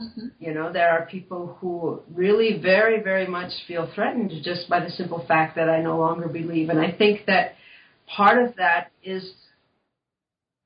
Mm-hmm. 0.02 0.26
You 0.38 0.54
know, 0.54 0.72
there 0.72 0.90
are 0.90 1.06
people 1.06 1.56
who 1.60 2.02
really 2.12 2.60
very, 2.60 3.02
very 3.02 3.26
much 3.26 3.52
feel 3.66 3.90
threatened 3.94 4.32
just 4.42 4.68
by 4.68 4.80
the 4.80 4.90
simple 4.90 5.24
fact 5.26 5.56
that 5.56 5.68
I 5.68 5.80
no 5.82 5.98
longer 5.98 6.28
believe. 6.28 6.68
And 6.68 6.80
I 6.80 6.92
think 6.92 7.26
that 7.26 7.54
part 8.06 8.42
of 8.42 8.56
that 8.56 8.90
is, 9.02 9.32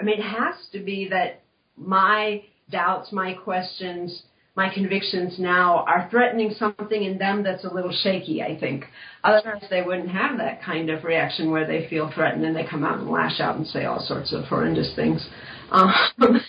I 0.00 0.04
mean, 0.04 0.18
it 0.18 0.24
has 0.24 0.54
to 0.72 0.80
be 0.80 1.08
that 1.08 1.42
my 1.76 2.42
doubts, 2.70 3.12
my 3.12 3.34
questions, 3.34 4.22
my 4.56 4.72
convictions 4.72 5.38
now 5.38 5.84
are 5.86 6.08
threatening 6.10 6.54
something 6.58 7.02
in 7.02 7.18
them 7.18 7.42
that's 7.42 7.64
a 7.64 7.72
little 7.72 7.92
shaky, 7.92 8.42
I 8.42 8.58
think. 8.58 8.84
Otherwise, 9.22 9.64
they 9.68 9.82
wouldn't 9.82 10.08
have 10.08 10.38
that 10.38 10.62
kind 10.62 10.88
of 10.88 11.04
reaction 11.04 11.50
where 11.50 11.66
they 11.66 11.86
feel 11.88 12.10
threatened 12.14 12.44
and 12.44 12.56
they 12.56 12.64
come 12.64 12.82
out 12.82 12.98
and 12.98 13.10
lash 13.10 13.38
out 13.38 13.56
and 13.56 13.66
say 13.66 13.84
all 13.84 14.00
sorts 14.00 14.32
of 14.32 14.44
horrendous 14.44 14.94
things. 14.96 15.26
Um, 15.70 15.92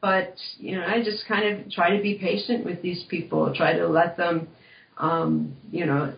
but, 0.00 0.34
you 0.58 0.76
know, 0.76 0.84
I 0.86 1.02
just 1.02 1.26
kind 1.26 1.46
of 1.60 1.70
try 1.70 1.96
to 1.96 2.02
be 2.02 2.14
patient 2.14 2.64
with 2.64 2.80
these 2.82 3.04
people, 3.08 3.52
try 3.54 3.76
to 3.76 3.86
let 3.86 4.16
them, 4.16 4.48
um, 4.96 5.56
you 5.70 5.86
know, 5.86 6.14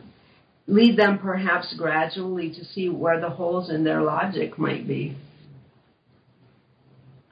lead 0.66 0.96
them 0.96 1.18
perhaps 1.18 1.74
gradually 1.76 2.50
to 2.50 2.64
see 2.64 2.88
where 2.88 3.20
the 3.20 3.30
holes 3.30 3.70
in 3.70 3.84
their 3.84 4.02
logic 4.02 4.58
might 4.58 4.86
be. 4.86 5.16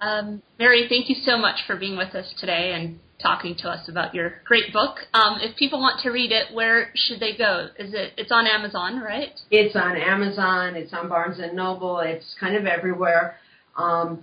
Um, 0.00 0.42
Mary, 0.58 0.86
thank 0.88 1.08
you 1.08 1.16
so 1.24 1.36
much 1.36 1.60
for 1.66 1.76
being 1.76 1.96
with 1.96 2.14
us 2.14 2.34
today 2.38 2.72
and 2.74 2.98
talking 3.22 3.54
to 3.54 3.68
us 3.68 3.88
about 3.88 4.14
your 4.14 4.40
great 4.46 4.72
book. 4.72 4.96
Um, 5.12 5.38
if 5.40 5.56
people 5.56 5.78
want 5.78 6.00
to 6.02 6.10
read 6.10 6.32
it, 6.32 6.54
where 6.54 6.90
should 6.94 7.20
they 7.20 7.36
go? 7.36 7.68
Is 7.78 7.92
it? 7.92 8.14
It's 8.16 8.32
on 8.32 8.46
Amazon, 8.46 9.00
right? 9.00 9.38
It's 9.50 9.76
on 9.76 9.96
Amazon. 9.96 10.74
It's 10.74 10.92
on 10.94 11.08
Barnes 11.08 11.38
and 11.38 11.54
Noble. 11.54 11.98
It's 12.00 12.34
kind 12.40 12.56
of 12.56 12.64
everywhere. 12.64 13.36
Um, 13.76 14.22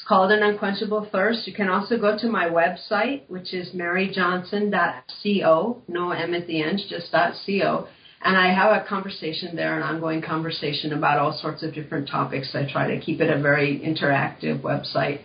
it's 0.00 0.08
called 0.08 0.32
An 0.32 0.42
Unquenchable 0.42 1.06
Thirst. 1.12 1.46
You 1.46 1.52
can 1.52 1.68
also 1.68 1.98
go 1.98 2.16
to 2.16 2.26
my 2.26 2.46
website, 2.46 3.28
which 3.28 3.52
is 3.52 3.74
maryjohnson.co. 3.74 5.82
No 5.88 6.12
M 6.12 6.32
at 6.32 6.46
the 6.46 6.62
end, 6.62 6.80
just 6.88 7.12
.co. 7.12 7.86
And 8.22 8.36
I 8.36 8.54
have 8.54 8.72
a 8.72 8.82
conversation 8.86 9.56
there, 9.56 9.76
an 9.76 9.82
ongoing 9.82 10.22
conversation 10.22 10.94
about 10.94 11.18
all 11.18 11.38
sorts 11.38 11.62
of 11.62 11.74
different 11.74 12.08
topics. 12.08 12.54
I 12.54 12.66
try 12.70 12.94
to 12.94 12.98
keep 12.98 13.20
it 13.20 13.28
a 13.28 13.38
very 13.42 13.78
interactive 13.78 14.62
website. 14.62 15.20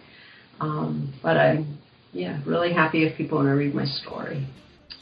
Um, 0.60 1.14
but 1.24 1.38
I'm, 1.38 1.78
yeah, 2.12 2.42
really 2.46 2.74
happy 2.74 3.06
if 3.06 3.16
people 3.16 3.38
want 3.38 3.48
to 3.48 3.54
read 3.54 3.74
my 3.74 3.86
story. 3.86 4.46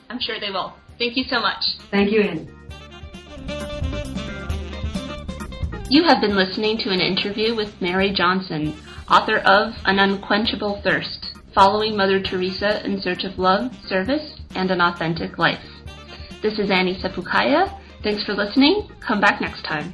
I'm 0.08 0.20
sure 0.20 0.40
they 0.40 0.52
will. 0.52 0.74
Thank 1.00 1.18
you 1.18 1.24
so 1.24 1.40
much. 1.40 1.64
Thank 1.90 2.12
you, 2.12 2.22
Annie. 2.22 2.48
You 5.90 6.04
have 6.04 6.22
been 6.22 6.36
listening 6.36 6.78
to 6.80 6.92
an 6.92 7.00
interview 7.00 7.56
with 7.56 7.82
Mary 7.82 8.12
Johnson, 8.12 8.76
author 9.14 9.38
of 9.38 9.74
An 9.86 10.00
Unquenchable 10.00 10.82
Thirst, 10.82 11.38
following 11.54 11.96
Mother 11.96 12.20
Teresa 12.20 12.84
in 12.84 13.00
search 13.00 13.24
of 13.24 13.38
love, 13.38 13.72
service, 13.88 14.40
and 14.56 14.72
an 14.72 14.82
authentic 14.82 15.38
life. 15.38 15.64
This 16.42 16.58
is 16.58 16.72
Annie 16.72 16.96
Sepukaya 16.96 17.80
Thanks 18.04 18.26
for 18.26 18.34
listening. 18.34 18.90
Come 19.00 19.22
back 19.22 19.40
next 19.40 19.64
time. 19.64 19.94